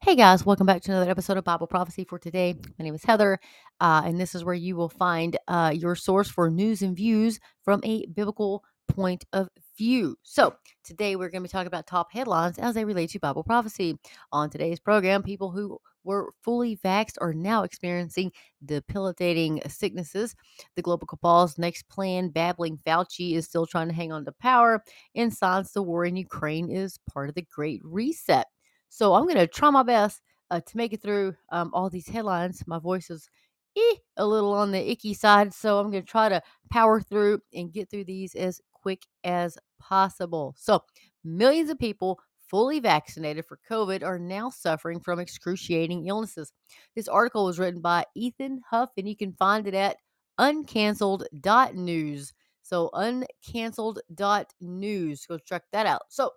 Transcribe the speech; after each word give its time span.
Hey 0.00 0.16
guys, 0.16 0.44
welcome 0.44 0.66
back 0.66 0.82
to 0.82 0.90
another 0.90 1.10
episode 1.10 1.36
of 1.36 1.44
Bible 1.44 1.66
Prophecy 1.66 2.04
for 2.04 2.18
today. 2.18 2.54
My 2.78 2.84
name 2.84 2.94
is 2.94 3.04
Heather, 3.04 3.38
uh, 3.80 4.02
and 4.04 4.20
this 4.20 4.34
is 4.34 4.44
where 4.44 4.54
you 4.54 4.74
will 4.74 4.88
find 4.88 5.36
uh, 5.48 5.72
your 5.74 5.94
source 5.94 6.28
for 6.28 6.50
news 6.50 6.82
and 6.82 6.96
views 6.96 7.38
from 7.64 7.80
a 7.84 8.06
biblical 8.06 8.64
point 8.88 9.24
of 9.32 9.48
view. 9.76 10.16
So, 10.22 10.54
today 10.84 11.16
we're 11.16 11.28
going 11.28 11.42
to 11.42 11.48
be 11.48 11.52
talking 11.52 11.66
about 11.66 11.86
top 11.86 12.12
headlines 12.12 12.58
as 12.58 12.74
they 12.74 12.84
relate 12.84 13.10
to 13.10 13.20
Bible 13.20 13.44
prophecy. 13.44 13.98
On 14.32 14.50
today's 14.50 14.80
program, 14.80 15.22
people 15.22 15.50
who 15.50 15.78
were 16.04 16.32
fully 16.42 16.76
vaxxed 16.76 17.18
are 17.20 17.34
now 17.34 17.62
experiencing 17.62 18.32
debilitating 18.64 19.60
sicknesses. 19.68 20.34
The 20.76 20.82
global 20.82 21.06
cabal's 21.06 21.58
next 21.58 21.88
plan, 21.88 22.30
babbling 22.30 22.78
Fauci, 22.86 23.34
is 23.34 23.46
still 23.46 23.66
trying 23.66 23.88
to 23.88 23.94
hang 23.94 24.12
on 24.12 24.24
to 24.24 24.32
power, 24.32 24.82
and 25.14 25.32
signs 25.32 25.72
the 25.72 25.82
war 25.82 26.04
in 26.04 26.16
Ukraine 26.16 26.70
is 26.70 26.98
part 27.12 27.28
of 27.28 27.34
the 27.34 27.42
Great 27.42 27.82
Reset. 27.84 28.46
So 28.88 29.14
I'm 29.14 29.24
going 29.24 29.36
to 29.36 29.46
try 29.46 29.70
my 29.70 29.82
best 29.82 30.22
uh, 30.50 30.60
to 30.60 30.76
make 30.76 30.92
it 30.92 31.02
through 31.02 31.34
um, 31.50 31.70
all 31.72 31.90
these 31.90 32.08
headlines. 32.08 32.62
My 32.66 32.78
voice 32.78 33.10
is 33.10 33.28
eh, 33.76 33.94
a 34.16 34.26
little 34.26 34.52
on 34.52 34.72
the 34.72 34.90
icky 34.90 35.14
side, 35.14 35.52
so 35.52 35.78
I'm 35.78 35.90
going 35.90 36.02
to 36.02 36.08
try 36.08 36.28
to 36.28 36.42
power 36.70 37.00
through 37.00 37.40
and 37.54 37.72
get 37.72 37.90
through 37.90 38.04
these 38.04 38.34
as 38.34 38.60
quick 38.72 39.02
as 39.24 39.58
possible. 39.78 40.54
So, 40.56 40.82
millions 41.24 41.70
of 41.70 41.78
people 41.78 42.20
fully 42.48 42.80
vaccinated 42.80 43.44
for 43.44 43.58
COVID 43.68 44.02
are 44.04 44.18
now 44.18 44.50
suffering 44.50 45.00
from 45.00 45.18
excruciating 45.18 46.06
illnesses. 46.06 46.52
This 46.94 47.08
article 47.08 47.44
was 47.44 47.58
written 47.58 47.80
by 47.80 48.04
Ethan 48.14 48.60
Huff, 48.70 48.90
and 48.96 49.08
you 49.08 49.16
can 49.16 49.32
find 49.32 49.66
it 49.66 49.74
at 49.74 49.96
uncanceled.news. 50.38 52.32
So, 52.62 52.90
uncanceled.news. 52.94 55.26
Go 55.26 55.38
check 55.38 55.62
that 55.72 55.86
out. 55.86 56.02
So, 56.08 56.30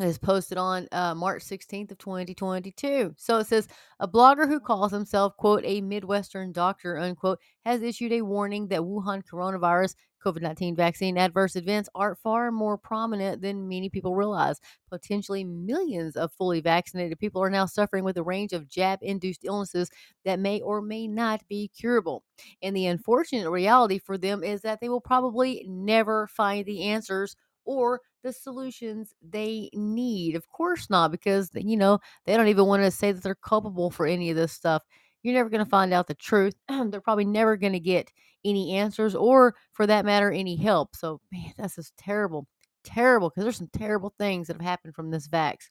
is 0.00 0.18
posted 0.18 0.56
on 0.56 0.88
uh, 0.90 1.14
March 1.14 1.42
16th 1.42 1.90
of 1.90 1.98
2022. 1.98 3.14
So 3.18 3.38
it 3.38 3.46
says 3.46 3.68
a 4.00 4.08
blogger 4.08 4.48
who 4.48 4.58
calls 4.58 4.90
himself 4.90 5.36
quote 5.36 5.64
a 5.66 5.82
Midwestern 5.82 6.50
doctor 6.52 6.96
unquote 6.96 7.40
has 7.66 7.82
issued 7.82 8.12
a 8.12 8.22
warning 8.22 8.68
that 8.68 8.80
Wuhan 8.80 9.22
coronavirus 9.22 9.94
COVID-19 10.24 10.76
vaccine 10.76 11.18
adverse 11.18 11.56
events 11.56 11.88
are 11.94 12.14
far 12.14 12.50
more 12.52 12.78
prominent 12.78 13.42
than 13.42 13.68
many 13.68 13.90
people 13.90 14.14
realize. 14.14 14.60
Potentially 14.88 15.44
millions 15.44 16.16
of 16.16 16.32
fully 16.32 16.60
vaccinated 16.60 17.18
people 17.18 17.42
are 17.42 17.50
now 17.50 17.66
suffering 17.66 18.04
with 18.04 18.16
a 18.16 18.22
range 18.22 18.52
of 18.52 18.68
jab-induced 18.68 19.44
illnesses 19.44 19.90
that 20.24 20.38
may 20.38 20.60
or 20.60 20.80
may 20.80 21.06
not 21.06 21.42
be 21.48 21.70
curable. 21.76 22.22
And 22.62 22.74
the 22.74 22.86
unfortunate 22.86 23.50
reality 23.50 23.98
for 23.98 24.16
them 24.16 24.42
is 24.42 24.62
that 24.62 24.80
they 24.80 24.88
will 24.88 25.00
probably 25.00 25.66
never 25.68 26.28
find 26.28 26.64
the 26.64 26.84
answers 26.84 27.36
or 27.64 28.00
the 28.22 28.32
solutions 28.32 29.14
they 29.22 29.70
need. 29.72 30.36
Of 30.36 30.48
course 30.48 30.88
not, 30.90 31.10
because 31.10 31.50
you 31.54 31.76
know 31.76 31.98
they 32.24 32.36
don't 32.36 32.48
even 32.48 32.66
want 32.66 32.82
to 32.82 32.90
say 32.90 33.12
that 33.12 33.22
they're 33.22 33.34
culpable 33.34 33.90
for 33.90 34.06
any 34.06 34.30
of 34.30 34.36
this 34.36 34.52
stuff. 34.52 34.82
You're 35.22 35.34
never 35.34 35.50
going 35.50 35.64
to 35.64 35.70
find 35.70 35.92
out 35.92 36.08
the 36.08 36.14
truth. 36.14 36.54
they're 36.68 37.00
probably 37.00 37.24
never 37.24 37.56
going 37.56 37.74
to 37.74 37.80
get 37.80 38.10
any 38.44 38.76
answers, 38.76 39.14
or 39.14 39.54
for 39.72 39.86
that 39.86 40.04
matter, 40.04 40.30
any 40.30 40.56
help. 40.56 40.96
So, 40.96 41.20
man, 41.30 41.52
that's 41.56 41.76
just 41.76 41.96
terrible, 41.96 42.46
terrible. 42.84 43.30
Because 43.30 43.44
there's 43.44 43.56
some 43.58 43.70
terrible 43.72 44.12
things 44.18 44.46
that 44.46 44.54
have 44.54 44.62
happened 44.62 44.94
from 44.94 45.10
this 45.10 45.28
vax. 45.28 45.70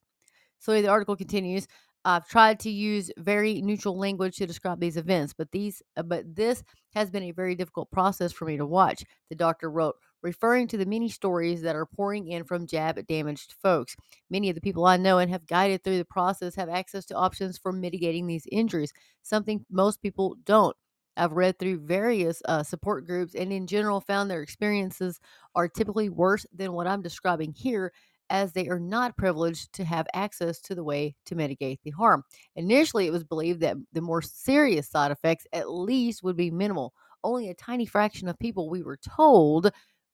So 0.59 0.79
the 0.79 0.87
article 0.87 1.15
continues. 1.15 1.67
I've 2.03 2.27
tried 2.27 2.59
to 2.61 2.69
use 2.69 3.11
very 3.17 3.61
neutral 3.61 3.97
language 3.97 4.37
to 4.37 4.47
describe 4.47 4.79
these 4.79 4.97
events, 4.97 5.33
but 5.37 5.51
these 5.51 5.83
uh, 5.97 6.03
but 6.03 6.35
this 6.35 6.63
has 6.93 7.11
been 7.11 7.23
a 7.23 7.31
very 7.31 7.55
difficult 7.55 7.91
process 7.91 8.31
for 8.31 8.45
me 8.45 8.57
to 8.57 8.65
watch, 8.65 9.03
the 9.29 9.35
doctor 9.35 9.69
wrote, 9.69 9.95
referring 10.21 10.67
to 10.67 10.77
the 10.77 10.85
many 10.85 11.09
stories 11.09 11.61
that 11.61 11.75
are 11.75 11.85
pouring 11.85 12.27
in 12.27 12.43
from 12.43 12.67
jab 12.67 13.05
damaged 13.07 13.55
folks. 13.61 13.95
Many 14.29 14.49
of 14.49 14.55
the 14.55 14.61
people 14.61 14.85
I 14.85 14.97
know 14.97 15.17
and 15.17 15.31
have 15.31 15.47
guided 15.47 15.83
through 15.83 15.97
the 15.97 16.05
process 16.05 16.55
have 16.55 16.69
access 16.69 17.05
to 17.05 17.15
options 17.15 17.57
for 17.57 17.71
mitigating 17.71 18.27
these 18.27 18.47
injuries, 18.51 18.93
something 19.21 19.65
most 19.69 20.01
people 20.01 20.35
don't. 20.45 20.75
I've 21.17 21.33
read 21.33 21.59
through 21.59 21.85
various 21.85 22.41
uh, 22.45 22.63
support 22.63 23.05
groups 23.05 23.35
and 23.35 23.51
in 23.51 23.67
general 23.67 23.99
found 23.99 24.31
their 24.31 24.41
experiences 24.41 25.19
are 25.55 25.67
typically 25.67 26.09
worse 26.09 26.45
than 26.53 26.73
what 26.73 26.87
I'm 26.87 27.01
describing 27.01 27.53
here 27.53 27.91
as 28.29 28.53
they 28.53 28.69
are 28.69 28.79
not 28.79 29.17
privileged 29.17 29.73
to 29.73 29.83
have 29.83 30.07
access 30.13 30.61
to 30.61 30.73
the 30.73 30.83
way 30.83 31.13
to 31.25 31.35
mitigate 31.35 31.81
the 31.83 31.91
harm. 31.91 32.23
Initially, 32.55 33.05
it 33.05 33.11
was 33.11 33.25
believed 33.25 33.59
that 33.59 33.75
the 33.91 34.01
more 34.01 34.21
serious 34.21 34.89
side 34.89 35.11
effects 35.11 35.45
at 35.51 35.69
least 35.69 36.23
would 36.23 36.37
be 36.37 36.49
minimal. 36.49 36.93
Only 37.25 37.49
a 37.49 37.53
tiny 37.53 37.85
fraction 37.85 38.29
of 38.29 38.39
people 38.39 38.69
we 38.69 38.83
were 38.83 38.97
told 38.97 39.71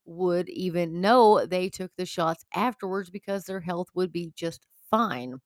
would 0.08 0.50
even 0.50 1.02
know 1.02 1.46
they 1.46 1.70
took 1.70 1.92
the 1.98 2.08
shots 2.08 2.46
afterwards 2.56 3.12
because 3.12 3.46
their 3.46 3.62
health 3.62 3.90
would 3.96 4.12
be 4.14 4.32
just 4.36 4.66
fine. 4.92 5.40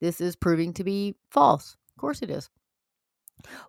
This 0.00 0.20
is 0.20 0.36
proving 0.36 0.74
to 0.74 0.84
be 0.84 1.16
false. 1.30 1.76
Of 1.96 2.00
course, 2.00 2.22
it 2.22 2.30
is. 2.30 2.50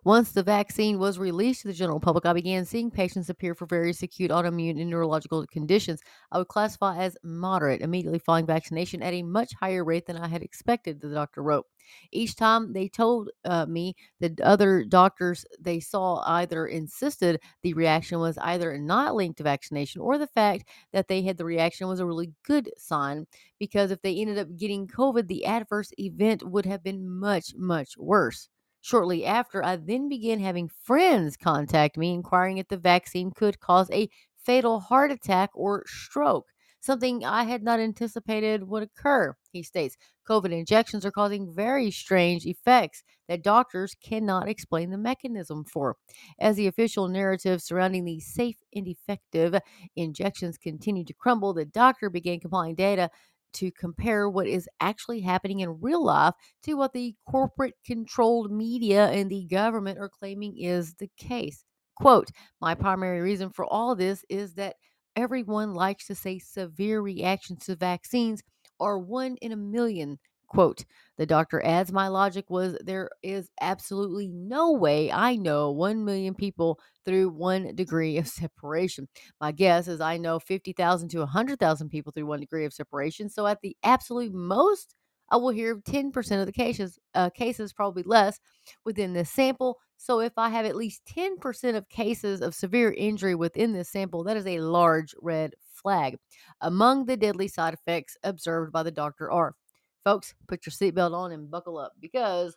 Once 0.04 0.30
the 0.32 0.42
vaccine 0.42 0.98
was 0.98 1.18
released 1.18 1.62
to 1.62 1.68
the 1.68 1.74
general 1.74 1.98
public, 1.98 2.24
I 2.24 2.32
began 2.32 2.64
seeing 2.64 2.90
patients 2.90 3.28
appear 3.28 3.54
for 3.54 3.66
various 3.66 4.02
acute 4.02 4.30
autoimmune 4.30 4.80
and 4.80 4.88
neurological 4.88 5.44
conditions 5.46 6.00
I 6.30 6.38
would 6.38 6.48
classify 6.48 6.98
as 6.98 7.16
moderate 7.24 7.80
immediately 7.80 8.18
following 8.20 8.46
vaccination 8.46 9.02
at 9.02 9.12
a 9.14 9.22
much 9.22 9.52
higher 9.54 9.84
rate 9.84 10.06
than 10.06 10.16
I 10.16 10.28
had 10.28 10.42
expected, 10.42 11.00
the 11.00 11.10
doctor 11.12 11.42
wrote. 11.42 11.66
Each 12.12 12.36
time 12.36 12.72
they 12.72 12.88
told 12.88 13.30
uh, 13.44 13.66
me 13.66 13.94
that 14.20 14.40
other 14.40 14.84
doctors 14.84 15.44
they 15.60 15.80
saw 15.80 16.22
either 16.26 16.66
insisted 16.66 17.40
the 17.62 17.74
reaction 17.74 18.20
was 18.20 18.38
either 18.38 18.78
not 18.78 19.14
linked 19.14 19.38
to 19.38 19.44
vaccination 19.44 20.00
or 20.00 20.18
the 20.18 20.26
fact 20.26 20.68
that 20.92 21.08
they 21.08 21.22
had 21.22 21.36
the 21.36 21.44
reaction 21.44 21.88
was 21.88 22.00
a 22.00 22.06
really 22.06 22.32
good 22.44 22.70
sign 22.78 23.26
because 23.58 23.90
if 23.90 24.00
they 24.02 24.16
ended 24.16 24.38
up 24.38 24.56
getting 24.56 24.86
COVID, 24.86 25.26
the 25.26 25.44
adverse 25.44 25.90
event 25.98 26.42
would 26.48 26.64
have 26.64 26.82
been 26.82 27.08
much, 27.10 27.54
much 27.56 27.96
worse. 27.98 28.48
Shortly 28.84 29.24
after, 29.24 29.64
I 29.64 29.76
then 29.76 30.10
began 30.10 30.40
having 30.40 30.68
friends 30.68 31.38
contact 31.38 31.96
me 31.96 32.12
inquiring 32.12 32.58
if 32.58 32.68
the 32.68 32.76
vaccine 32.76 33.30
could 33.30 33.58
cause 33.58 33.90
a 33.90 34.10
fatal 34.36 34.78
heart 34.78 35.10
attack 35.10 35.48
or 35.54 35.84
stroke, 35.86 36.48
something 36.80 37.24
I 37.24 37.44
had 37.44 37.62
not 37.62 37.80
anticipated 37.80 38.68
would 38.68 38.82
occur. 38.82 39.36
He 39.52 39.62
states 39.62 39.96
COVID 40.28 40.52
injections 40.52 41.06
are 41.06 41.10
causing 41.10 41.50
very 41.50 41.90
strange 41.90 42.44
effects 42.44 43.02
that 43.26 43.42
doctors 43.42 43.96
cannot 44.04 44.50
explain 44.50 44.90
the 44.90 44.98
mechanism 44.98 45.64
for. 45.64 45.96
As 46.38 46.56
the 46.56 46.66
official 46.66 47.08
narrative 47.08 47.62
surrounding 47.62 48.04
these 48.04 48.26
safe 48.26 48.58
and 48.74 48.86
effective 48.86 49.58
injections 49.96 50.58
continued 50.58 51.06
to 51.06 51.14
crumble, 51.14 51.54
the 51.54 51.64
doctor 51.64 52.10
began 52.10 52.38
compiling 52.38 52.74
data 52.74 53.08
to 53.54 53.70
compare 53.72 54.28
what 54.28 54.46
is 54.46 54.68
actually 54.80 55.20
happening 55.20 55.60
in 55.60 55.80
real 55.80 56.04
life 56.04 56.34
to 56.62 56.74
what 56.74 56.92
the 56.92 57.14
corporate 57.28 57.74
controlled 57.84 58.50
media 58.52 59.08
and 59.10 59.30
the 59.30 59.44
government 59.46 59.98
are 59.98 60.08
claiming 60.08 60.56
is 60.58 60.94
the 60.94 61.10
case. 61.16 61.64
Quote, 61.96 62.30
my 62.60 62.74
primary 62.74 63.20
reason 63.20 63.50
for 63.50 63.64
all 63.64 63.94
this 63.94 64.24
is 64.28 64.54
that 64.54 64.76
everyone 65.16 65.74
likes 65.74 66.06
to 66.08 66.14
say 66.14 66.38
severe 66.38 67.00
reactions 67.00 67.66
to 67.66 67.76
vaccines 67.76 68.42
are 68.80 68.98
one 68.98 69.36
in 69.36 69.52
a 69.52 69.56
million 69.56 70.18
Quote, 70.54 70.84
the 71.18 71.26
doctor 71.26 71.60
adds, 71.66 71.90
My 71.90 72.06
logic 72.06 72.48
was 72.48 72.78
there 72.80 73.10
is 73.24 73.50
absolutely 73.60 74.28
no 74.28 74.70
way 74.70 75.10
I 75.10 75.34
know 75.34 75.72
1 75.72 76.04
million 76.04 76.32
people 76.32 76.78
through 77.04 77.30
one 77.30 77.74
degree 77.74 78.18
of 78.18 78.28
separation. 78.40 79.08
My 79.40 79.50
guess 79.50 79.88
is 79.88 80.00
I 80.00 80.16
know 80.16 80.38
50,000 80.38 81.08
to 81.08 81.18
100,000 81.18 81.88
people 81.88 82.12
through 82.12 82.26
one 82.26 82.38
degree 82.38 82.64
of 82.64 82.72
separation. 82.72 83.28
So 83.28 83.48
at 83.48 83.62
the 83.62 83.76
absolute 83.82 84.32
most, 84.32 84.94
I 85.28 85.38
will 85.38 85.48
hear 85.48 85.74
10% 85.74 86.40
of 86.40 86.46
the 86.46 86.52
cases, 86.52 87.00
uh, 87.16 87.30
cases 87.30 87.72
probably 87.72 88.04
less 88.04 88.38
within 88.84 89.12
this 89.12 89.30
sample. 89.30 89.78
So 89.96 90.20
if 90.20 90.34
I 90.36 90.50
have 90.50 90.66
at 90.66 90.76
least 90.76 91.02
10% 91.16 91.74
of 91.74 91.88
cases 91.88 92.40
of 92.40 92.54
severe 92.54 92.92
injury 92.92 93.34
within 93.34 93.72
this 93.72 93.90
sample, 93.90 94.22
that 94.22 94.36
is 94.36 94.46
a 94.46 94.60
large 94.60 95.16
red 95.20 95.54
flag. 95.72 96.16
Among 96.60 97.06
the 97.06 97.16
deadly 97.16 97.48
side 97.48 97.74
effects 97.74 98.16
observed 98.22 98.70
by 98.70 98.84
the 98.84 98.92
doctor 98.92 99.32
are 99.32 99.56
Folks, 100.04 100.34
put 100.46 100.66
your 100.66 100.72
seatbelt 100.72 101.14
on 101.14 101.32
and 101.32 101.50
buckle 101.50 101.78
up 101.78 101.94
because 101.98 102.56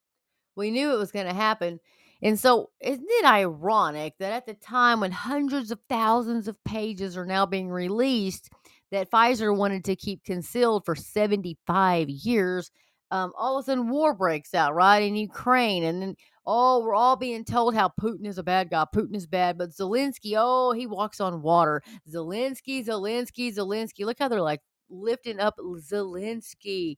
we 0.56 0.72
knew 0.72 0.92
it 0.94 0.98
was 0.98 1.12
going 1.12 1.28
to 1.28 1.34
happen. 1.34 1.80
And 2.22 2.38
so, 2.40 2.70
isn't 2.82 3.06
it 3.06 3.26
ironic 3.26 4.14
that 4.20 4.34
at 4.34 4.46
the 4.46 4.54
time 4.54 5.00
when 5.02 5.12
hundreds 5.12 5.72
of 5.72 5.80
thousands 5.90 6.48
of 6.48 6.64
pages 6.64 7.18
are 7.18 7.26
now 7.26 7.46
being 7.46 7.70
released, 7.70 8.50
that 8.92 9.12
Pfizer 9.12 9.56
wanted 9.56 9.86
to 9.86 9.96
keep 9.96 10.24
concealed 10.24 10.86
for 10.86 10.96
75 10.96 12.10
years, 12.10 12.72
um, 13.12 13.32
all 13.38 13.58
of 13.58 13.64
a 13.64 13.66
sudden 13.66 13.90
war 13.90 14.14
breaks 14.14 14.54
out, 14.54 14.76
right, 14.76 15.02
in 15.02 15.16
Ukraine. 15.16 15.84
And 15.84 16.02
then, 16.02 16.16
oh, 16.46 16.82
we're 16.82 16.96
all 16.96 17.16
being 17.16 17.44
told 17.44 17.76
how 17.76 17.92
Putin 18.00 18.28
is 18.28 18.38
a 18.38 18.44
bad 18.44 18.70
guy. 18.70 18.86
Putin 18.94 19.16
is 19.16 19.26
bad. 19.26 19.58
But 19.58 19.72
Zelensky, 19.72 20.34
oh, 20.38 20.72
he 20.72 20.86
walks 20.86 21.20
on 21.20 21.42
water. 21.42 21.82
Zelensky, 22.08 22.86
Zelensky, 22.86 23.54
Zelensky. 23.54 24.06
Look 24.06 24.20
how 24.20 24.28
they're 24.28 24.42
like 24.42 24.62
lifting 24.90 25.40
up 25.40 25.56
Zelensky, 25.60 26.98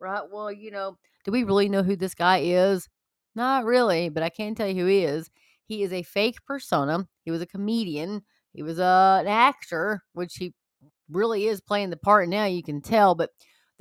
right? 0.00 0.22
Well, 0.30 0.50
you 0.50 0.70
know, 0.70 0.98
do 1.24 1.32
we 1.32 1.44
really 1.44 1.68
know 1.68 1.82
who 1.82 1.96
this 1.96 2.14
guy 2.14 2.38
is? 2.38 2.88
Not 3.34 3.64
really, 3.64 4.08
but 4.08 4.22
I 4.22 4.28
can 4.28 4.54
tell 4.54 4.68
you 4.68 4.82
who 4.82 4.86
he 4.86 5.04
is. 5.04 5.30
He 5.64 5.82
is 5.82 5.92
a 5.92 6.02
fake 6.02 6.44
persona. 6.44 7.06
He 7.24 7.30
was 7.30 7.40
a 7.40 7.46
comedian. 7.46 8.22
He 8.52 8.62
was 8.62 8.78
uh, 8.78 9.18
an 9.20 9.28
actor, 9.28 10.02
which 10.12 10.34
he 10.36 10.54
really 11.08 11.46
is 11.46 11.60
playing 11.60 11.90
the 11.90 11.96
part 11.96 12.28
now. 12.28 12.44
You 12.44 12.62
can 12.62 12.82
tell, 12.82 13.14
but 13.14 13.30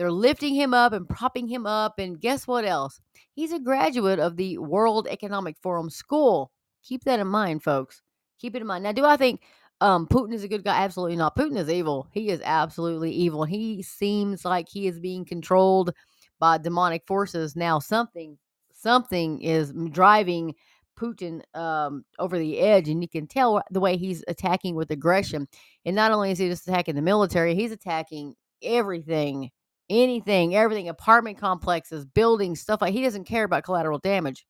they're 0.01 0.11
lifting 0.11 0.55
him 0.55 0.73
up 0.73 0.93
and 0.93 1.07
propping 1.07 1.47
him 1.47 1.67
up. 1.67 1.99
And 1.99 2.19
guess 2.19 2.47
what 2.47 2.65
else? 2.65 2.99
He's 3.35 3.51
a 3.51 3.59
graduate 3.59 4.17
of 4.17 4.35
the 4.35 4.57
World 4.57 5.07
Economic 5.07 5.57
Forum 5.61 5.91
School. 5.91 6.49
Keep 6.81 7.03
that 7.03 7.19
in 7.19 7.27
mind, 7.27 7.61
folks. 7.61 8.01
Keep 8.39 8.55
it 8.55 8.61
in 8.61 8.67
mind. 8.67 8.83
Now, 8.83 8.93
do 8.93 9.05
I 9.05 9.15
think 9.15 9.43
um, 9.79 10.07
Putin 10.07 10.33
is 10.33 10.43
a 10.43 10.47
good 10.47 10.63
guy? 10.63 10.81
Absolutely 10.81 11.17
not. 11.17 11.35
Putin 11.35 11.55
is 11.55 11.69
evil. 11.69 12.07
He 12.11 12.29
is 12.29 12.41
absolutely 12.43 13.11
evil. 13.11 13.43
He 13.43 13.83
seems 13.83 14.43
like 14.43 14.67
he 14.67 14.87
is 14.87 14.99
being 14.99 15.23
controlled 15.23 15.93
by 16.39 16.57
demonic 16.57 17.03
forces. 17.05 17.55
Now, 17.55 17.77
something 17.77 18.39
something 18.73 19.39
is 19.39 19.71
driving 19.91 20.55
Putin 20.97 21.41
um, 21.55 22.05
over 22.17 22.39
the 22.39 22.59
edge, 22.59 22.89
and 22.89 23.03
you 23.03 23.07
can 23.07 23.27
tell 23.27 23.61
the 23.69 23.79
way 23.79 23.97
he's 23.97 24.23
attacking 24.27 24.73
with 24.73 24.89
aggression. 24.89 25.47
And 25.85 25.95
not 25.95 26.11
only 26.11 26.31
is 26.31 26.39
he 26.39 26.49
just 26.49 26.67
attacking 26.67 26.95
the 26.95 27.03
military, 27.03 27.53
he's 27.53 27.71
attacking 27.71 28.33
everything, 28.63 29.51
anything, 29.91 30.55
everything, 30.55 30.89
apartment 30.89 31.37
complexes, 31.37 32.05
buildings, 32.05 32.61
stuff 32.61 32.81
like 32.81 32.93
he 32.93 33.03
doesn't 33.03 33.25
care 33.25 33.43
about 33.43 33.63
collateral 33.63 33.99
damage. 33.99 34.45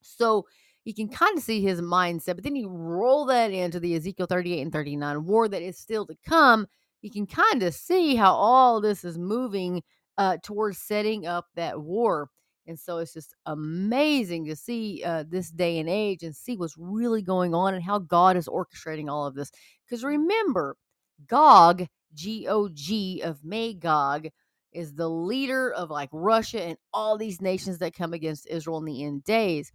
So 0.00 0.46
you 0.84 0.94
can 0.94 1.08
kind 1.08 1.36
of 1.36 1.42
see 1.42 1.60
his 1.60 1.80
mindset, 1.80 2.36
but 2.36 2.44
then 2.44 2.56
you 2.56 2.68
roll 2.68 3.24
that 3.26 3.50
into 3.50 3.80
the 3.80 3.94
Ezekiel 3.94 4.26
38 4.26 4.62
and 4.62 4.72
39 4.72 5.24
war 5.24 5.48
that 5.48 5.62
is 5.62 5.78
still 5.78 6.06
to 6.06 6.16
come. 6.26 6.66
You 7.02 7.10
can 7.10 7.26
kind 7.26 7.62
of 7.62 7.74
see 7.74 8.14
how 8.14 8.34
all 8.34 8.80
this 8.80 9.04
is 9.04 9.18
moving 9.18 9.82
uh, 10.16 10.38
towards 10.42 10.78
setting 10.78 11.26
up 11.26 11.46
that 11.54 11.80
war. 11.80 12.30
And 12.66 12.78
so 12.78 12.98
it's 12.98 13.12
just 13.12 13.34
amazing 13.44 14.46
to 14.46 14.56
see 14.56 15.02
uh, 15.04 15.24
this 15.28 15.50
day 15.50 15.78
and 15.78 15.88
age 15.88 16.22
and 16.22 16.34
see 16.34 16.56
what's 16.56 16.76
really 16.78 17.20
going 17.20 17.54
on 17.54 17.74
and 17.74 17.82
how 17.82 17.98
God 17.98 18.36
is 18.36 18.48
orchestrating 18.48 19.10
all 19.10 19.26
of 19.26 19.34
this. 19.34 19.50
Because 19.84 20.02
remember, 20.02 20.76
Gog, 21.26 21.86
G 22.14 22.46
O 22.48 22.68
G 22.72 23.20
of 23.22 23.44
Magog, 23.44 24.28
is 24.74 24.94
the 24.94 25.08
leader 25.08 25.72
of 25.72 25.90
like 25.90 26.10
Russia 26.12 26.62
and 26.62 26.76
all 26.92 27.16
these 27.16 27.40
nations 27.40 27.78
that 27.78 27.94
come 27.94 28.12
against 28.12 28.46
Israel 28.46 28.78
in 28.78 28.84
the 28.84 29.04
end 29.04 29.24
days. 29.24 29.72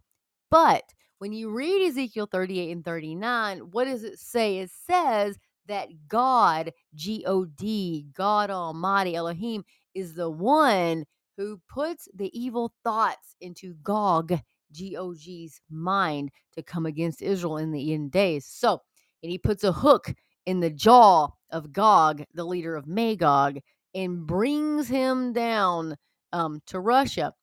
But 0.51 0.83
when 1.19 1.33
you 1.33 1.49
read 1.51 1.87
Ezekiel 1.87 2.27
38 2.31 2.71
and 2.71 2.85
39, 2.85 3.59
what 3.71 3.85
does 3.85 4.03
it 4.03 4.19
say? 4.19 4.59
It 4.59 4.71
says 4.71 5.37
that 5.67 5.89
God, 6.07 6.73
G 6.95 7.23
O 7.25 7.45
D, 7.45 8.07
God 8.13 8.49
Almighty, 8.49 9.15
Elohim, 9.15 9.63
is 9.93 10.13
the 10.13 10.29
one 10.29 11.05
who 11.37 11.61
puts 11.69 12.07
the 12.13 12.37
evil 12.37 12.73
thoughts 12.83 13.35
into 13.41 13.73
Gog, 13.75 14.33
G 14.71 14.97
O 14.97 15.13
G's 15.13 15.61
mind 15.69 16.31
to 16.53 16.63
come 16.63 16.85
against 16.85 17.21
Israel 17.21 17.57
in 17.57 17.71
the 17.71 17.93
end 17.93 18.11
days. 18.11 18.45
So, 18.45 18.81
and 19.23 19.31
he 19.31 19.37
puts 19.37 19.63
a 19.63 19.71
hook 19.71 20.13
in 20.45 20.59
the 20.59 20.69
jaw 20.69 21.29
of 21.51 21.71
Gog, 21.71 22.23
the 22.33 22.43
leader 22.43 22.75
of 22.75 22.87
Magog, 22.87 23.59
and 23.93 24.25
brings 24.25 24.87
him 24.87 25.33
down 25.33 25.95
um, 26.31 26.61
to 26.67 26.79
Russia. 26.79 27.33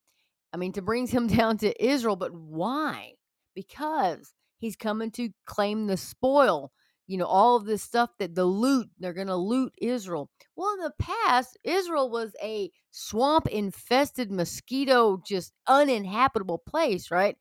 I 0.53 0.57
mean, 0.57 0.73
to 0.73 0.83
brings 0.83 1.11
him 1.11 1.27
down 1.39 1.59
to 1.59 1.85
Israel, 1.85 2.17
but 2.17 2.33
why? 2.33 3.13
Because 3.55 4.35
he's 4.59 4.77
coming 4.77 5.11
to 5.13 5.31
claim 5.47 5.87
the 5.87 5.97
spoil 5.97 6.73
you 7.07 7.17
know, 7.19 7.27
all 7.27 7.57
of 7.57 7.67
this 7.67 7.83
stuff 7.83 8.11
that 8.19 8.35
the 8.35 8.45
loot, 8.45 8.89
they're 8.99 9.13
going 9.13 9.29
to 9.29 9.37
loot 9.37 9.73
Israel. 9.79 10.29
Well, 10.57 10.75
in 10.75 10.81
the 10.81 10.93
past, 10.99 11.57
Israel 11.63 12.11
was 12.11 12.35
a 12.43 12.71
swamp 12.91 13.47
infested, 13.47 14.31
mosquito, 14.33 15.23
just 15.25 15.53
uninhabitable 15.69 16.59
place, 16.59 17.11
right? 17.11 17.37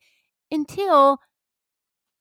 Until 0.50 1.18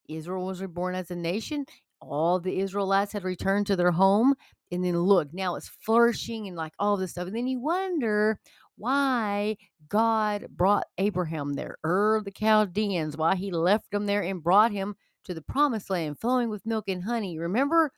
Israel 0.10 0.46
was 0.46 0.62
reborn 0.62 0.96
as 0.96 1.12
a 1.12 1.16
nation. 1.16 1.66
All 2.02 2.40
the 2.40 2.60
Israelites 2.60 3.14
had 3.14 3.24
returned 3.24 3.68
to 3.68 3.76
their 3.76 3.92
home. 3.92 4.36
And 4.72 4.84
then 4.84 4.98
look, 4.98 5.34
now 5.34 5.56
it's 5.56 5.70
flourishing 5.70 6.48
and 6.48 6.58
like 6.58 6.74
all 6.80 6.98
this 6.98 7.12
stuff. 7.12 7.28
And 7.28 7.36
then 7.36 7.48
you 7.48 7.60
wonder 7.60 8.40
why 8.78 9.58
God 9.88 10.48
brought 10.50 10.88
Abraham 10.98 11.54
there, 11.54 11.78
Ur 11.86 12.22
the 12.24 12.32
Chaldeans, 12.32 13.18
why 13.18 13.36
he 13.36 13.52
left 13.52 13.92
them 13.92 14.06
there 14.06 14.22
and 14.22 14.44
brought 14.44 14.72
him 14.72 14.96
to 15.26 15.34
the 15.34 15.42
promised 15.42 15.90
land 15.90 16.20
flowing 16.20 16.50
with 16.50 16.66
milk 16.66 16.86
and 16.88 17.04
honey. 17.04 17.38
Remember? 17.38 17.92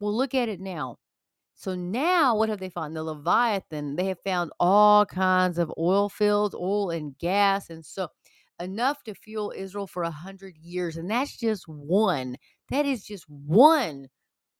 Well, 0.00 0.16
look 0.16 0.34
at 0.34 0.48
it 0.48 0.60
now. 0.60 0.98
So 1.54 1.74
now 1.74 2.36
what 2.36 2.50
have 2.50 2.60
they 2.60 2.68
found? 2.68 2.94
The 2.94 3.02
Leviathan, 3.02 3.96
they 3.96 4.06
have 4.06 4.20
found 4.24 4.50
all 4.60 5.06
kinds 5.06 5.58
of 5.58 5.72
oil 5.78 6.08
fields, 6.10 6.54
oil 6.54 6.90
and 6.90 7.16
gas. 7.18 7.70
And 7.70 7.84
so 7.84 8.08
enough 8.60 9.02
to 9.04 9.14
fuel 9.14 9.52
Israel 9.56 9.86
for 9.86 10.02
a 10.02 10.10
hundred 10.10 10.56
years. 10.58 10.96
And 10.96 11.10
that's 11.10 11.36
just 11.36 11.66
one. 11.66 12.36
That 12.70 12.84
is 12.84 13.04
just 13.04 13.24
one 13.28 14.08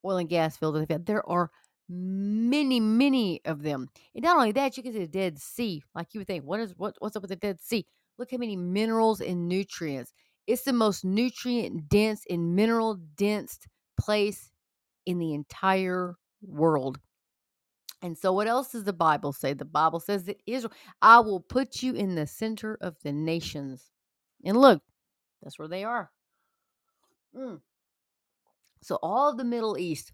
oil 0.07 0.19
and 0.19 0.29
gas 0.29 0.57
field 0.57 0.87
that. 0.89 1.07
There 1.07 1.29
are 1.29 1.51
many, 1.89 2.81
many 2.81 3.41
of 3.45 3.63
them. 3.63 3.89
And 4.15 4.25
not 4.25 4.37
only 4.37 4.53
that, 4.53 4.77
you 4.77 4.83
can 4.83 4.93
see 4.93 5.01
the 5.01 5.07
Dead 5.07 5.39
Sea. 5.39 5.83
Like 5.95 6.09
you 6.13 6.21
would 6.21 6.27
think, 6.27 6.45
what 6.45 6.61
is 6.61 6.75
what, 6.77 6.95
what's 6.99 7.17
up 7.17 7.23
with 7.23 7.31
the 7.31 7.37
Dead 7.37 7.61
Sea? 7.61 7.87
Look 8.19 8.31
how 8.31 8.39
many 8.39 8.57
minerals 8.57 9.21
and 9.21 9.49
nutrients. 9.49 10.13
It's 10.47 10.63
the 10.63 10.73
most 10.73 11.05
nutrient 11.05 11.89
dense 11.89 12.25
and 12.31 12.55
mineral 12.55 12.99
dense 13.17 13.59
place 13.99 14.51
in 15.05 15.19
the 15.19 15.35
entire 15.35 16.17
world. 16.43 16.99
And 18.03 18.17
so, 18.17 18.33
what 18.33 18.47
else 18.47 18.73
does 18.73 18.85
the 18.85 18.93
Bible 18.93 19.33
say? 19.33 19.55
The 19.55 19.65
Bible 19.65 20.01
says 20.01 20.25
that 20.25 20.41
Israel, 20.47 20.73
I 21.03 21.21
will 21.21 21.41
put 21.41 21.83
you 21.83 21.95
in 21.95 22.15
the 22.15 22.27
center 22.27 22.77
of 22.81 22.97
the 23.03 23.13
nations. 23.13 23.91
And 24.45 24.57
look, 24.57 24.83
that's 25.43 25.59
where 25.59 25.69
they 25.69 25.85
are. 25.85 26.11
Mm. 27.37 27.61
So, 28.87 28.99
all 29.03 29.31
of 29.31 29.37
the 29.37 29.45
Middle 29.45 29.77
East, 29.77 30.13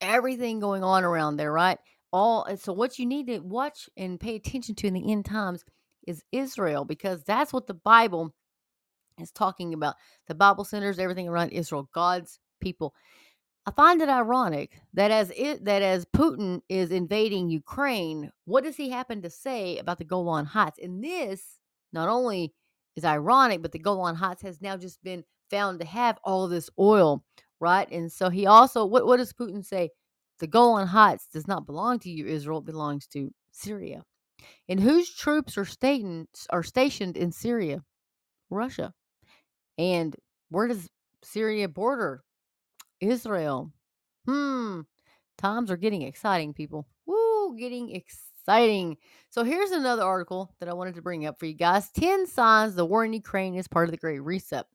everything 0.00 0.60
going 0.60 0.84
on 0.84 1.02
around 1.02 1.36
there, 1.36 1.52
right? 1.52 1.78
All 2.12 2.46
so 2.56 2.72
what 2.72 2.98
you 3.00 3.06
need 3.06 3.26
to 3.26 3.40
watch 3.40 3.88
and 3.96 4.20
pay 4.20 4.36
attention 4.36 4.76
to 4.76 4.86
in 4.86 4.94
the 4.94 5.10
end 5.10 5.24
times 5.24 5.64
is 6.06 6.22
Israel 6.30 6.84
because 6.84 7.24
that's 7.24 7.52
what 7.52 7.66
the 7.66 7.74
Bible 7.74 8.32
is 9.18 9.32
talking 9.32 9.74
about 9.74 9.96
the 10.28 10.36
Bible 10.36 10.64
centers, 10.64 11.00
everything 11.00 11.28
around 11.28 11.50
Israel, 11.50 11.88
God's 11.92 12.38
people. 12.60 12.94
I 13.66 13.72
find 13.72 14.00
it 14.00 14.08
ironic 14.08 14.80
that 14.92 15.10
as 15.10 15.32
it 15.34 15.64
that 15.64 15.82
as 15.82 16.04
Putin 16.04 16.60
is 16.68 16.92
invading 16.92 17.48
Ukraine, 17.48 18.30
what 18.44 18.62
does 18.62 18.76
he 18.76 18.90
happen 18.90 19.22
to 19.22 19.30
say 19.30 19.78
about 19.78 19.98
the 19.98 20.04
Golan 20.04 20.44
Heights? 20.44 20.78
And 20.80 21.02
this 21.02 21.58
not 21.92 22.08
only 22.08 22.52
is 22.94 23.04
ironic, 23.04 23.62
but 23.62 23.72
the 23.72 23.80
Golan 23.80 24.14
Heights 24.14 24.42
has 24.42 24.60
now 24.60 24.76
just 24.76 25.02
been 25.02 25.24
found 25.50 25.80
to 25.80 25.86
have 25.86 26.18
all 26.24 26.46
this 26.46 26.70
oil, 26.78 27.24
right? 27.64 27.90
And 27.90 28.12
so 28.12 28.28
he 28.28 28.46
also, 28.46 28.84
what, 28.84 29.06
what 29.06 29.16
does 29.16 29.32
Putin 29.32 29.64
say? 29.64 29.88
The 30.38 30.46
Golan 30.46 30.86
Heights 30.86 31.26
does 31.32 31.48
not 31.48 31.64
belong 31.64 31.98
to 32.00 32.10
you, 32.10 32.26
Israel. 32.26 32.58
It 32.58 32.66
belongs 32.66 33.06
to 33.08 33.32
Syria. 33.52 34.02
And 34.68 34.78
whose 34.78 35.14
troops 35.14 35.56
are, 35.56 35.64
stationed, 35.64 36.28
are 36.50 36.62
stationed 36.62 37.16
in 37.16 37.32
Syria? 37.32 37.82
Russia. 38.50 38.92
And 39.78 40.14
where 40.50 40.68
does 40.68 40.90
Syria 41.22 41.68
border? 41.68 42.22
Israel. 43.00 43.72
Hmm. 44.26 44.80
Times 45.38 45.70
are 45.70 45.78
getting 45.78 46.02
exciting, 46.02 46.52
people. 46.52 46.86
Woo, 47.06 47.56
getting 47.56 47.90
exciting. 47.90 48.98
So 49.30 49.44
here's 49.44 49.70
another 49.70 50.02
article 50.02 50.54
that 50.60 50.68
I 50.68 50.74
wanted 50.74 50.96
to 50.96 51.02
bring 51.02 51.24
up 51.24 51.38
for 51.38 51.46
you 51.46 51.54
guys 51.54 51.90
10 51.92 52.26
signs 52.26 52.74
the 52.74 52.84
war 52.84 53.06
in 53.06 53.14
Ukraine 53.14 53.54
is 53.54 53.66
part 53.66 53.88
of 53.88 53.92
the 53.92 53.96
Great 53.96 54.22
Reset. 54.22 54.66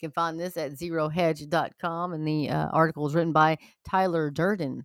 You 0.00 0.08
can 0.08 0.12
find 0.12 0.38
this 0.38 0.56
at 0.56 0.72
zerohedge.com, 0.72 2.12
and 2.12 2.26
the 2.26 2.50
uh, 2.50 2.68
article 2.68 3.06
is 3.06 3.14
written 3.14 3.32
by 3.32 3.58
Tyler 3.84 4.30
Durden. 4.30 4.84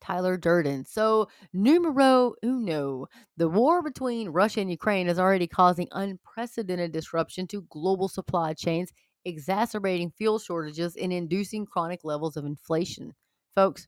Tyler 0.00 0.36
Durden. 0.36 0.84
So, 0.84 1.28
numero 1.52 2.34
uno, 2.44 3.06
the 3.36 3.48
war 3.48 3.82
between 3.82 4.28
Russia 4.30 4.60
and 4.60 4.70
Ukraine 4.70 5.08
is 5.08 5.18
already 5.18 5.46
causing 5.46 5.88
unprecedented 5.92 6.92
disruption 6.92 7.46
to 7.48 7.62
global 7.70 8.08
supply 8.08 8.52
chains, 8.52 8.92
exacerbating 9.24 10.10
fuel 10.10 10.38
shortages 10.38 10.96
and 10.96 11.12
inducing 11.12 11.66
chronic 11.66 12.00
levels 12.04 12.36
of 12.36 12.44
inflation. 12.44 13.14
Folks, 13.54 13.86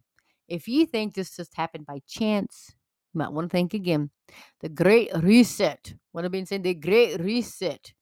if 0.48 0.68
you 0.68 0.86
think 0.86 1.14
this 1.14 1.36
just 1.36 1.56
happened 1.56 1.86
by 1.86 2.00
chance, 2.06 2.74
you 3.12 3.18
might 3.18 3.32
want 3.32 3.50
to 3.50 3.56
think 3.56 3.74
again. 3.74 4.10
The 4.60 4.68
Great 4.68 5.10
Reset. 5.16 5.94
What 6.12 6.24
I've 6.24 6.30
been 6.30 6.46
saying, 6.46 6.62
the 6.62 6.74
Great 6.74 7.20
Reset. 7.20 7.92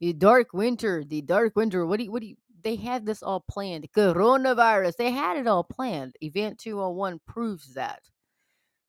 The 0.00 0.12
dark 0.12 0.52
winter, 0.52 1.04
the 1.04 1.22
dark 1.22 1.56
winter. 1.56 1.86
What 1.86 1.98
do 1.98 2.04
you, 2.04 2.12
what 2.12 2.20
do 2.20 2.28
you, 2.28 2.36
they 2.62 2.76
had 2.76 3.06
this 3.06 3.22
all 3.22 3.44
planned. 3.48 3.86
Coronavirus, 3.96 4.96
they 4.96 5.10
had 5.10 5.36
it 5.36 5.46
all 5.46 5.64
planned. 5.64 6.16
Event 6.20 6.58
201 6.58 7.20
proves 7.26 7.74
that. 7.74 8.02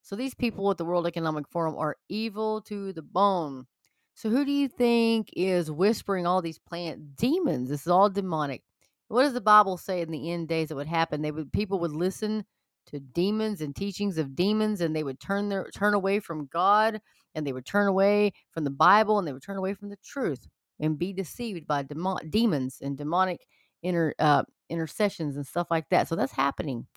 So 0.02 0.16
these 0.16 0.34
people 0.34 0.72
at 0.72 0.78
the 0.78 0.86
World 0.86 1.06
Economic 1.06 1.48
Forum 1.50 1.76
are 1.78 1.98
evil 2.10 2.62
to 2.62 2.94
the 2.94 3.02
bone. 3.02 3.68
So 4.16 4.30
who 4.30 4.46
do 4.46 4.52
you 4.52 4.68
think 4.68 5.30
is 5.34 5.70
whispering 5.70 6.26
all 6.26 6.42
these 6.42 6.60
plant 6.60 7.16
demons? 7.16 7.70
This 7.70 7.82
is 7.82 7.88
all 7.88 8.10
demonic. 8.10 8.64
What 9.10 9.24
does 9.24 9.34
the 9.34 9.42
Bible 9.42 9.78
say 9.78 10.02
in 10.02 10.10
the 10.10 10.32
end 10.32 10.48
days 10.48 10.70
that 10.70 10.76
would 10.76 10.88
happen? 10.88 11.22
They 11.22 11.32
would 11.32 11.54
people 11.54 11.80
would 11.80 11.92
listen 11.92 12.46
to 12.88 13.00
demons 13.00 13.62
and 13.62 13.76
teachings 13.76 14.18
of 14.18 14.36
demons 14.36 14.82
and 14.82 14.96
they 14.96 15.04
would 15.04 15.20
turn 15.20 15.50
their 15.50 15.70
turn 15.74 15.94
away 15.94 16.20
from 16.20 16.48
God 16.48 17.00
and 17.36 17.46
they 17.46 17.54
would 17.54 17.66
turn 17.66 17.88
away 17.88 18.34
from 18.52 18.64
the 18.64 18.70
Bible 18.72 19.20
and 19.20 19.28
they 19.28 19.34
would 19.34 19.44
turn 19.44 19.58
away 19.58 19.74
from 19.74 19.90
the 19.90 19.98
truth 20.04 20.48
and 20.80 20.98
be 20.98 21.14
deceived 21.14 21.68
by 21.68 21.84
demon, 21.84 22.18
demons 22.30 22.80
and 22.82 22.98
demonic 22.98 23.46
inter 23.84 24.14
uh, 24.20 24.44
intercessions 24.70 25.36
and 25.36 25.46
stuff 25.46 25.68
like 25.72 25.90
that. 25.90 26.08
So 26.08 26.16
that's 26.16 26.34
happening. 26.34 26.88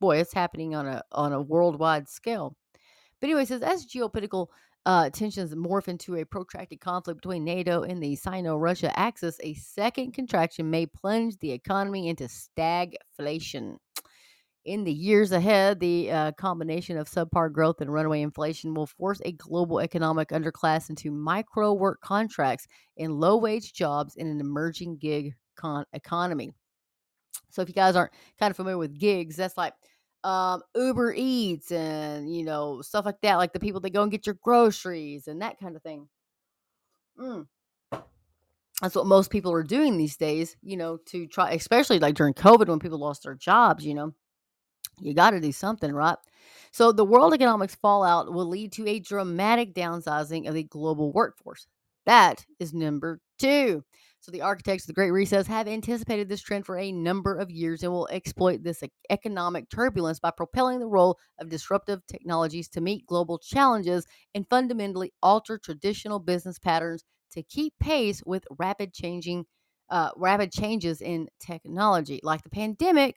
Boy, 0.00 0.18
it's 0.18 0.32
happening 0.32 0.74
on 0.74 0.86
a 0.86 1.02
on 1.12 1.32
a 1.32 1.42
worldwide 1.42 2.08
scale. 2.08 2.56
But 3.20 3.28
anyway, 3.28 3.44
says 3.44 3.62
as 3.62 3.86
geopolitical 3.86 4.48
uh, 4.84 5.10
tensions 5.10 5.54
morph 5.54 5.88
into 5.88 6.16
a 6.16 6.24
protracted 6.24 6.80
conflict 6.80 7.20
between 7.20 7.44
NATO 7.44 7.82
and 7.82 8.02
the 8.02 8.16
Sino-Russia 8.16 8.98
axis, 8.98 9.38
a 9.42 9.54
second 9.54 10.12
contraction 10.12 10.70
may 10.70 10.86
plunge 10.86 11.38
the 11.38 11.52
economy 11.52 12.08
into 12.08 12.24
stagflation. 12.24 13.76
In 14.64 14.84
the 14.84 14.92
years 14.92 15.32
ahead, 15.32 15.80
the 15.80 16.10
uh, 16.12 16.32
combination 16.32 16.96
of 16.96 17.10
subpar 17.10 17.50
growth 17.52 17.80
and 17.80 17.92
runaway 17.92 18.22
inflation 18.22 18.74
will 18.74 18.86
force 18.86 19.20
a 19.24 19.32
global 19.32 19.80
economic 19.80 20.28
underclass 20.28 20.88
into 20.88 21.10
micro 21.10 21.72
work 21.72 22.00
contracts 22.00 22.68
and 22.96 23.18
low 23.18 23.36
wage 23.36 23.72
jobs 23.72 24.14
in 24.14 24.28
an 24.28 24.38
emerging 24.38 24.98
gig 24.98 25.34
con- 25.56 25.84
economy. 25.92 26.52
So, 27.50 27.60
if 27.60 27.68
you 27.68 27.74
guys 27.74 27.96
aren't 27.96 28.12
kind 28.38 28.52
of 28.52 28.56
familiar 28.56 28.78
with 28.78 29.00
gigs, 29.00 29.34
that's 29.34 29.56
like 29.56 29.74
um, 30.22 30.62
Uber 30.76 31.12
Eats 31.16 31.72
and 31.72 32.32
you 32.32 32.44
know 32.44 32.82
stuff 32.82 33.04
like 33.04 33.20
that, 33.22 33.36
like 33.36 33.52
the 33.52 33.58
people 33.58 33.80
that 33.80 33.90
go 33.90 34.02
and 34.02 34.12
get 34.12 34.26
your 34.26 34.38
groceries 34.40 35.26
and 35.26 35.42
that 35.42 35.58
kind 35.58 35.74
of 35.74 35.82
thing. 35.82 36.08
Mm. 37.18 37.48
That's 38.80 38.94
what 38.94 39.06
most 39.06 39.30
people 39.30 39.52
are 39.52 39.64
doing 39.64 39.96
these 39.96 40.16
days, 40.16 40.56
you 40.62 40.76
know, 40.76 40.98
to 41.06 41.26
try, 41.26 41.50
especially 41.52 41.98
like 41.98 42.14
during 42.14 42.34
COVID 42.34 42.68
when 42.68 42.78
people 42.78 42.98
lost 42.98 43.24
their 43.24 43.34
jobs, 43.34 43.84
you 43.84 43.94
know 43.94 44.14
you 45.00 45.14
got 45.14 45.30
to 45.30 45.40
do 45.40 45.52
something, 45.52 45.92
right? 45.92 46.16
So, 46.72 46.92
the 46.92 47.04
world 47.04 47.34
economics 47.34 47.74
fallout 47.74 48.32
will 48.32 48.46
lead 48.46 48.72
to 48.72 48.88
a 48.88 49.00
dramatic 49.00 49.74
downsizing 49.74 50.48
of 50.48 50.54
the 50.54 50.64
global 50.64 51.12
workforce. 51.12 51.66
That 52.06 52.44
is 52.58 52.72
number 52.72 53.20
two. 53.38 53.84
So, 54.20 54.32
the 54.32 54.42
architects 54.42 54.84
of 54.84 54.88
the 54.88 54.92
Great 54.94 55.10
Reset 55.10 55.46
have 55.48 55.68
anticipated 55.68 56.28
this 56.28 56.40
trend 56.40 56.64
for 56.64 56.78
a 56.78 56.92
number 56.92 57.36
of 57.36 57.50
years 57.50 57.82
and 57.82 57.92
will 57.92 58.08
exploit 58.08 58.62
this 58.62 58.82
economic 59.10 59.68
turbulence 59.68 60.20
by 60.20 60.30
propelling 60.30 60.78
the 60.78 60.86
role 60.86 61.18
of 61.40 61.48
disruptive 61.48 62.06
technologies 62.06 62.68
to 62.70 62.80
meet 62.80 63.06
global 63.06 63.38
challenges 63.38 64.06
and 64.34 64.46
fundamentally 64.48 65.12
alter 65.22 65.58
traditional 65.58 66.18
business 66.20 66.58
patterns 66.58 67.04
to 67.32 67.42
keep 67.42 67.74
pace 67.80 68.22
with 68.24 68.44
rapid 68.58 68.92
changing, 68.94 69.44
uh, 69.90 70.10
rapid 70.16 70.52
changes 70.52 71.00
in 71.00 71.28
technology, 71.40 72.20
like 72.22 72.42
the 72.42 72.50
pandemic 72.50 73.16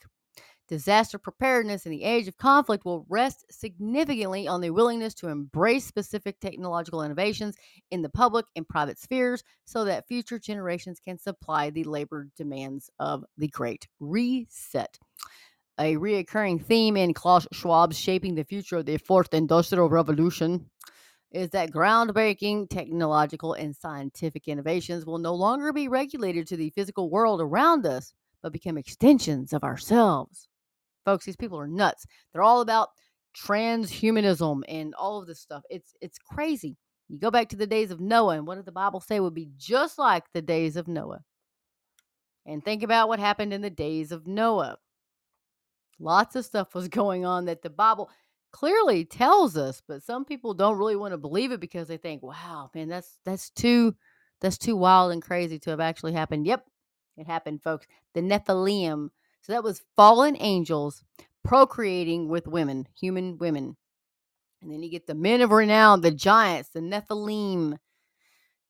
Disaster 0.67 1.19
preparedness 1.19 1.85
in 1.85 1.91
the 1.91 2.03
age 2.03 2.27
of 2.27 2.37
conflict 2.37 2.85
will 2.85 3.05
rest 3.07 3.45
significantly 3.51 4.47
on 4.47 4.61
the 4.61 4.71
willingness 4.71 5.13
to 5.15 5.27
embrace 5.27 5.85
specific 5.85 6.39
technological 6.39 7.03
innovations 7.03 7.55
in 7.91 8.01
the 8.01 8.09
public 8.09 8.47
and 8.55 8.67
private 8.67 8.97
spheres 8.97 9.43
so 9.65 9.85
that 9.85 10.07
future 10.07 10.39
generations 10.39 10.99
can 10.99 11.19
supply 11.19 11.69
the 11.69 11.83
labor 11.83 12.29
demands 12.35 12.89
of 12.99 13.23
the 13.37 13.47
Great 13.47 13.87
Reset. 13.99 14.97
A 15.77 15.95
reoccurring 15.97 16.63
theme 16.63 16.97
in 16.97 17.13
Klaus 17.13 17.45
Schwab's 17.51 17.99
Shaping 17.99 18.33
the 18.33 18.43
Future 18.43 18.77
of 18.77 18.85
the 18.85 18.97
Fourth 18.97 19.33
Industrial 19.33 19.87
Revolution 19.87 20.67
is 21.31 21.49
that 21.51 21.71
groundbreaking 21.71 22.69
technological 22.69 23.53
and 23.53 23.75
scientific 23.75 24.47
innovations 24.47 25.05
will 25.05 25.17
no 25.17 25.35
longer 25.35 25.73
be 25.73 25.89
regulated 25.89 26.47
to 26.47 26.57
the 26.57 26.69
physical 26.71 27.09
world 27.09 27.41
around 27.41 27.85
us, 27.85 28.13
but 28.41 28.53
become 28.53 28.77
extensions 28.77 29.53
of 29.53 29.63
ourselves. 29.63 30.47
Folks, 31.05 31.25
these 31.25 31.35
people 31.37 31.59
are 31.59 31.67
nuts. 31.67 32.05
They're 32.33 32.41
all 32.41 32.61
about 32.61 32.89
transhumanism 33.35 34.63
and 34.67 34.95
all 34.95 35.19
of 35.19 35.27
this 35.27 35.39
stuff. 35.39 35.63
It's 35.69 35.93
it's 36.01 36.17
crazy. 36.17 36.77
You 37.07 37.19
go 37.19 37.29
back 37.29 37.49
to 37.49 37.55
the 37.55 37.67
days 37.67 37.91
of 37.91 37.99
Noah, 37.99 38.37
and 38.37 38.47
what 38.47 38.55
did 38.55 38.65
the 38.65 38.71
Bible 38.71 38.99
say 38.99 39.19
would 39.19 39.35
be 39.35 39.49
just 39.57 39.99
like 39.99 40.23
the 40.33 40.41
days 40.41 40.75
of 40.75 40.87
Noah? 40.87 41.23
And 42.45 42.63
think 42.63 42.83
about 42.83 43.07
what 43.07 43.19
happened 43.19 43.53
in 43.53 43.61
the 43.61 43.69
days 43.69 44.11
of 44.11 44.27
Noah. 44.27 44.77
Lots 45.99 46.35
of 46.35 46.45
stuff 46.45 46.73
was 46.73 46.87
going 46.89 47.25
on 47.25 47.45
that 47.45 47.61
the 47.61 47.69
Bible 47.69 48.09
clearly 48.51 49.05
tells 49.05 49.57
us, 49.57 49.81
but 49.87 50.01
some 50.01 50.25
people 50.25 50.53
don't 50.53 50.77
really 50.77 50.95
want 50.95 51.11
to 51.11 51.17
believe 51.17 51.51
it 51.51 51.59
because 51.59 51.87
they 51.87 51.97
think, 51.97 52.23
"Wow, 52.23 52.71
man, 52.73 52.87
that's 52.87 53.19
that's 53.25 53.49
too 53.51 53.95
that's 54.41 54.57
too 54.57 54.75
wild 54.75 55.11
and 55.11 55.21
crazy 55.21 55.59
to 55.59 55.69
have 55.69 55.79
actually 55.79 56.13
happened." 56.13 56.47
Yep, 56.47 56.65
it 57.17 57.27
happened, 57.27 57.61
folks. 57.61 57.85
The 58.13 58.21
Nephilim 58.21 59.09
so 59.45 59.53
that 59.53 59.63
was 59.63 59.83
fallen 59.95 60.35
angels 60.39 61.03
procreating 61.43 62.29
with 62.29 62.47
women, 62.47 62.87
human 62.99 63.37
women. 63.37 63.77
And 64.63 64.71
then 64.71 64.81
you 64.81 64.89
get 64.89 65.05
the 65.05 65.13
men 65.13 65.41
of 65.41 65.51
renown, 65.51 66.01
the 66.01 66.09
giants, 66.09 66.69
the 66.69 66.79
Nephilim. 66.79 67.77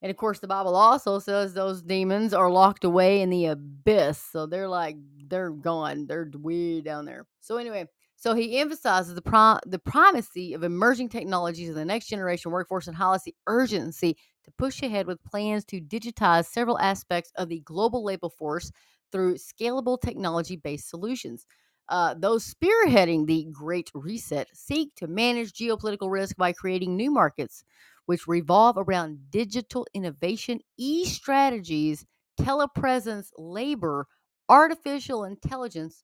And 0.02 0.12
of 0.12 0.18
course, 0.18 0.40
the 0.40 0.48
Bible 0.48 0.76
also 0.76 1.20
says 1.20 1.54
those 1.54 1.82
demons 1.82 2.34
are 2.34 2.52
locked 2.52 2.84
away 2.84 3.22
in 3.22 3.30
the 3.30 3.46
abyss. 3.46 4.20
So 4.20 4.48
they're 4.48 4.68
like, 4.68 4.98
they're 5.30 5.52
gone. 5.52 6.08
They're 6.08 6.30
way 6.34 6.82
down 6.82 7.06
there. 7.06 7.26
So, 7.40 7.56
anyway, 7.56 7.88
so 8.18 8.34
he 8.34 8.60
emphasizes 8.60 9.16
the, 9.16 9.22
prom- 9.22 9.62
the 9.66 9.80
primacy 9.80 10.54
of 10.54 10.64
emerging 10.64 11.08
technologies 11.08 11.70
in 11.70 11.76
the 11.76 11.86
next 11.86 12.08
generation 12.08 12.52
workforce 12.52 12.88
and 12.88 12.98
highlights 12.98 13.24
the 13.24 13.36
urgency 13.48 14.18
to 14.44 14.52
push 14.58 14.84
ahead 14.84 15.08
with 15.08 15.24
plans 15.24 15.64
to 15.66 15.80
digitize 15.80 16.48
several 16.48 16.78
aspects 16.80 17.32
of 17.38 17.48
the 17.48 17.62
global 17.62 18.04
labor 18.04 18.30
force 18.30 18.74
through 19.16 19.36
scalable 19.36 19.98
technology 20.02 20.58
based 20.58 20.90
solutions. 20.90 21.48
Uh, 21.88 22.14
those 22.16 22.54
spearheading 22.54 23.28
the 23.28 23.48
Great 23.50 23.90
Reset 23.94 24.50
seek 24.54 24.94
to 24.96 25.08
manage 25.08 25.54
geopolitical 25.54 26.12
risk 26.12 26.36
by 26.36 26.52
creating 26.52 26.98
new 26.98 27.10
markets, 27.10 27.64
which 28.08 28.28
revolve 28.28 28.76
around 28.78 29.32
digital 29.32 29.88
innovation, 29.94 30.60
e 30.78 31.06
strategies, 31.06 32.06
telepresence, 32.38 33.30
labor, 33.38 34.06
artificial 34.50 35.24
intelligence, 35.24 36.04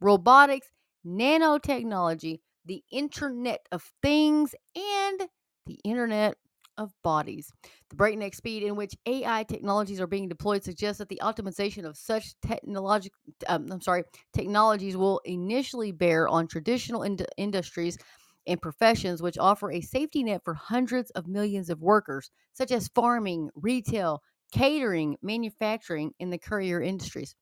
robotics, 0.00 0.68
nanotechnology, 1.06 2.40
the 2.64 2.82
Internet 2.90 3.66
of 3.70 3.92
Things, 4.02 4.56
and 4.74 5.28
the 5.66 5.78
Internet 5.84 6.38
of 6.82 6.92
bodies. 7.02 7.50
The 7.90 7.96
breakneck 7.96 8.34
speed 8.34 8.62
in 8.62 8.76
which 8.76 8.96
AI 9.06 9.44
technologies 9.44 10.00
are 10.00 10.06
being 10.06 10.28
deployed 10.28 10.64
suggests 10.64 10.98
that 10.98 11.08
the 11.08 11.20
optimization 11.22 11.84
of 11.84 11.96
such 11.96 12.34
technological, 12.40 13.18
um, 13.46 13.70
I'm 13.72 13.80
sorry, 13.80 14.04
technologies 14.32 14.96
will 14.96 15.20
initially 15.24 15.92
bear 15.92 16.28
on 16.28 16.46
traditional 16.48 17.02
ind- 17.02 17.26
industries 17.36 17.98
and 18.46 18.60
professions 18.60 19.22
which 19.22 19.38
offer 19.38 19.70
a 19.70 19.80
safety 19.80 20.22
net 20.22 20.42
for 20.44 20.54
hundreds 20.54 21.10
of 21.12 21.28
millions 21.28 21.70
of 21.70 21.80
workers, 21.80 22.30
such 22.52 22.70
as 22.72 22.88
farming, 22.88 23.50
retail, 23.54 24.22
catering, 24.52 25.16
manufacturing, 25.22 26.12
and 26.20 26.32
the 26.32 26.38
courier 26.38 26.80
industries. 26.82 27.34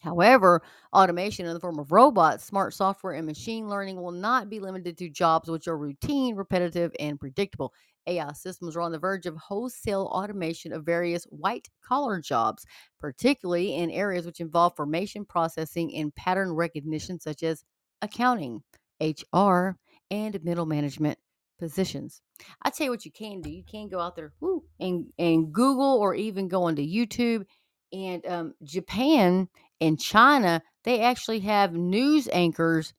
However, 0.00 0.62
automation 0.92 1.46
in 1.46 1.54
the 1.54 1.60
form 1.60 1.78
of 1.78 1.90
robots, 1.90 2.44
smart 2.44 2.74
software, 2.74 3.14
and 3.14 3.26
machine 3.26 3.68
learning 3.68 4.00
will 4.00 4.12
not 4.12 4.48
be 4.48 4.60
limited 4.60 4.96
to 4.98 5.10
jobs 5.10 5.50
which 5.50 5.66
are 5.68 5.76
routine, 5.76 6.36
repetitive, 6.36 6.92
and 7.00 7.18
predictable. 7.18 7.72
AI 8.06 8.32
systems 8.32 8.76
are 8.76 8.80
on 8.80 8.92
the 8.92 8.98
verge 8.98 9.26
of 9.26 9.36
wholesale 9.36 10.08
automation 10.12 10.72
of 10.72 10.84
various 10.84 11.24
white 11.24 11.68
collar 11.84 12.20
jobs, 12.20 12.64
particularly 12.98 13.74
in 13.74 13.90
areas 13.90 14.26
which 14.26 14.40
involve 14.40 14.76
formation 14.76 15.24
processing 15.24 15.94
and 15.94 16.14
pattern 16.14 16.52
recognition, 16.52 17.20
such 17.20 17.42
as 17.42 17.64
accounting, 18.02 18.62
HR, 19.00 19.76
and 20.10 20.42
middle 20.44 20.66
management 20.66 21.18
positions. 21.58 22.20
I 22.62 22.70
tell 22.70 22.86
you 22.86 22.90
what 22.90 23.04
you 23.04 23.10
can 23.10 23.40
do. 23.40 23.50
You 23.50 23.64
can 23.64 23.88
go 23.88 24.00
out 24.00 24.16
there 24.16 24.32
whoo, 24.40 24.64
and 24.78 25.06
and 25.18 25.52
Google 25.52 25.98
or 26.00 26.14
even 26.14 26.48
go 26.48 26.64
onto 26.64 26.82
YouTube. 26.82 27.44
And 27.92 28.26
um, 28.26 28.54
Japan 28.62 29.48
and 29.80 29.98
China, 29.98 30.60
they 30.84 31.02
actually 31.02 31.40
have 31.40 31.72
news 31.72 32.28
anchors 32.32 32.92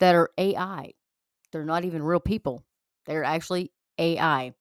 that 0.00 0.14
are 0.14 0.30
AI. 0.36 0.92
They're 1.52 1.64
not 1.64 1.84
even 1.84 2.02
real 2.02 2.20
people. 2.20 2.64
They're 3.06 3.24
actually 3.24 3.72
AI. 3.98 4.52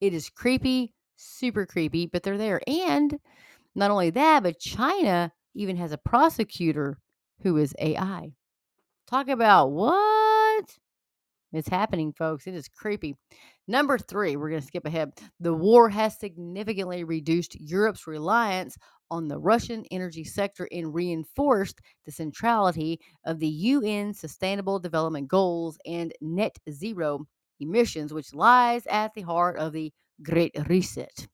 It 0.00 0.14
is 0.14 0.28
creepy, 0.28 0.94
super 1.16 1.66
creepy, 1.66 2.06
but 2.06 2.22
they're 2.22 2.38
there. 2.38 2.60
And 2.66 3.18
not 3.74 3.90
only 3.90 4.10
that, 4.10 4.42
but 4.42 4.58
China 4.58 5.32
even 5.54 5.76
has 5.76 5.92
a 5.92 5.98
prosecutor 5.98 6.98
who 7.42 7.56
is 7.56 7.74
AI. 7.78 8.32
Talk 9.06 9.28
about 9.28 9.72
what? 9.72 10.78
It's 11.52 11.68
happening, 11.68 12.12
folks. 12.12 12.46
It 12.46 12.54
is 12.54 12.68
creepy. 12.68 13.16
Number 13.68 13.98
three, 13.98 14.36
we're 14.36 14.48
going 14.48 14.62
to 14.62 14.66
skip 14.66 14.86
ahead. 14.86 15.12
The 15.38 15.52
war 15.52 15.88
has 15.90 16.18
significantly 16.18 17.04
reduced 17.04 17.60
Europe's 17.60 18.06
reliance 18.06 18.76
on 19.10 19.28
the 19.28 19.38
Russian 19.38 19.84
energy 19.90 20.24
sector 20.24 20.66
and 20.72 20.94
reinforced 20.94 21.80
the 22.06 22.12
centrality 22.12 22.98
of 23.26 23.38
the 23.38 23.48
UN 23.48 24.14
Sustainable 24.14 24.78
Development 24.78 25.28
Goals 25.28 25.76
and 25.86 26.12
net 26.22 26.56
zero 26.70 27.26
emissions, 27.62 28.12
which 28.12 28.34
lies 28.34 28.86
at 28.86 29.14
the 29.14 29.22
heart 29.22 29.56
of 29.58 29.72
the 29.72 29.92
Great 30.22 30.52
Reset. 30.68 31.26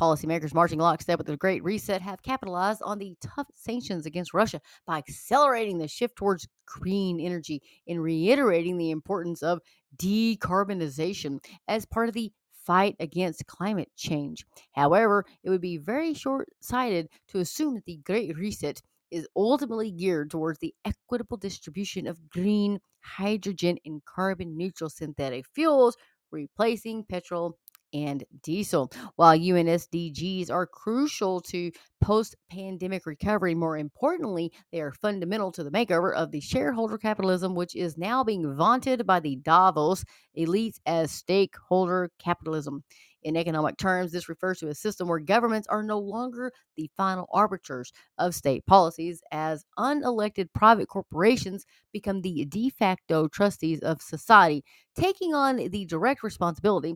Policymakers 0.00 0.54
marching 0.54 0.78
lockstep 0.78 1.18
with 1.18 1.26
the 1.26 1.36
Great 1.36 1.62
Reset 1.62 2.00
have 2.00 2.22
capitalized 2.22 2.80
on 2.82 2.98
the 2.98 3.14
tough 3.20 3.48
sanctions 3.54 4.06
against 4.06 4.32
Russia 4.32 4.60
by 4.86 4.96
accelerating 4.96 5.76
the 5.76 5.88
shift 5.88 6.16
towards 6.16 6.48
green 6.66 7.20
energy 7.20 7.62
and 7.86 8.02
reiterating 8.02 8.78
the 8.78 8.90
importance 8.90 9.42
of 9.42 9.60
decarbonization 9.98 11.38
as 11.68 11.84
part 11.84 12.08
of 12.08 12.14
the 12.14 12.32
fight 12.64 12.96
against 12.98 13.46
climate 13.46 13.90
change. 13.96 14.46
However, 14.72 15.26
it 15.42 15.50
would 15.50 15.60
be 15.60 15.76
very 15.76 16.14
short 16.14 16.48
sighted 16.60 17.08
to 17.28 17.40
assume 17.40 17.74
that 17.74 17.84
the 17.84 17.98
Great 17.98 18.34
Reset 18.38 18.80
is 19.10 19.26
ultimately 19.36 19.90
geared 19.90 20.30
towards 20.30 20.58
the 20.58 20.74
equitable 20.84 21.36
distribution 21.36 22.06
of 22.06 22.28
green, 22.30 22.80
hydrogen, 23.00 23.78
and 23.84 24.04
carbon 24.04 24.56
neutral 24.56 24.90
synthetic 24.90 25.46
fuels, 25.54 25.96
replacing 26.30 27.04
petrol 27.04 27.56
and 27.92 28.24
diesel. 28.42 28.90
While 29.16 29.36
UNSDGs 29.36 30.50
are 30.50 30.66
crucial 30.66 31.40
to 31.42 31.72
post 32.00 32.36
pandemic 32.50 33.06
recovery, 33.06 33.54
more 33.54 33.76
importantly, 33.76 34.52
they 34.72 34.80
are 34.80 34.92
fundamental 34.92 35.50
to 35.52 35.64
the 35.64 35.70
makeover 35.70 36.14
of 36.14 36.30
the 36.30 36.40
shareholder 36.40 36.98
capitalism, 36.98 37.54
which 37.54 37.74
is 37.74 37.98
now 37.98 38.22
being 38.22 38.54
vaunted 38.54 39.06
by 39.06 39.20
the 39.20 39.36
Davos 39.36 40.04
elites 40.38 40.78
as 40.86 41.10
stakeholder 41.10 42.10
capitalism. 42.18 42.84
In 43.22 43.36
economic 43.36 43.76
terms, 43.76 44.12
this 44.12 44.28
refers 44.28 44.58
to 44.60 44.68
a 44.68 44.74
system 44.74 45.08
where 45.08 45.18
governments 45.18 45.68
are 45.68 45.82
no 45.82 45.98
longer 45.98 46.52
the 46.76 46.90
final 46.96 47.28
arbiters 47.32 47.92
of 48.18 48.34
state 48.34 48.64
policies, 48.66 49.22
as 49.30 49.64
unelected 49.78 50.48
private 50.54 50.88
corporations 50.88 51.66
become 51.92 52.22
the 52.22 52.44
de 52.46 52.70
facto 52.70 53.28
trustees 53.28 53.80
of 53.80 54.00
society, 54.00 54.64
taking 54.96 55.34
on 55.34 55.56
the 55.56 55.84
direct 55.84 56.22
responsibility 56.22 56.94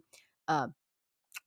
uh, 0.49 0.69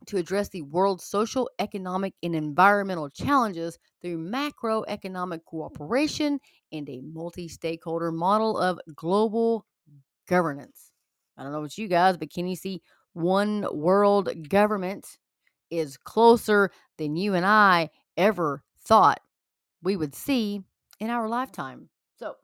to 0.06 0.18
address 0.18 0.50
the 0.50 0.62
world's 0.62 1.04
social, 1.04 1.50
economic, 1.60 2.13
and 2.22 2.36
environmental 2.36 3.10
challenges 3.10 3.78
through 4.02 4.18
macroeconomic 4.18 5.44
cooperation 5.46 6.40
and 6.72 6.88
a 6.90 7.02
multi 7.02 7.48
stakeholder 7.48 8.12
model 8.12 8.58
of 8.58 8.80
global 8.96 9.66
governance. 10.28 10.92
I 11.38 11.44
don't 11.44 11.52
know 11.52 11.60
about 11.60 11.78
you 11.78 11.88
guys, 11.88 12.18
but 12.18 12.32
can 12.32 12.48
you 12.48 12.56
see 12.56 12.82
one 13.17 13.67
world 13.71 14.30
government 14.49 15.17
is 15.69 15.97
closer 15.97 16.71
than 16.97 17.15
you 17.15 17.34
and 17.34 17.45
I 17.45 17.89
ever 18.15 18.63
thought 18.82 19.19
we 19.82 19.95
would 19.95 20.15
see 20.15 20.62
in 20.99 21.10
our 21.10 21.27
lifetime? 21.27 21.89
So, 22.17 22.36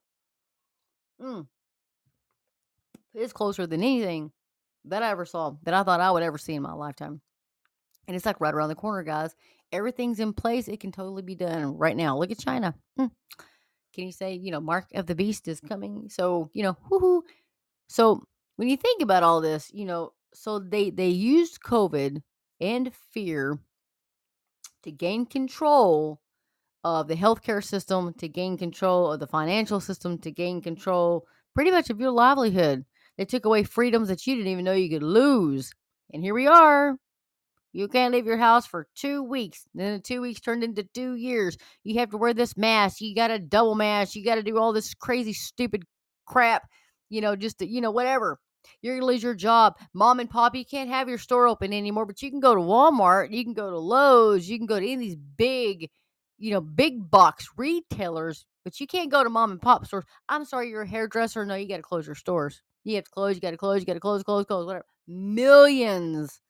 mm, 1.21 1.47
it's 3.13 3.33
closer 3.33 3.67
than 3.67 3.81
anything 3.81 4.31
that 4.85 5.03
I 5.03 5.11
ever 5.11 5.25
saw 5.25 5.55
that 5.63 5.73
I 5.73 5.83
thought 5.83 6.01
I 6.01 6.11
would 6.11 6.23
ever 6.23 6.37
see 6.37 6.55
in 6.55 6.63
my 6.63 6.73
lifetime. 6.73 7.21
And 8.07 8.15
it's 8.15 8.25
like 8.25 8.41
right 8.41 8.53
around 8.53 8.69
the 8.69 8.75
corner, 8.75 9.03
guys. 9.03 9.33
Everything's 9.71 10.19
in 10.19 10.33
place. 10.33 10.67
It 10.67 10.79
can 10.79 10.91
totally 10.91 11.21
be 11.21 11.35
done 11.35 11.77
right 11.77 11.95
now. 11.95 12.17
Look 12.17 12.31
at 12.31 12.39
China. 12.39 12.75
Hmm. 12.97 13.07
Can 13.93 14.05
you 14.05 14.11
say, 14.11 14.33
you 14.33 14.51
know, 14.51 14.59
Mark 14.59 14.87
of 14.93 15.05
the 15.05 15.15
Beast 15.15 15.47
is 15.47 15.61
coming? 15.61 16.09
So, 16.09 16.49
you 16.53 16.63
know, 16.63 16.75
whoo-hoo. 16.89 17.23
So 17.87 18.23
when 18.57 18.67
you 18.67 18.75
think 18.75 19.01
about 19.01 19.23
all 19.23 19.39
this, 19.39 19.71
you 19.73 19.85
know, 19.85 20.13
so 20.33 20.59
they 20.59 20.89
they 20.89 21.09
used 21.09 21.61
COVID 21.61 22.21
and 22.59 22.93
fear 23.11 23.59
to 24.83 24.91
gain 24.91 25.25
control 25.25 26.19
of 26.83 27.07
the 27.07 27.15
healthcare 27.15 27.63
system, 27.63 28.13
to 28.15 28.27
gain 28.27 28.57
control 28.57 29.11
of 29.11 29.19
the 29.19 29.27
financial 29.27 29.79
system, 29.79 30.17
to 30.19 30.31
gain 30.31 30.61
control 30.61 31.25
pretty 31.55 31.71
much 31.71 31.89
of 31.89 31.99
your 31.99 32.11
livelihood. 32.11 32.83
They 33.17 33.25
took 33.25 33.45
away 33.45 33.63
freedoms 33.63 34.09
that 34.09 34.25
you 34.27 34.35
didn't 34.35 34.51
even 34.51 34.65
know 34.65 34.73
you 34.73 34.89
could 34.89 35.03
lose. 35.03 35.71
And 36.13 36.23
here 36.23 36.33
we 36.33 36.47
are, 36.47 36.97
you 37.71 37.87
can't 37.87 38.13
leave 38.13 38.25
your 38.25 38.37
house 38.37 38.67
for 38.67 38.87
two 38.95 39.23
weeks. 39.23 39.65
Then 39.73 39.93
the 39.93 39.99
two 39.99 40.21
weeks 40.21 40.39
turned 40.41 40.63
into 40.63 40.83
two 40.93 41.15
years. 41.15 41.57
You 41.83 41.99
have 41.99 42.11
to 42.11 42.17
wear 42.17 42.33
this 42.33 42.55
mask. 42.55 43.01
You 43.01 43.15
got 43.15 43.29
to 43.29 43.39
double 43.39 43.75
mask. 43.75 44.15
You 44.15 44.23
got 44.23 44.35
to 44.35 44.43
do 44.43 44.57
all 44.57 44.73
this 44.73 44.93
crazy, 44.93 45.33
stupid 45.33 45.83
crap, 46.25 46.63
you 47.09 47.21
know, 47.21 47.35
just, 47.35 47.59
to, 47.59 47.67
you 47.67 47.81
know, 47.81 47.91
whatever. 47.91 48.39
You're 48.81 48.95
going 48.95 49.01
to 49.01 49.07
lose 49.07 49.23
your 49.23 49.35
job. 49.35 49.77
Mom 49.93 50.19
and 50.19 50.29
pop, 50.29 50.55
you 50.55 50.65
can't 50.65 50.89
have 50.89 51.09
your 51.09 51.17
store 51.17 51.47
open 51.47 51.73
anymore, 51.73 52.05
but 52.05 52.21
you 52.21 52.29
can 52.29 52.39
go 52.39 52.55
to 52.55 52.61
Walmart. 52.61 53.31
You 53.31 53.43
can 53.43 53.53
go 53.53 53.69
to 53.69 53.77
Lowe's. 53.77 54.47
You 54.47 54.57
can 54.57 54.67
go 54.67 54.79
to 54.79 54.85
any 54.85 54.93
of 54.93 54.99
these 54.99 55.15
big, 55.15 55.89
you 56.37 56.51
know, 56.51 56.61
big 56.61 57.09
box 57.09 57.47
retailers, 57.57 58.45
but 58.63 58.79
you 58.79 58.87
can't 58.87 59.11
go 59.11 59.23
to 59.23 59.29
mom 59.29 59.51
and 59.51 59.61
pop 59.61 59.85
stores. 59.85 60.05
I'm 60.29 60.45
sorry, 60.45 60.69
you're 60.69 60.83
a 60.83 60.87
hairdresser. 60.87 61.45
No, 61.45 61.55
you 61.55 61.67
got 61.67 61.77
to 61.77 61.83
close 61.83 62.05
your 62.05 62.15
stores. 62.15 62.61
You 62.83 62.95
have 62.95 63.05
to 63.05 63.11
close. 63.11 63.35
You 63.35 63.41
got 63.41 63.51
to 63.51 63.57
close. 63.57 63.81
You 63.81 63.85
got 63.85 63.93
to 63.93 63.99
close, 63.99 64.23
close, 64.23 64.45
close, 64.45 64.65
whatever. 64.65 64.85
Millions 65.07 66.41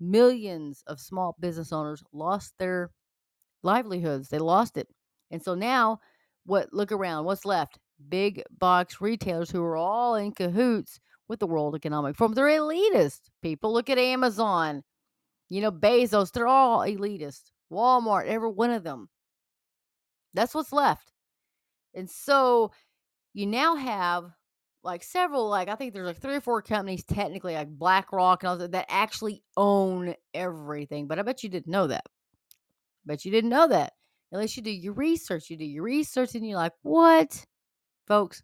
millions 0.00 0.82
of 0.86 1.00
small 1.00 1.36
business 1.40 1.72
owners 1.72 2.02
lost 2.12 2.54
their 2.58 2.90
livelihoods. 3.62 4.28
They 4.28 4.38
lost 4.38 4.76
it. 4.76 4.88
And 5.30 5.42
so 5.42 5.54
now, 5.54 6.00
what 6.44 6.72
look 6.72 6.92
around, 6.92 7.24
what's 7.24 7.44
left? 7.44 7.78
Big 8.08 8.42
box 8.50 9.00
retailers 9.00 9.50
who 9.50 9.62
are 9.62 9.76
all 9.76 10.14
in 10.16 10.32
cahoots 10.32 11.00
with 11.28 11.40
the 11.40 11.46
World 11.46 11.74
Economic 11.74 12.16
Forum. 12.16 12.34
They're 12.34 12.46
elitist 12.46 13.20
people. 13.42 13.72
Look 13.72 13.90
at 13.90 13.98
Amazon, 13.98 14.82
you 15.48 15.60
know, 15.60 15.72
Bezos, 15.72 16.32
they're 16.32 16.46
all 16.46 16.80
elitist. 16.80 17.50
Walmart, 17.72 18.26
every 18.26 18.50
one 18.50 18.70
of 18.70 18.84
them. 18.84 19.08
That's 20.34 20.54
what's 20.54 20.72
left. 20.72 21.12
And 21.94 22.08
so 22.08 22.70
you 23.32 23.46
now 23.46 23.76
have 23.76 24.30
like 24.82 25.02
several 25.02 25.48
like 25.48 25.68
I 25.68 25.74
think 25.74 25.92
there's 25.92 26.06
like 26.06 26.20
three 26.20 26.36
or 26.36 26.40
four 26.40 26.62
companies 26.62 27.04
technically 27.04 27.54
like 27.54 27.68
BlackRock 27.68 28.42
and 28.42 28.50
all 28.50 28.56
that 28.58 28.72
that 28.72 28.86
actually 28.88 29.42
own 29.56 30.14
everything. 30.32 31.08
But 31.08 31.18
I 31.18 31.22
bet 31.22 31.42
you 31.42 31.48
didn't 31.48 31.72
know 31.72 31.88
that. 31.88 32.04
Bet 33.04 33.24
you 33.24 33.30
didn't 33.30 33.50
know 33.50 33.68
that. 33.68 33.94
Unless 34.32 34.56
you 34.56 34.62
do 34.62 34.70
your 34.70 34.92
research. 34.92 35.50
You 35.50 35.56
do 35.56 35.64
your 35.64 35.84
research 35.84 36.34
and 36.34 36.46
you're 36.46 36.58
like, 36.58 36.72
what? 36.82 37.44
Folks, 38.06 38.42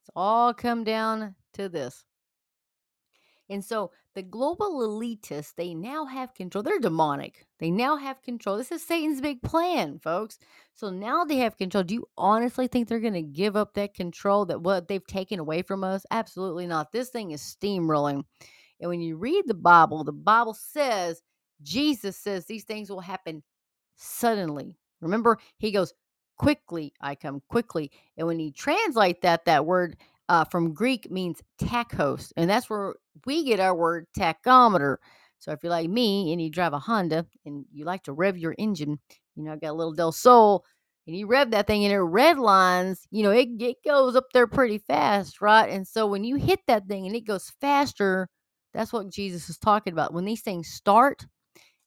it's 0.00 0.10
all 0.16 0.54
come 0.54 0.84
down 0.84 1.34
to 1.54 1.68
this. 1.68 2.04
And 3.48 3.64
so 3.64 3.90
the 4.14 4.22
global 4.22 4.80
elitists, 4.80 5.54
they 5.56 5.74
now 5.74 6.06
have 6.06 6.34
control. 6.34 6.62
They're 6.62 6.78
demonic. 6.78 7.46
They 7.58 7.70
now 7.70 7.96
have 7.96 8.22
control. 8.22 8.56
This 8.56 8.72
is 8.72 8.82
Satan's 8.82 9.20
big 9.20 9.42
plan, 9.42 9.98
folks. 9.98 10.38
So 10.74 10.90
now 10.90 11.24
they 11.24 11.36
have 11.38 11.58
control. 11.58 11.84
Do 11.84 11.94
you 11.94 12.06
honestly 12.16 12.66
think 12.66 12.88
they're 12.88 13.00
going 13.00 13.12
to 13.14 13.22
give 13.22 13.56
up 13.56 13.74
that 13.74 13.94
control 13.94 14.46
that 14.46 14.62
what 14.62 14.88
they've 14.88 15.06
taken 15.06 15.38
away 15.38 15.62
from 15.62 15.84
us? 15.84 16.06
Absolutely 16.10 16.66
not. 16.66 16.92
This 16.92 17.10
thing 17.10 17.32
is 17.32 17.42
steamrolling. 17.42 18.22
And 18.80 18.88
when 18.88 19.00
you 19.00 19.16
read 19.16 19.44
the 19.46 19.54
Bible, 19.54 20.02
the 20.02 20.12
Bible 20.12 20.54
says, 20.54 21.22
Jesus 21.62 22.16
says 22.16 22.46
these 22.46 22.64
things 22.64 22.90
will 22.90 23.00
happen 23.00 23.42
suddenly. 23.96 24.78
Remember, 25.00 25.38
he 25.58 25.72
goes, 25.72 25.92
quickly 26.38 26.92
I 27.00 27.14
come 27.14 27.42
quickly. 27.48 27.90
And 28.16 28.26
when 28.26 28.40
you 28.40 28.50
translate 28.50 29.22
that, 29.22 29.44
that 29.44 29.66
word 29.66 29.96
uh, 30.28 30.44
from 30.44 30.74
Greek 30.74 31.10
means 31.10 31.42
tachos, 31.60 32.32
and 32.36 32.48
that's 32.48 32.70
where 32.70 32.94
we 33.26 33.44
get 33.44 33.60
our 33.60 33.74
word 33.74 34.06
tachometer. 34.16 34.96
So 35.38 35.52
if 35.52 35.60
you're 35.62 35.70
like 35.70 35.90
me 35.90 36.32
and 36.32 36.40
you 36.40 36.50
drive 36.50 36.72
a 36.72 36.78
Honda 36.78 37.26
and 37.44 37.64
you 37.72 37.84
like 37.84 38.04
to 38.04 38.12
rev 38.12 38.38
your 38.38 38.54
engine, 38.58 38.98
you 39.34 39.44
know, 39.44 39.52
I 39.52 39.56
got 39.56 39.70
a 39.70 39.72
little 39.72 39.92
Del 39.92 40.12
Sol, 40.12 40.64
and 41.06 41.16
you 41.16 41.26
rev 41.26 41.50
that 41.50 41.66
thing 41.66 41.84
and 41.84 41.92
it 41.92 41.98
red 41.98 42.38
lines, 42.38 43.06
you 43.10 43.22
know, 43.22 43.32
it, 43.32 43.48
it 43.60 43.76
goes 43.84 44.14
up 44.14 44.26
there 44.32 44.46
pretty 44.46 44.78
fast, 44.78 45.40
right? 45.40 45.68
And 45.68 45.86
so 45.86 46.06
when 46.06 46.22
you 46.24 46.36
hit 46.36 46.60
that 46.68 46.86
thing 46.86 47.06
and 47.06 47.16
it 47.16 47.26
goes 47.26 47.52
faster, 47.60 48.28
that's 48.72 48.92
what 48.92 49.10
Jesus 49.10 49.48
is 49.50 49.58
talking 49.58 49.92
about. 49.92 50.14
When 50.14 50.24
these 50.24 50.42
things 50.42 50.68
start, 50.68 51.26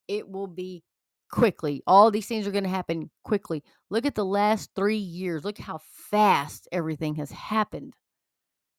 it 0.08 0.30
will 0.30 0.48
be 0.48 0.84
quickly. 1.32 1.82
All 1.88 2.12
these 2.12 2.28
things 2.28 2.46
are 2.46 2.52
going 2.52 2.66
to 2.66 2.70
happen 2.70 3.10
quickly. 3.24 3.64
Look 3.90 4.06
at 4.06 4.16
the 4.16 4.26
last 4.26 4.70
three 4.76 4.98
years. 4.98 5.44
Look 5.44 5.58
how 5.58 5.80
fast 6.12 6.68
everything 6.72 7.16
has 7.16 7.32
happened. 7.32 7.94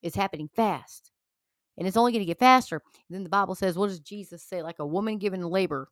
It's 0.07 0.17
happening 0.17 0.49
fast. 0.55 1.11
And 1.79 1.87
it's 1.87 1.97
only 1.97 2.13
going 2.13 2.23
to 2.23 2.27
get 2.27 2.39
faster. 2.39 2.81
And 3.09 3.15
then 3.15 3.23
the 3.23 3.29
Bible 3.29 3.55
says, 3.55 3.77
what 3.77 3.89
does 3.89 4.01
Jesus 4.01 4.43
say? 4.43 4.63
Like 4.63 4.79
a 4.79 4.87
woman 4.87 5.19
given 5.19 5.43
labor, 5.43 5.89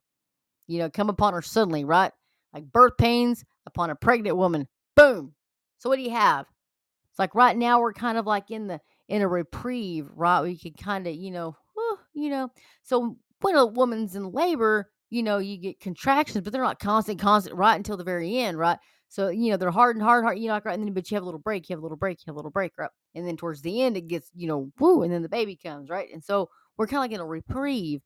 you 0.67 0.79
know, 0.79 0.89
come 0.89 1.11
upon 1.11 1.35
her 1.35 1.43
suddenly, 1.43 1.85
right? 1.85 2.13
Like 2.55 2.71
birth 2.73 2.97
pains 2.97 3.45
upon 3.67 3.91
a 3.91 3.95
pregnant 3.95 4.37
woman. 4.37 4.67
Boom. 4.97 5.35
So 5.79 5.91
what 5.91 5.97
do 5.97 6.03
you 6.03 6.13
have? 6.13 6.47
It's 7.11 7.19
like 7.19 7.35
right 7.35 7.57
now 7.57 7.81
we're 7.81 7.93
kind 7.93 8.17
of 8.17 8.27
like 8.27 8.51
in 8.51 8.67
the 8.67 8.81
in 9.09 9.23
a 9.23 9.29
reprieve, 9.29 10.09
right? 10.15 10.41
We 10.41 10.57
can 10.57 10.73
kind 10.73 11.07
of, 11.07 11.15
you 11.15 11.31
know, 11.31 11.55
whew, 11.75 11.99
you 12.15 12.31
know. 12.31 12.49
So 12.83 13.17
when 13.43 13.57
a 13.57 13.67
woman's 13.67 14.17
in 14.17 14.33
labor, 14.33 14.91
you 15.11 15.23
know, 15.23 15.39
you 15.39 15.59
get 15.59 15.81
contractions, 15.81 16.43
but 16.43 16.53
they're 16.53 16.63
not 16.63 16.81
constant, 16.81 17.21
constant, 17.21 17.57
right 17.57 17.77
until 17.77 17.97
the 17.97 18.05
very 18.05 18.39
end, 18.39 18.59
right? 18.59 18.79
So, 19.15 19.29
you 19.29 19.53
know, 19.53 19.57
they're 19.57 19.71
hard 19.71 19.95
and 19.95 20.03
hard, 20.03 20.25
hard, 20.25 20.39
you 20.41 20.49
know? 20.49 20.61
And 20.65 20.83
then, 20.83 20.93
but 20.93 21.09
you 21.09 21.15
have 21.15 21.23
a 21.23 21.27
little 21.27 21.39
break, 21.39 21.69
you 21.69 21.75
have 21.75 21.81
a 21.81 21.83
little 21.83 21.97
break, 21.97 22.19
you 22.19 22.25
have 22.27 22.35
a 22.35 22.39
little 22.39 22.51
break, 22.51 22.73
right? 22.77 22.91
And 23.15 23.25
then 23.25 23.37
towards 23.37 23.63
the 23.63 23.83
end, 23.83 23.97
it 23.97 24.09
gets, 24.09 24.29
you 24.35 24.49
know, 24.49 24.73
woo, 24.81 25.05
and 25.05 25.13
then 25.13 25.23
the 25.23 25.29
baby 25.29 25.55
comes, 25.55 25.89
right? 25.89 26.09
And 26.13 26.23
so 26.23 26.51
we're 26.77 26.89
kind 26.89 26.99
of 26.99 27.03
like 27.03 27.13
in 27.13 27.21
a 27.21 27.25
reprieve, 27.25 28.01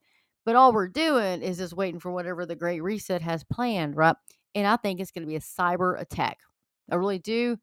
but 0.44 0.54
all 0.54 0.70
we're 0.70 0.86
doing 0.86 1.40
is 1.40 1.56
just 1.56 1.72
waiting 1.72 1.98
for 1.98 2.12
whatever 2.12 2.44
the 2.44 2.54
Great 2.54 2.82
Reset 2.82 3.22
has 3.22 3.42
planned, 3.44 3.96
right? 3.96 4.16
And 4.54 4.66
I 4.66 4.76
think 4.76 5.00
it's 5.00 5.10
going 5.10 5.22
to 5.22 5.28
be 5.28 5.36
a 5.36 5.40
cyber 5.40 5.98
attack. 5.98 6.36
I 6.90 6.96
really 6.96 7.18
do. 7.18 7.56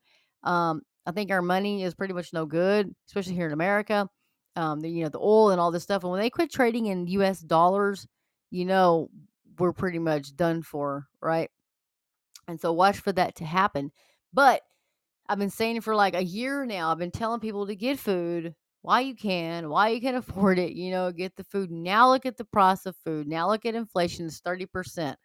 Um, 0.43 0.81
I 1.05 1.12
think 1.12 1.29
our 1.29 1.43
money 1.43 1.84
is 1.84 1.93
pretty 1.93 2.15
much 2.15 2.34
no 2.34 2.47
good, 2.47 2.95
especially 3.08 3.36
here 3.36 3.45
in 3.45 3.53
America. 3.53 4.10
Um, 4.55 4.79
the, 4.79 4.89
you 4.89 5.03
know, 5.03 5.10
the 5.10 5.19
oil 5.19 5.51
and 5.51 5.62
all 5.62 5.69
this 5.69 5.84
stuff. 5.84 6.03
And 6.03 6.12
when 6.12 6.21
they 6.21 6.31
quit 6.31 6.51
trading 6.51 6.88
in 6.88 7.05
US 7.08 7.41
dollars, 7.41 8.08
you 8.49 8.65
know, 8.65 9.10
we're 9.60 9.73
pretty 9.73 9.99
much 9.99 10.36
done 10.36 10.63
for, 10.63 11.05
right? 11.21 11.51
And 12.47 12.60
so 12.60 12.71
watch 12.73 12.99
for 12.99 13.12
that 13.13 13.36
to 13.38 13.45
happen. 13.45 13.91
But 14.34 14.62
I've 15.27 15.39
been 15.39 15.49
saying 15.49 15.81
for 15.81 15.95
like 15.95 16.15
a 16.15 16.23
year 16.23 16.65
now, 16.65 16.91
I've 16.91 16.99
been 16.99 17.12
telling 17.12 17.39
people 17.39 17.65
to 17.67 17.75
get 17.75 17.99
food 17.99 18.53
while 18.81 19.01
you 19.01 19.15
can, 19.15 19.69
while 19.69 19.89
you 19.91 19.99
can 19.99 20.15
afford 20.15 20.60
it, 20.60 20.73
you 20.73 20.91
know, 20.91 21.12
get 21.12 21.36
the 21.36 21.43
food. 21.43 21.71
Now 21.71 22.10
look 22.10 22.25
at 22.25 22.38
the 22.38 22.45
price 22.45 22.86
of 22.86 22.95
food. 22.97 23.27
Now 23.27 23.49
look 23.49 23.65
at 23.65 23.75
inflation, 23.75 24.27
it's 24.27 24.41
30%. 24.41 25.15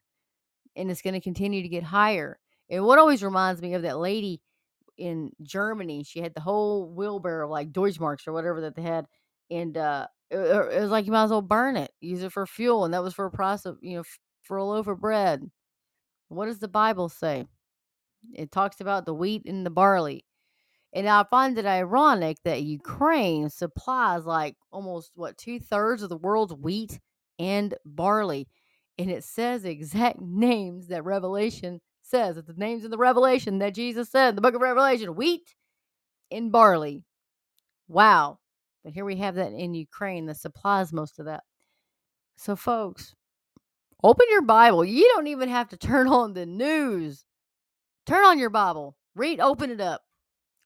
And 0.77 0.91
it's 0.91 1.03
going 1.03 1.15
to 1.15 1.21
continue 1.21 1.63
to 1.63 1.69
get 1.69 1.83
higher. 1.83 2.39
And 2.71 2.85
what 2.85 2.99
always 2.99 3.23
reminds 3.23 3.61
me 3.61 3.75
of 3.75 3.83
that 3.83 3.99
lady 3.99 4.41
in 4.97 5.33
Germany, 5.43 6.05
she 6.05 6.21
had 6.21 6.35
the 6.35 6.41
whole 6.41 6.93
wheelbarrow 6.95 7.51
like 7.51 7.73
Deutschmarks 7.73 8.27
or 8.29 8.33
whatever 8.33 8.61
that 8.63 8.77
they 8.77 8.83
had. 8.83 9.07
And 9.51 9.77
uh, 9.77 10.07
it, 10.31 10.39
it 10.39 10.81
was 10.81 10.91
like 10.91 11.07
you 11.07 11.13
might 11.13 11.25
as 11.25 11.31
well 11.31 11.43
burn 11.43 11.77
it, 11.77 11.91
use 12.01 12.23
it 12.23 12.33
for 12.33 12.47
fuel. 12.47 12.85
And 12.85 12.95
that 12.95 13.03
was 13.03 13.15
for 13.15 13.27
a 13.27 13.31
price 13.31 13.67
of, 13.67 13.79
you 13.83 13.97
know, 13.97 14.05
for 14.43 14.57
a 14.59 14.65
loaf 14.65 14.87
of 14.87 15.01
bread. 15.01 15.51
What 16.31 16.47
does 16.47 16.61
the 16.61 16.69
Bible 16.69 17.09
say? 17.09 17.47
It 18.35 18.53
talks 18.53 18.81
about 18.81 19.05
the 19.05 19.15
wheat 19.15 19.43
and 19.47 19.67
the 19.67 19.71
barley. 19.71 20.25
And 20.93 21.09
I 21.09 21.25
find 21.25 21.59
it 21.59 21.67
ironic 21.67 22.39
that 22.45 22.63
Ukraine 22.63 23.51
supplies 23.51 24.25
like 24.25 24.57
almost 24.71 25.11
what 25.15 25.37
two 25.37 25.59
thirds 25.59 26.03
of 26.03 26.09
the 26.09 26.17
world's 26.17 26.55
wheat 26.55 27.01
and 27.39 27.75
barley. 27.85 28.49
And 28.97 29.11
it 29.11 29.25
says 29.25 29.65
exact 29.65 30.21
names 30.21 30.87
that 30.89 31.05
Revelation 31.05 31.81
says. 32.03 32.37
It's 32.37 32.47
the 32.47 32.55
names 32.55 32.85
in 32.85 32.93
the 32.93 32.99
Revelation 32.99 33.59
that 33.59 33.75
Jesus 33.75 34.09
said 34.11 34.31
in 34.31 34.35
the 34.37 34.41
book 34.41 34.55
of 34.55 34.61
Revelation 34.61 35.17
wheat 35.17 35.55
and 36.31 36.53
barley. 36.53 37.05
Wow. 37.89 38.39
But 38.85 38.93
here 38.93 39.05
we 39.05 39.17
have 39.17 39.35
that 39.35 39.53
in 39.53 39.75
Ukraine 39.75 40.27
that 40.27 40.37
supplies 40.37 40.93
most 40.93 41.19
of 41.19 41.27
that. 41.27 41.43
So, 42.37 42.55
folks, 42.55 43.15
open 44.03 44.27
your 44.31 44.43
Bible. 44.43 44.85
You 44.85 45.11
don't 45.15 45.27
even 45.27 45.49
have 45.49 45.69
to 45.71 45.77
turn 45.77 46.09
on 46.09 46.35
the 46.35 46.47
news. 46.47 47.25
Turn 48.07 48.25
on 48.25 48.39
your 48.39 48.51
Bible. 48.51 48.97
Read, 49.15 49.41
open 49.41 49.71
it 49.71 49.81
up. 49.81 50.03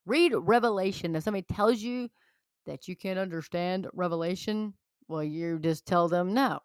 Read 0.06 0.32
Revelation. 0.34 1.16
If 1.16 1.24
somebody 1.24 1.44
tells 1.50 1.80
you 1.80 2.10
that 2.66 2.88
you 2.88 2.96
can't 2.96 3.18
understand 3.18 3.88
Revelation, 3.92 4.74
well, 5.08 5.22
you 5.24 5.58
just 5.58 5.86
tell 5.86 6.08
them 6.08 6.34
no. 6.34 6.60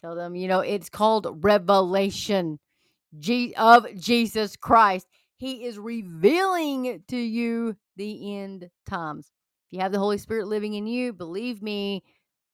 Tell 0.00 0.14
them, 0.14 0.36
you 0.36 0.46
know, 0.46 0.60
it's 0.60 0.88
called 0.88 1.44
Revelation 1.44 2.58
of 3.56 3.86
Jesus 3.96 4.56
Christ. 4.56 5.06
He 5.36 5.64
is 5.64 5.78
revealing 5.78 7.02
to 7.08 7.16
you 7.16 7.76
the 7.96 8.38
end 8.38 8.70
times. 8.86 9.30
If 9.66 9.72
you 9.72 9.80
have 9.80 9.92
the 9.92 9.98
Holy 9.98 10.18
Spirit 10.18 10.46
living 10.46 10.74
in 10.74 10.86
you, 10.86 11.12
believe 11.12 11.62
me, 11.62 12.04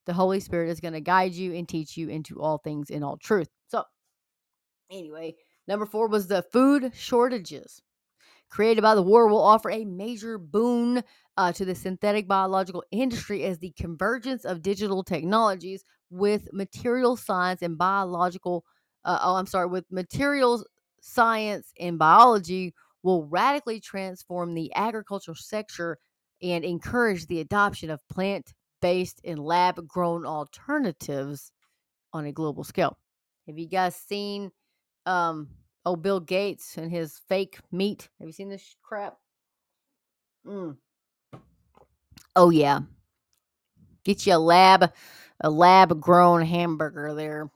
the 0.06 0.12
Holy 0.12 0.40
Spirit 0.40 0.70
is 0.70 0.80
going 0.80 0.94
to 0.94 1.00
guide 1.00 1.32
you 1.32 1.54
and 1.54 1.68
teach 1.68 1.96
you 1.96 2.08
into 2.08 2.40
all 2.40 2.58
things 2.58 2.90
in 2.90 3.02
all 3.02 3.16
truth. 3.16 3.48
So, 3.68 3.84
anyway, 4.90 5.36
number 5.66 5.86
four 5.86 6.08
was 6.08 6.26
the 6.26 6.42
food 6.42 6.92
shortages 6.94 7.82
created 8.54 8.82
by 8.82 8.94
the 8.94 9.02
war 9.02 9.26
will 9.26 9.42
offer 9.42 9.68
a 9.68 9.84
major 9.84 10.38
boon 10.38 11.02
uh, 11.36 11.52
to 11.52 11.64
the 11.64 11.74
synthetic 11.74 12.28
biological 12.28 12.84
industry 12.92 13.42
as 13.42 13.58
the 13.58 13.72
convergence 13.76 14.44
of 14.44 14.62
digital 14.62 15.02
technologies 15.02 15.84
with 16.10 16.48
material 16.52 17.16
science 17.16 17.62
and 17.62 17.76
biological 17.76 18.64
uh, 19.04 19.18
oh 19.22 19.34
i'm 19.34 19.46
sorry 19.46 19.66
with 19.66 19.84
materials 19.90 20.64
science 21.00 21.72
and 21.80 21.98
biology 21.98 22.72
will 23.02 23.26
radically 23.26 23.80
transform 23.80 24.54
the 24.54 24.72
agricultural 24.76 25.34
sector 25.34 25.98
and 26.40 26.64
encourage 26.64 27.26
the 27.26 27.40
adoption 27.40 27.90
of 27.90 28.06
plant 28.08 28.54
based 28.84 29.20
in 29.24 29.38
lab 29.38 29.88
grown 29.88 30.26
alternatives 30.26 31.52
on 32.12 32.26
a 32.26 32.32
global 32.32 32.62
scale 32.62 32.98
have 33.46 33.58
you 33.58 33.66
guys 33.66 33.96
seen 33.96 34.50
um 35.06 35.48
Oh, 35.86 35.96
Bill 35.96 36.20
Gates 36.20 36.78
and 36.78 36.90
his 36.90 37.20
fake 37.28 37.58
meat. 37.70 38.08
Have 38.18 38.26
you 38.26 38.32
seen 38.32 38.48
this 38.48 38.76
crap? 38.82 39.18
Mm. 40.46 40.76
Oh 42.36 42.50
yeah. 42.50 42.80
Get 44.04 44.26
you 44.26 44.34
a 44.34 44.38
lab, 44.38 44.92
a 45.40 45.50
lab 45.50 46.00
grown 46.00 46.42
hamburger 46.42 47.14
there. 47.14 47.50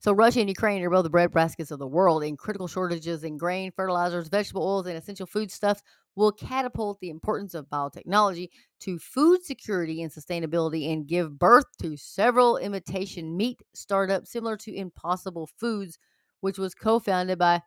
So 0.00 0.12
Russia 0.12 0.40
and 0.40 0.48
Ukraine 0.48 0.82
are 0.82 0.90
both 0.90 1.04
the 1.04 1.10
bread 1.10 1.30
baskets 1.30 1.70
of 1.70 1.78
the 1.78 1.86
world, 1.86 2.24
in 2.24 2.36
critical 2.36 2.68
shortages 2.68 3.24
in 3.24 3.36
grain, 3.36 3.70
fertilizers, 3.70 4.28
vegetable 4.28 4.62
oils, 4.62 4.86
and 4.86 4.96
essential 4.96 5.26
foodstuffs 5.26 5.82
will 6.16 6.32
catapult 6.32 7.00
the 7.00 7.10
importance 7.10 7.54
of 7.54 7.68
biotechnology 7.68 8.48
to 8.80 8.98
food 8.98 9.44
security 9.44 10.02
and 10.02 10.12
sustainability 10.12 10.92
and 10.92 11.06
give 11.06 11.38
birth 11.38 11.66
to 11.80 11.96
several 11.96 12.56
imitation 12.56 13.36
meat 13.36 13.62
startups 13.74 14.30
similar 14.30 14.56
to 14.56 14.74
Impossible 14.74 15.48
Foods, 15.58 15.98
which 16.40 16.58
was 16.58 16.74
co 16.74 16.98
founded 16.98 17.38
by 17.38 17.62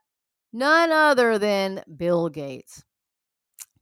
none 0.51 0.91
other 0.91 1.39
than 1.39 1.83
Bill 1.95 2.29
Gates. 2.29 2.83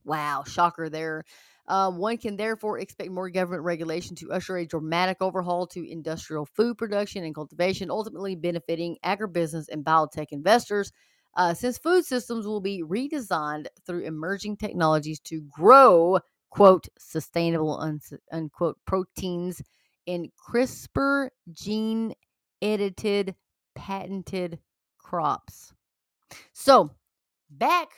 Wow, 0.03 0.43
shocker 0.45 0.89
there. 0.89 1.23
Um, 1.67 1.97
one 1.97 2.17
can 2.17 2.35
therefore 2.35 2.79
expect 2.79 3.11
more 3.11 3.29
government 3.29 3.63
regulation 3.63 4.15
to 4.17 4.31
usher 4.31 4.57
a 4.57 4.65
dramatic 4.65 5.17
overhaul 5.21 5.67
to 5.67 5.89
industrial 5.89 6.45
food 6.45 6.77
production 6.77 7.23
and 7.23 7.35
cultivation, 7.35 7.91
ultimately 7.91 8.35
benefiting 8.35 8.97
agribusiness 9.05 9.69
and 9.71 9.85
biotech 9.85 10.27
investors. 10.31 10.91
Uh, 11.35 11.53
since 11.53 11.77
food 11.77 12.05
systems 12.05 12.45
will 12.45 12.61
be 12.61 12.83
redesigned 12.83 13.67
through 13.85 14.01
emerging 14.01 14.57
technologies 14.57 15.19
to 15.19 15.41
grow, 15.49 16.19
quote, 16.49 16.87
sustainable, 16.97 17.99
unquote, 18.31 18.77
proteins 18.85 19.61
in 20.05 20.29
CRISPR 20.37 21.29
gene 21.51 22.13
edited, 22.61 23.35
patented 23.75 24.59
crops. 24.97 25.73
So, 26.53 26.91
back 27.49 27.89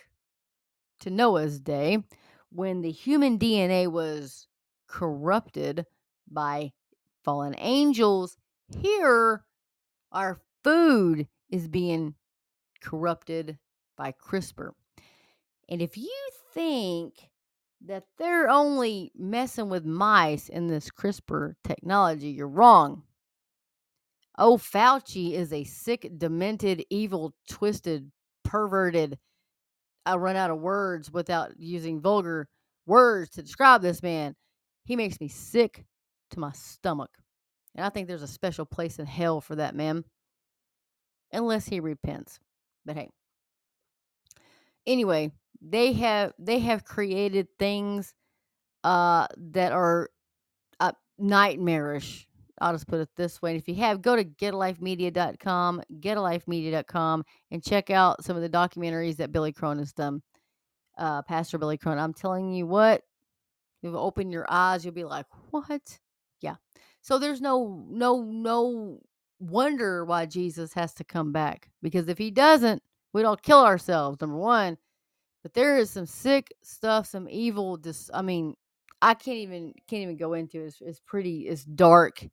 to 0.99 1.09
Noah's 1.09 1.59
day, 1.59 2.03
when 2.51 2.81
the 2.81 2.91
human 2.91 3.39
DNA 3.39 3.91
was 3.91 4.47
corrupted 4.87 5.85
by 6.31 6.71
fallen 7.23 7.55
angels, 7.57 8.37
here 8.79 9.43
our 10.11 10.39
food 10.63 11.27
is 11.49 11.67
being 11.67 12.15
corrupted 12.83 13.57
by 13.97 14.11
CRISPR. 14.11 14.71
And 15.69 15.81
if 15.81 15.97
you 15.97 16.11
think 16.53 17.29
that 17.85 18.03
they're 18.17 18.49
only 18.49 19.11
messing 19.15 19.69
with 19.69 19.85
mice 19.85 20.49
in 20.49 20.67
this 20.67 20.89
CRISPR 20.89 21.53
technology, 21.63 22.29
you're 22.29 22.47
wrong. 22.47 23.03
Oh, 24.37 24.57
Fauci 24.57 25.33
is 25.33 25.53
a 25.53 25.63
sick, 25.63 26.09
demented, 26.17 26.83
evil, 26.89 27.33
twisted, 27.49 28.11
perverted. 28.43 29.17
I 30.05 30.15
run 30.15 30.35
out 30.35 30.51
of 30.51 30.59
words 30.59 31.11
without 31.11 31.51
using 31.57 32.01
vulgar 32.01 32.47
words 32.85 33.31
to 33.31 33.43
describe 33.43 33.81
this 33.81 34.03
man. 34.03 34.35
He 34.85 34.95
makes 34.95 35.21
me 35.21 35.27
sick 35.27 35.85
to 36.31 36.39
my 36.39 36.51
stomach. 36.51 37.11
And 37.75 37.85
I 37.85 37.89
think 37.89 38.07
there's 38.07 38.23
a 38.23 38.27
special 38.27 38.65
place 38.65 38.99
in 38.99 39.05
hell 39.05 39.39
for 39.39 39.55
that 39.55 39.75
man, 39.75 40.03
unless 41.31 41.67
he 41.67 41.79
repents. 41.79 42.39
But 42.85 42.95
hey, 42.95 43.09
anyway, 44.85 45.31
they 45.61 45.93
have 45.93 46.33
they 46.37 46.59
have 46.59 46.83
created 46.83 47.47
things 47.57 48.13
uh, 48.83 49.27
that 49.37 49.71
are 49.71 50.09
uh, 50.79 50.91
nightmarish. 51.17 52.27
I'll 52.61 52.73
just 52.73 52.87
put 52.87 52.99
it 52.99 53.09
this 53.15 53.41
way. 53.41 53.55
If 53.55 53.67
you 53.67 53.75
have, 53.75 54.01
go 54.01 54.15
to 54.15 54.23
getalifemedia.com, 54.23 55.81
getalifemedia.com, 55.99 57.25
and 57.51 57.63
check 57.63 57.89
out 57.89 58.23
some 58.23 58.35
of 58.35 58.41
the 58.41 58.49
documentaries 58.49 59.17
that 59.17 59.31
Billy 59.31 59.51
Crone 59.51 59.79
has 59.79 59.91
done. 59.91 60.21
Uh, 60.97 61.23
Pastor 61.23 61.57
Billy 61.57 61.77
Crone. 61.77 61.97
I'm 61.97 62.13
telling 62.13 62.53
you 62.53 62.67
what, 62.67 63.01
you'll 63.81 63.97
open 63.97 64.31
your 64.31 64.45
eyes, 64.49 64.85
you'll 64.85 64.93
be 64.93 65.03
like, 65.03 65.25
what? 65.49 65.99
Yeah. 66.41 66.55
So 67.01 67.17
there's 67.17 67.41
no, 67.41 67.85
no, 67.89 68.21
no 68.21 68.99
wonder 69.49 70.05
why 70.05 70.25
Jesus 70.25 70.73
has 70.73 70.93
to 70.95 71.03
come 71.03 71.31
back. 71.31 71.69
Because 71.81 72.07
if 72.07 72.17
he 72.17 72.31
doesn't, 72.31 72.81
we 73.13 73.21
don't 73.21 73.41
kill 73.41 73.63
ourselves, 73.63 74.19
number 74.21 74.37
one. 74.37 74.77
But 75.43 75.53
there 75.53 75.77
is 75.77 75.89
some 75.89 76.05
sick 76.05 76.53
stuff, 76.63 77.05
some 77.07 77.27
evil. 77.29 77.77
Dis- 77.77 78.09
I 78.13 78.21
mean, 78.21 78.55
I 79.01 79.13
can't 79.13 79.37
even 79.37 79.73
can't 79.89 80.03
even 80.03 80.17
go 80.17 80.33
into 80.33 80.61
it. 80.61 80.67
It's, 80.67 80.81
it's 80.81 80.99
pretty. 81.01 81.41
It's 81.41 81.65
dark, 81.65 82.25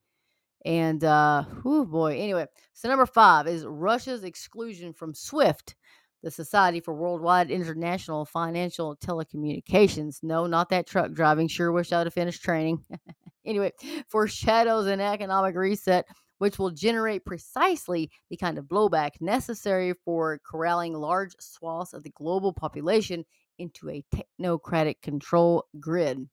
and 0.64 1.02
uh, 1.02 1.44
oh 1.64 1.84
boy. 1.84 2.16
Anyway, 2.20 2.46
so 2.72 2.88
number 2.88 3.06
five 3.06 3.48
is 3.48 3.66
Russia's 3.66 4.22
exclusion 4.22 4.92
from 4.92 5.12
SWIFT, 5.12 5.74
the 6.22 6.30
Society 6.30 6.78
for 6.78 6.94
Worldwide 6.94 7.50
International 7.50 8.24
Financial 8.24 8.96
Telecommunications. 8.96 10.22
No, 10.22 10.46
not 10.46 10.68
that 10.68 10.86
truck 10.86 11.12
driving. 11.12 11.48
Sure 11.48 11.72
wish 11.72 11.92
I'd 11.92 12.06
have 12.06 12.14
finished 12.14 12.44
training. 12.44 12.84
anyway, 13.44 13.72
foreshadows 14.08 14.86
an 14.86 15.00
economic 15.00 15.56
reset 15.56 16.06
which 16.40 16.58
will 16.58 16.70
generate 16.70 17.26
precisely 17.26 18.10
the 18.30 18.36
kind 18.36 18.56
of 18.56 18.64
blowback 18.64 19.10
necessary 19.20 19.92
for 20.06 20.40
corralling 20.42 20.94
large 20.94 21.32
swaths 21.38 21.92
of 21.92 22.02
the 22.02 22.10
global 22.10 22.50
population 22.50 23.22
into 23.58 23.90
a 23.90 24.02
technocratic 24.40 25.02
control 25.02 25.66
grid. 25.78 26.26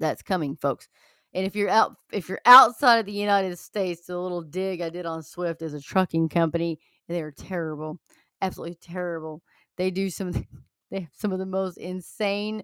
That's 0.00 0.22
coming, 0.22 0.56
folks. 0.56 0.88
And 1.34 1.44
if 1.44 1.54
you're 1.54 1.68
out 1.68 1.94
if 2.10 2.26
you're 2.26 2.40
outside 2.46 3.00
of 3.00 3.06
the 3.06 3.12
United 3.12 3.58
States, 3.58 4.06
the 4.06 4.18
little 4.18 4.40
dig 4.40 4.80
I 4.80 4.88
did 4.88 5.04
on 5.04 5.22
Swift 5.22 5.60
as 5.60 5.74
a 5.74 5.80
trucking 5.80 6.30
company, 6.30 6.78
they're 7.06 7.32
terrible. 7.32 7.98
Absolutely 8.40 8.76
terrible. 8.76 9.42
They 9.76 9.90
do 9.90 10.08
some 10.08 10.32
they 10.90 11.00
have 11.00 11.10
some 11.12 11.32
of 11.32 11.38
the 11.38 11.44
most 11.46 11.76
insane 11.76 12.62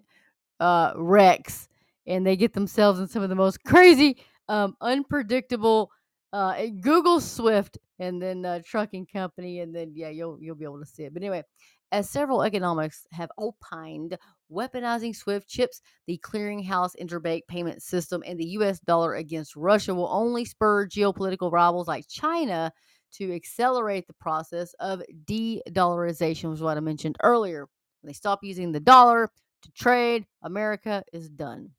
uh 0.59 0.93
wrecks 0.95 1.69
and 2.07 2.25
they 2.25 2.35
get 2.35 2.53
themselves 2.53 2.99
in 2.99 3.07
some 3.07 3.21
of 3.21 3.29
the 3.29 3.35
most 3.35 3.63
crazy 3.63 4.17
um 4.47 4.75
unpredictable 4.81 5.91
uh, 6.33 6.65
Google 6.81 7.19
Swift 7.19 7.77
and 7.99 8.21
then 8.21 8.45
uh, 8.45 8.61
trucking 8.65 9.07
company, 9.11 9.59
and 9.59 9.75
then 9.75 9.91
yeah, 9.93 10.09
you'll 10.09 10.37
you'll 10.41 10.55
be 10.55 10.65
able 10.65 10.79
to 10.79 10.85
see 10.85 11.03
it. 11.03 11.13
But 11.13 11.23
anyway, 11.23 11.43
as 11.91 12.09
several 12.09 12.43
economics 12.43 13.07
have 13.11 13.31
opined, 13.37 14.17
weaponizing 14.51 15.15
SWIFT 15.15 15.47
CHIPS, 15.47 15.81
the 16.07 16.19
clearinghouse 16.23 16.91
interbank 17.01 17.41
payment 17.47 17.81
system, 17.81 18.23
and 18.25 18.39
the 18.39 18.49
U.S. 18.49 18.79
dollar 18.79 19.15
against 19.15 19.55
Russia 19.55 19.93
will 19.93 20.09
only 20.11 20.45
spur 20.45 20.87
geopolitical 20.87 21.51
rivals 21.51 21.87
like 21.87 22.07
China 22.07 22.71
to 23.13 23.33
accelerate 23.33 24.05
the 24.05 24.13
process 24.13 24.73
of 24.79 25.01
de-dollarization, 25.25 26.49
was 26.49 26.61
what 26.61 26.77
I 26.77 26.79
mentioned 26.79 27.17
earlier. 27.23 27.67
When 28.01 28.09
they 28.09 28.13
stop 28.13 28.43
using 28.43 28.71
the 28.71 28.79
dollar 28.79 29.31
to 29.63 29.71
trade, 29.71 30.25
America 30.43 31.03
is 31.11 31.27
done. 31.27 31.71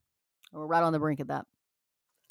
We're 0.51 0.67
right 0.67 0.83
on 0.83 0.91
the 0.91 0.99
brink 0.99 1.21
of 1.21 1.27
that. 1.27 1.45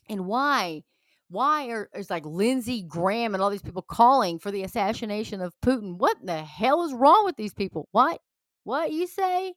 And 0.09 0.27
why? 0.27 0.83
Why 1.31 1.69
are 1.69 1.89
is 1.95 2.11
like 2.11 2.27
Lindsey 2.27 2.83
Graham 2.83 3.35
and 3.35 3.43
all 3.43 3.51
these 3.51 3.63
people 3.63 3.83
calling 3.83 4.39
for 4.39 4.51
the 4.51 4.65
assassination 4.65 5.41
of 5.41 5.55
Putin? 5.65 5.97
What 5.97 6.19
the 6.23 6.43
hell 6.43 6.83
is 6.85 6.93
wrong 6.93 7.25
with 7.25 7.37
these 7.37 7.55
people? 7.55 7.89
What? 7.93 8.21
What 8.65 8.93
you 8.93 9.07
say? 9.07 9.55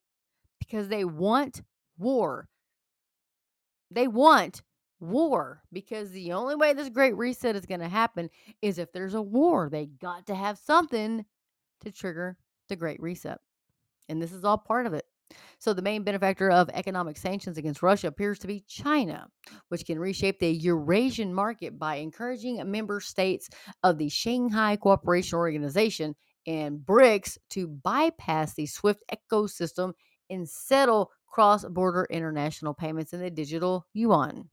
Because 0.60 0.88
they 0.88 1.04
want 1.04 1.62
war. 1.98 2.48
They 3.90 4.08
want 4.08 4.62
war 5.00 5.62
because 5.74 6.12
the 6.12 6.32
only 6.32 6.56
way 6.56 6.74
this 6.74 6.90
great 6.90 7.18
reset 7.18 7.56
is 7.56 7.66
going 7.66 7.82
to 7.82 7.90
happen 7.90 8.30
is 8.62 8.78
if 8.78 8.92
there's 8.92 9.16
a 9.16 9.22
war. 9.22 9.70
They 9.70 9.88
got 9.88 10.28
to 10.28 10.36
have 10.36 10.60
something 10.60 11.26
to 11.82 11.92
trigger 11.92 12.38
the 12.70 12.76
great 12.76 13.02
reset. 13.02 13.40
And 14.08 14.22
this 14.22 14.32
is 14.32 14.46
all 14.46 14.58
part 14.58 14.86
of 14.86 14.94
it. 14.94 15.06
So, 15.60 15.74
the 15.74 15.82
main 15.82 16.04
benefactor 16.04 16.52
of 16.52 16.70
economic 16.74 17.18
sanctions 17.18 17.58
against 17.58 17.82
Russia 17.82 18.08
appears 18.08 18.40
to 18.40 18.48
be 18.48 18.66
China, 18.68 19.28
which 19.70 19.86
can 19.86 19.98
reshape 19.98 20.40
the 20.40 20.52
Eurasian 20.52 21.34
market 21.34 21.80
by 21.80 21.96
encouraging 21.96 22.62
member 22.70 23.00
states 23.00 23.50
of 23.82 23.98
the 23.98 24.10
Shanghai 24.10 24.76
Cooperation 24.76 25.38
Organization 25.38 26.16
and 26.46 26.80
BRICS 26.80 27.38
to 27.52 27.68
bypass 27.68 28.54
the 28.54 28.66
SWIFT 28.66 29.04
ecosystem 29.14 29.94
and 30.30 30.48
settle 30.48 31.12
cross 31.28 31.66
border 31.66 32.08
international 32.10 32.74
payments 32.74 33.14
in 33.14 33.20
the 33.20 33.32
digital 33.32 33.88
yuan. 33.94 34.50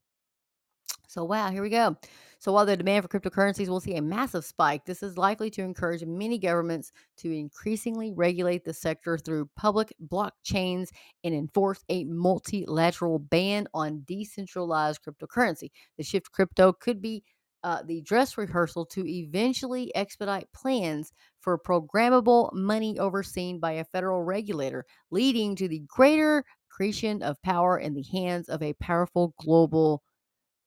So, 1.11 1.25
wow, 1.25 1.51
here 1.51 1.63
we 1.63 1.71
go. 1.71 1.97
So, 2.39 2.53
while 2.53 2.65
the 2.65 2.77
demand 2.77 3.03
for 3.03 3.09
cryptocurrencies 3.09 3.67
will 3.67 3.81
see 3.81 3.97
a 3.97 4.01
massive 4.01 4.45
spike, 4.45 4.85
this 4.85 5.03
is 5.03 5.19
likely 5.19 5.51
to 5.51 5.63
encourage 5.63 6.05
many 6.05 6.39
governments 6.39 6.93
to 7.17 7.37
increasingly 7.37 8.13
regulate 8.13 8.65
the 8.65 8.73
sector 8.73 9.19
through 9.19 9.51
public 9.57 9.93
blockchains 10.07 10.91
and 11.25 11.35
enforce 11.35 11.83
a 11.89 12.05
multilateral 12.05 13.19
ban 13.19 13.67
on 13.75 14.05
decentralized 14.07 15.01
cryptocurrency. 15.03 15.73
The 15.99 16.05
shift 16.05 16.31
crypto 16.31 16.73
could 16.73 17.03
be 17.03 17.25
uh, 17.65 17.83
the 17.85 18.03
dress 18.03 18.39
rehearsal 18.39 18.87
to 18.87 19.05
eventually 19.05 19.93
expedite 19.97 20.47
plans 20.55 21.13
for 21.41 21.59
programmable 21.59 22.53
money 22.53 23.01
overseen 23.01 23.59
by 23.59 23.73
a 23.73 23.85
federal 23.85 24.23
regulator, 24.23 24.87
leading 25.11 25.57
to 25.57 25.67
the 25.67 25.83
greater 25.89 26.45
creation 26.69 27.21
of 27.21 27.43
power 27.43 27.77
in 27.81 27.95
the 27.95 28.05
hands 28.13 28.49
of 28.49 28.63
a 28.63 28.75
powerful 28.75 29.35
global 29.41 30.05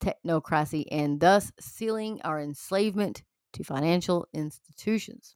technocracy 0.04 0.86
and 0.92 1.20
thus 1.20 1.52
sealing 1.60 2.22
our 2.24 2.40
enslavement 2.42 3.24
to 3.54 3.64
financial 3.64 4.28
institutions. 4.34 5.36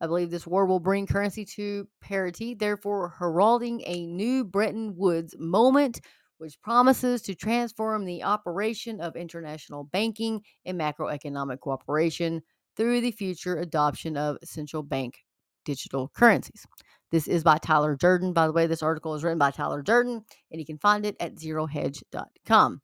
I 0.00 0.06
believe 0.06 0.30
this 0.30 0.46
war 0.46 0.66
will 0.66 0.80
bring 0.80 1.06
currency 1.06 1.44
to 1.56 1.88
parity, 2.00 2.54
therefore, 2.54 3.14
heralding 3.18 3.82
a 3.84 4.06
new 4.06 4.44
Bretton 4.44 4.94
Woods 4.96 5.34
moment, 5.38 6.00
which 6.38 6.60
promises 6.62 7.20
to 7.22 7.34
transform 7.34 8.04
the 8.04 8.22
operation 8.22 9.00
of 9.00 9.16
international 9.16 9.84
banking 9.84 10.42
and 10.64 10.78
macroeconomic 10.78 11.58
cooperation 11.60 12.42
through 12.76 13.00
the 13.00 13.10
future 13.10 13.56
adoption 13.56 14.16
of 14.16 14.38
central 14.44 14.84
bank 14.84 15.18
digital 15.64 16.10
currencies. 16.14 16.64
This 17.10 17.26
is 17.26 17.42
by 17.42 17.58
Tyler 17.58 17.96
Durden. 17.96 18.32
By 18.32 18.46
the 18.46 18.52
way, 18.52 18.66
this 18.66 18.82
article 18.82 19.14
is 19.14 19.24
written 19.24 19.38
by 19.38 19.50
Tyler 19.50 19.82
Durden, 19.82 20.24
and 20.52 20.60
you 20.60 20.64
can 20.64 20.78
find 20.78 21.04
it 21.04 21.16
at 21.18 21.34
zerohedge.com. 21.36 22.80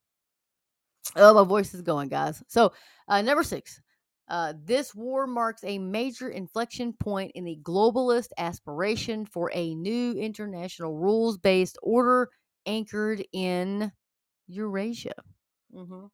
Oh, 1.16 1.34
my 1.34 1.44
voice 1.44 1.74
is 1.74 1.82
going, 1.82 2.08
guys. 2.08 2.42
So, 2.48 2.72
uh, 3.08 3.22
number 3.22 3.42
six, 3.42 3.80
uh, 4.28 4.54
this 4.64 4.94
war 4.94 5.26
marks 5.26 5.62
a 5.64 5.78
major 5.78 6.30
inflection 6.30 6.92
point 6.94 7.32
in 7.34 7.44
the 7.44 7.58
globalist 7.62 8.28
aspiration 8.38 9.26
for 9.26 9.50
a 9.54 9.74
new 9.74 10.12
international 10.12 10.96
rules 10.96 11.36
based 11.38 11.78
order 11.82 12.30
anchored 12.66 13.22
in 13.32 13.92
Eurasia. 14.48 15.14
Mm-hmm. 15.74 16.06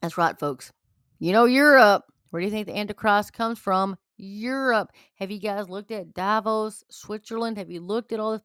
That's 0.00 0.16
right, 0.16 0.38
folks. 0.38 0.72
You 1.18 1.32
know, 1.32 1.44
Europe. 1.44 2.04
Where 2.30 2.40
do 2.40 2.46
you 2.46 2.52
think 2.52 2.68
the 2.68 2.78
Antichrist 2.78 3.32
comes 3.32 3.58
from? 3.58 3.96
Europe. 4.16 4.90
Have 5.16 5.30
you 5.30 5.40
guys 5.40 5.68
looked 5.68 5.90
at 5.90 6.14
Davos, 6.14 6.84
Switzerland? 6.90 7.58
Have 7.58 7.70
you 7.70 7.80
looked 7.80 8.12
at 8.12 8.20
all 8.20 8.32
the 8.32 8.42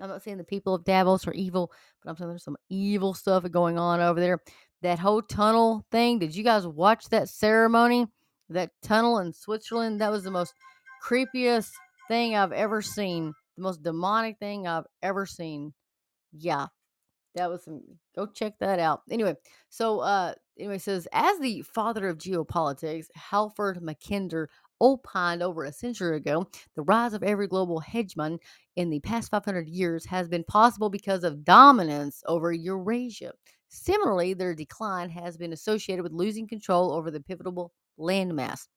I'm 0.00 0.08
not 0.08 0.22
saying 0.22 0.36
the 0.36 0.44
people 0.44 0.74
of 0.74 0.84
Davos 0.84 1.26
are 1.26 1.32
evil, 1.32 1.72
but 2.02 2.10
I'm 2.10 2.16
saying 2.16 2.28
there's 2.28 2.44
some 2.44 2.58
evil 2.68 3.14
stuff 3.14 3.50
going 3.50 3.78
on 3.78 4.00
over 4.00 4.20
there. 4.20 4.40
That 4.82 4.98
whole 4.98 5.22
tunnel 5.22 5.84
thing, 5.90 6.18
did 6.18 6.34
you 6.34 6.44
guys 6.44 6.66
watch 6.66 7.08
that 7.08 7.28
ceremony? 7.28 8.06
That 8.50 8.70
tunnel 8.82 9.18
in 9.18 9.32
Switzerland? 9.32 10.00
That 10.00 10.12
was 10.12 10.22
the 10.22 10.30
most 10.30 10.52
creepiest 11.02 11.70
thing 12.08 12.36
I've 12.36 12.52
ever 12.52 12.82
seen. 12.82 13.32
The 13.56 13.62
most 13.62 13.82
demonic 13.82 14.38
thing 14.38 14.66
I've 14.66 14.86
ever 15.02 15.24
seen. 15.24 15.72
Yeah. 16.32 16.66
That 17.34 17.50
was 17.50 17.64
some 17.64 17.82
go 18.14 18.26
check 18.26 18.54
that 18.60 18.78
out. 18.78 19.02
Anyway, 19.10 19.34
so 19.68 20.00
uh 20.00 20.34
anyway 20.58 20.78
says 20.78 21.06
as 21.12 21.38
the 21.38 21.62
father 21.62 22.08
of 22.08 22.18
geopolitics, 22.18 23.06
Halford 23.14 23.78
Mackinder 23.80 24.46
opined 24.80 25.42
over 25.42 25.64
a 25.64 25.72
century 25.72 26.16
ago, 26.16 26.48
the 26.74 26.82
rise 26.82 27.12
of 27.14 27.22
every 27.22 27.48
global 27.48 27.80
hegemon 27.80 28.38
in 28.76 28.90
the 28.90 29.00
past 29.00 29.30
500 29.30 29.68
years 29.68 30.06
has 30.06 30.28
been 30.28 30.44
possible 30.44 30.90
because 30.90 31.24
of 31.24 31.44
dominance 31.44 32.22
over 32.26 32.52
Eurasia. 32.52 33.32
Similarly, 33.68 34.34
their 34.34 34.54
decline 34.54 35.10
has 35.10 35.36
been 35.36 35.52
associated 35.52 36.02
with 36.02 36.12
losing 36.12 36.46
control 36.48 36.92
over 36.92 37.10
the 37.10 37.20
pivotal 37.20 37.72
landmass. 37.98 38.68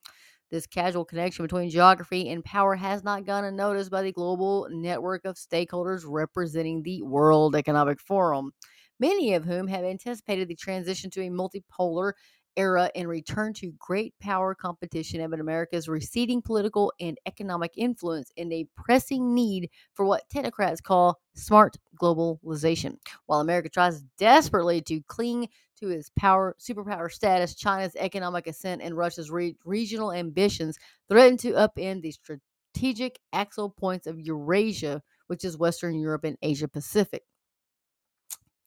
This 0.52 0.66
casual 0.66 1.06
connection 1.06 1.46
between 1.46 1.70
geography 1.70 2.30
and 2.30 2.44
power 2.44 2.76
has 2.76 3.04
not 3.04 3.26
gone 3.26 3.44
unnoticed 3.46 3.92
by 3.92 4.02
the 4.02 4.12
global 4.12 4.68
network 4.72 5.24
of 5.26 5.36
stakeholders 5.36 6.04
representing 6.08 6.82
the 6.82 7.02
World 7.04 7.56
Economic 7.56 8.00
Forum. 8.02 8.52
many 9.00 9.34
of 9.34 9.46
whom 9.46 9.68
have 9.68 9.84
anticipated 9.86 10.48
the 10.48 10.56
transition 10.56 11.10
to 11.12 11.22
a 11.22 11.30
multipolar 11.30 12.14
era 12.60 12.92
and 12.94 13.08
return 13.08 13.54
to 13.54 13.72
great 13.80 14.14
power 14.20 14.54
competition 14.54 15.22
amid 15.22 15.40
America's 15.40 15.88
receding 15.88 16.42
political 16.42 16.92
and 17.00 17.18
economic 17.26 17.72
influence 17.78 18.32
and 18.38 18.52
a 18.52 18.68
pressing 18.76 19.34
need 19.34 19.70
for 19.94 20.06
what 20.06 20.28
technocrats 20.30 20.84
call 20.84 21.20
smart 21.36 21.78
globalization. 22.02 22.98
While 23.28 23.40
America 23.40 23.70
tries 23.70 24.02
desperately 24.18 24.82
to 24.82 25.02
cling 25.08 25.48
to 25.80 25.90
its 25.90 26.12
power 26.20 26.56
superpower 26.60 27.10
status, 27.10 27.56
China's 27.56 27.96
economic 27.96 28.46
ascent 28.48 28.82
and 28.82 28.98
Russia's 28.98 29.32
re- 29.32 29.56
regional 29.64 30.12
ambitions 30.12 30.78
threaten 31.08 31.38
to 31.38 31.54
upend 31.54 32.02
the 32.02 32.12
strategic 32.12 33.20
axle 33.32 33.70
points 33.70 34.06
of 34.06 34.20
Eurasia, 34.20 35.02
which 35.28 35.46
is 35.46 35.58
Western 35.58 35.98
Europe 35.98 36.26
and 36.26 36.38
Asia 36.42 36.68
Pacific. 36.68 37.24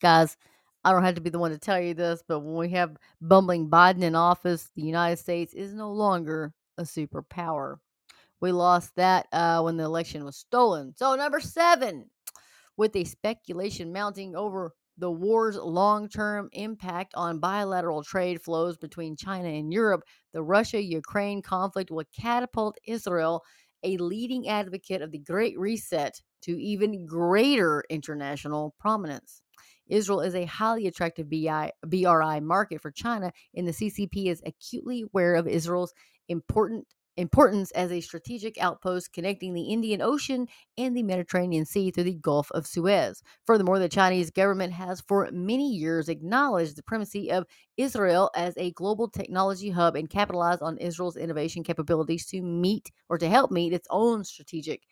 Guys, 0.00 0.36
I 0.84 0.92
don't 0.92 1.04
have 1.04 1.14
to 1.14 1.20
be 1.20 1.30
the 1.30 1.38
one 1.38 1.52
to 1.52 1.58
tell 1.58 1.80
you 1.80 1.94
this, 1.94 2.22
but 2.26 2.40
when 2.40 2.56
we 2.56 2.70
have 2.70 2.96
bumbling 3.20 3.68
Biden 3.70 4.02
in 4.02 4.14
office, 4.14 4.70
the 4.74 4.82
United 4.82 5.18
States 5.18 5.54
is 5.54 5.72
no 5.74 5.92
longer 5.92 6.52
a 6.78 6.82
superpower. 6.82 7.76
We 8.40 8.50
lost 8.50 8.96
that 8.96 9.26
uh, 9.32 9.60
when 9.62 9.76
the 9.76 9.84
election 9.84 10.24
was 10.24 10.36
stolen. 10.36 10.92
So, 10.96 11.14
number 11.14 11.38
seven, 11.38 12.10
with 12.76 12.92
the 12.92 13.04
speculation 13.04 13.92
mounting 13.92 14.34
over 14.34 14.72
the 14.98 15.10
war's 15.10 15.56
long 15.56 16.08
term 16.08 16.48
impact 16.52 17.14
on 17.14 17.38
bilateral 17.38 18.02
trade 18.02 18.42
flows 18.42 18.76
between 18.76 19.16
China 19.16 19.48
and 19.48 19.72
Europe, 19.72 20.02
the 20.32 20.42
Russia 20.42 20.82
Ukraine 20.82 21.42
conflict 21.42 21.90
will 21.92 22.04
catapult 22.18 22.76
Israel, 22.86 23.42
a 23.84 23.96
leading 23.98 24.48
advocate 24.48 25.02
of 25.02 25.12
the 25.12 25.18
Great 25.18 25.56
Reset, 25.58 26.20
to 26.42 26.60
even 26.60 27.06
greater 27.06 27.84
international 27.88 28.74
prominence. 28.80 29.42
Israel 29.92 30.20
is 30.20 30.34
a 30.34 30.46
highly 30.46 30.86
attractive 30.86 31.28
BI, 31.28 31.70
BRI 31.86 32.40
market 32.40 32.80
for 32.80 32.90
China, 32.90 33.32
and 33.54 33.68
the 33.68 33.72
CCP 33.72 34.26
is 34.26 34.42
acutely 34.46 35.02
aware 35.02 35.34
of 35.34 35.46
Israel's 35.46 35.92
important 36.28 36.86
importance 37.18 37.70
as 37.72 37.92
a 37.92 38.00
strategic 38.00 38.56
outpost 38.58 39.12
connecting 39.12 39.52
the 39.52 39.64
Indian 39.64 40.00
Ocean 40.00 40.46
and 40.78 40.96
the 40.96 41.02
Mediterranean 41.02 41.66
Sea 41.66 41.90
through 41.90 42.04
the 42.04 42.14
Gulf 42.14 42.50
of 42.52 42.66
Suez. 42.66 43.22
Furthermore, 43.46 43.78
the 43.78 43.88
Chinese 43.88 44.30
government 44.30 44.72
has 44.72 45.02
for 45.02 45.28
many 45.30 45.70
years 45.74 46.08
acknowledged 46.08 46.76
the 46.76 46.82
primacy 46.82 47.30
of 47.30 47.44
Israel 47.76 48.30
as 48.34 48.56
a 48.56 48.72
global 48.72 49.08
technology 49.08 49.70
hub 49.70 49.94
and 49.94 50.08
capitalized 50.08 50.62
on 50.62 50.78
Israel's 50.78 51.18
innovation 51.18 51.62
capabilities 51.62 52.24
to 52.28 52.40
meet 52.40 52.90
or 53.10 53.18
to 53.18 53.28
help 53.28 53.50
meet 53.50 53.74
its 53.74 53.86
own 53.90 54.24
strategic 54.24 54.82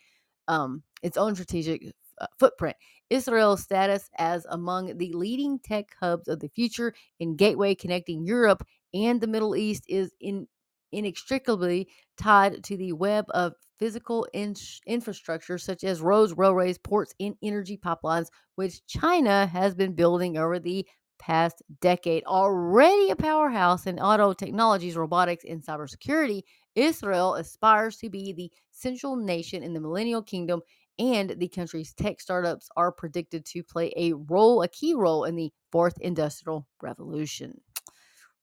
um, 0.48 0.82
its 1.02 1.16
own 1.16 1.34
strategic 1.34 1.94
uh, 2.20 2.26
footprint. 2.38 2.76
Israel's 3.10 3.62
status 3.62 4.08
as 4.18 4.46
among 4.50 4.96
the 4.98 5.12
leading 5.12 5.58
tech 5.58 5.86
hubs 6.00 6.28
of 6.28 6.40
the 6.40 6.48
future 6.48 6.94
and 7.18 7.36
gateway 7.36 7.74
connecting 7.74 8.24
Europe 8.24 8.62
and 8.94 9.20
the 9.20 9.26
Middle 9.26 9.56
East 9.56 9.84
is 9.88 10.12
in, 10.20 10.46
inextricably 10.92 11.88
tied 12.16 12.62
to 12.64 12.76
the 12.76 12.92
web 12.92 13.24
of 13.30 13.54
physical 13.78 14.26
in- 14.32 14.54
infrastructure 14.86 15.58
such 15.58 15.84
as 15.84 16.00
roads, 16.00 16.34
railways, 16.36 16.78
ports, 16.78 17.14
and 17.18 17.34
energy 17.42 17.76
pipelines, 17.76 18.26
which 18.56 18.84
China 18.86 19.46
has 19.46 19.74
been 19.74 19.94
building 19.94 20.36
over 20.36 20.58
the 20.58 20.86
past 21.18 21.62
decade. 21.80 22.24
Already 22.24 23.10
a 23.10 23.16
powerhouse 23.16 23.86
in 23.86 23.98
auto 23.98 24.32
technologies, 24.32 24.96
robotics, 24.96 25.44
and 25.44 25.64
cybersecurity, 25.64 26.42
Israel 26.74 27.34
aspires 27.34 27.96
to 27.98 28.08
be 28.10 28.32
the 28.32 28.50
central 28.70 29.16
nation 29.16 29.62
in 29.62 29.74
the 29.74 29.80
millennial 29.80 30.22
kingdom 30.22 30.60
and 31.00 31.30
the 31.38 31.48
country's 31.48 31.94
tech 31.94 32.20
startups 32.20 32.68
are 32.76 32.92
predicted 32.92 33.46
to 33.46 33.62
play 33.62 33.92
a 33.96 34.12
role, 34.12 34.62
a 34.62 34.68
key 34.68 34.92
role 34.94 35.24
in 35.24 35.34
the 35.34 35.50
fourth 35.72 35.98
industrial 36.00 36.66
revolution. 36.82 37.58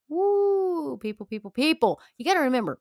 Woo, 0.09 0.97
people, 0.97 1.27
people, 1.27 1.51
people. 1.51 2.01
You 2.17 2.25
got 2.25 2.33
to 2.33 2.39
remember, 2.39 2.79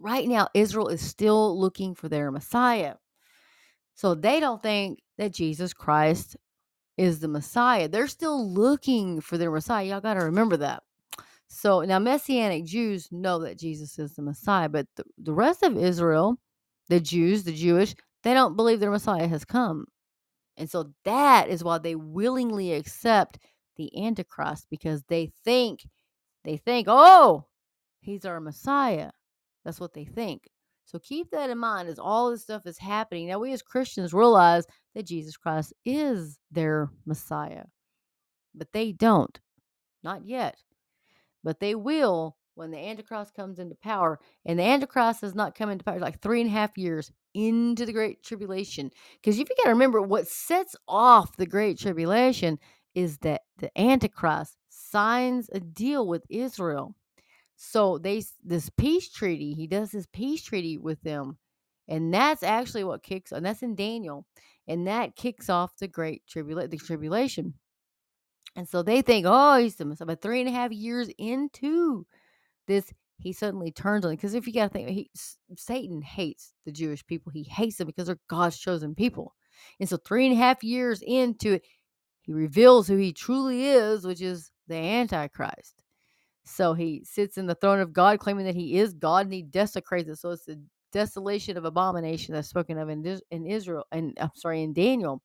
right 0.00 0.26
now, 0.26 0.48
Israel 0.54 0.88
is 0.88 1.02
still 1.02 1.58
looking 1.60 1.94
for 1.94 2.08
their 2.08 2.30
Messiah. 2.30 2.94
So 3.94 4.14
they 4.14 4.40
don't 4.40 4.62
think 4.62 5.00
that 5.18 5.34
Jesus 5.34 5.74
Christ 5.74 6.36
is 6.96 7.20
the 7.20 7.28
Messiah. 7.28 7.88
They're 7.88 8.06
still 8.06 8.50
looking 8.50 9.20
for 9.20 9.36
their 9.36 9.50
Messiah. 9.50 9.84
Y'all 9.84 10.00
got 10.00 10.14
to 10.14 10.24
remember 10.24 10.56
that. 10.58 10.82
So 11.48 11.82
now, 11.82 11.98
Messianic 11.98 12.64
Jews 12.64 13.08
know 13.12 13.38
that 13.40 13.58
Jesus 13.58 13.98
is 13.98 14.14
the 14.14 14.22
Messiah, 14.22 14.68
but 14.68 14.86
the, 14.96 15.04
the 15.18 15.32
rest 15.32 15.62
of 15.62 15.76
Israel, 15.76 16.38
the 16.88 17.00
Jews, 17.00 17.44
the 17.44 17.52
Jewish, 17.52 17.94
they 18.26 18.34
don't 18.34 18.56
believe 18.56 18.80
their 18.80 18.90
Messiah 18.90 19.28
has 19.28 19.44
come. 19.44 19.86
And 20.56 20.68
so 20.68 20.90
that 21.04 21.48
is 21.48 21.62
why 21.62 21.78
they 21.78 21.94
willingly 21.94 22.72
accept 22.72 23.38
the 23.76 24.04
Antichrist 24.04 24.66
because 24.68 25.04
they 25.04 25.30
think, 25.44 25.86
they 26.42 26.56
think, 26.56 26.88
oh, 26.90 27.46
he's 28.00 28.24
our 28.24 28.40
Messiah. 28.40 29.12
That's 29.64 29.78
what 29.78 29.94
they 29.94 30.04
think. 30.04 30.48
So 30.86 30.98
keep 30.98 31.30
that 31.30 31.50
in 31.50 31.58
mind 31.58 31.88
as 31.88 32.00
all 32.00 32.32
this 32.32 32.42
stuff 32.42 32.66
is 32.66 32.78
happening. 32.78 33.28
Now, 33.28 33.38
we 33.38 33.52
as 33.52 33.62
Christians 33.62 34.12
realize 34.12 34.66
that 34.96 35.06
Jesus 35.06 35.36
Christ 35.36 35.72
is 35.84 36.36
their 36.50 36.90
Messiah, 37.04 37.66
but 38.56 38.72
they 38.72 38.90
don't. 38.90 39.38
Not 40.02 40.24
yet. 40.26 40.56
But 41.44 41.60
they 41.60 41.76
will 41.76 42.36
when 42.56 42.70
the 42.70 42.78
Antichrist 42.78 43.34
comes 43.34 43.58
into 43.58 43.74
power. 43.76 44.18
And 44.44 44.58
the 44.58 44.64
Antichrist 44.64 45.20
has 45.20 45.34
not 45.34 45.54
come 45.54 45.70
into 45.70 45.84
power 45.84 46.00
like 46.00 46.20
three 46.20 46.40
and 46.40 46.50
a 46.50 46.52
half 46.52 46.76
years 46.76 47.12
into 47.34 47.86
the 47.86 47.92
Great 47.92 48.22
Tribulation. 48.22 48.90
Because 49.20 49.38
you've 49.38 49.48
got 49.48 49.64
to 49.64 49.70
remember 49.70 50.02
what 50.02 50.26
sets 50.26 50.74
off 50.88 51.36
the 51.36 51.46
Great 51.46 51.78
Tribulation 51.78 52.58
is 52.94 53.18
that 53.18 53.42
the 53.58 53.70
Antichrist 53.78 54.56
signs 54.70 55.50
a 55.52 55.60
deal 55.60 56.08
with 56.08 56.24
Israel. 56.30 56.94
So 57.56 57.98
they 57.98 58.24
this 58.42 58.70
peace 58.70 59.10
treaty, 59.10 59.54
he 59.54 59.66
does 59.66 59.90
this 59.90 60.06
peace 60.12 60.42
treaty 60.42 60.78
with 60.78 61.00
them. 61.02 61.38
And 61.88 62.12
that's 62.12 62.42
actually 62.42 62.84
what 62.84 63.02
kicks 63.02 63.32
and 63.32 63.44
that's 63.44 63.62
in 63.62 63.74
Daniel. 63.74 64.26
And 64.66 64.86
that 64.86 65.14
kicks 65.14 65.48
off 65.48 65.76
the 65.76 65.88
great 65.88 66.22
tribula- 66.26 66.68
the 66.68 66.78
tribulation. 66.78 67.54
And 68.56 68.66
so 68.66 68.82
they 68.82 69.02
think, 69.02 69.26
oh, 69.28 69.58
he's 69.58 69.76
the 69.76 69.84
Messiah. 69.84 70.06
But 70.06 70.22
three 70.22 70.40
and 70.40 70.48
a 70.48 70.52
half 70.52 70.72
years 70.72 71.10
into 71.18 72.06
this 72.66 72.92
he 73.18 73.32
suddenly 73.32 73.70
turns 73.70 74.04
on 74.04 74.12
because 74.12 74.34
if 74.34 74.46
you 74.46 74.52
got 74.52 74.64
to 74.64 74.68
think 74.70 74.88
he, 74.88 75.10
satan 75.56 76.02
hates 76.02 76.52
the 76.64 76.72
jewish 76.72 77.06
people 77.06 77.32
he 77.32 77.42
hates 77.44 77.76
them 77.76 77.86
because 77.86 78.06
they're 78.06 78.18
god's 78.28 78.58
chosen 78.58 78.94
people 78.94 79.34
and 79.80 79.88
so 79.88 79.96
three 79.96 80.26
and 80.26 80.34
a 80.34 80.38
half 80.38 80.62
years 80.62 81.02
into 81.06 81.54
it 81.54 81.62
he 82.22 82.32
reveals 82.32 82.86
who 82.86 82.96
he 82.96 83.12
truly 83.12 83.66
is 83.66 84.06
which 84.06 84.20
is 84.20 84.50
the 84.68 84.76
antichrist 84.76 85.82
so 86.44 86.74
he 86.74 87.02
sits 87.04 87.38
in 87.38 87.46
the 87.46 87.54
throne 87.56 87.80
of 87.80 87.92
god 87.92 88.18
claiming 88.18 88.44
that 88.44 88.54
he 88.54 88.78
is 88.78 88.94
god 88.94 89.26
and 89.26 89.34
he 89.34 89.42
desecrates 89.42 90.08
it 90.08 90.16
so 90.16 90.30
it's 90.30 90.44
the 90.44 90.60
desolation 90.92 91.56
of 91.56 91.64
abomination 91.64 92.32
that's 92.32 92.48
spoken 92.48 92.78
of 92.78 92.88
in, 92.88 93.18
in 93.30 93.46
israel 93.46 93.84
and 93.92 94.16
i'm 94.20 94.30
sorry 94.34 94.62
in 94.62 94.72
daniel 94.72 95.22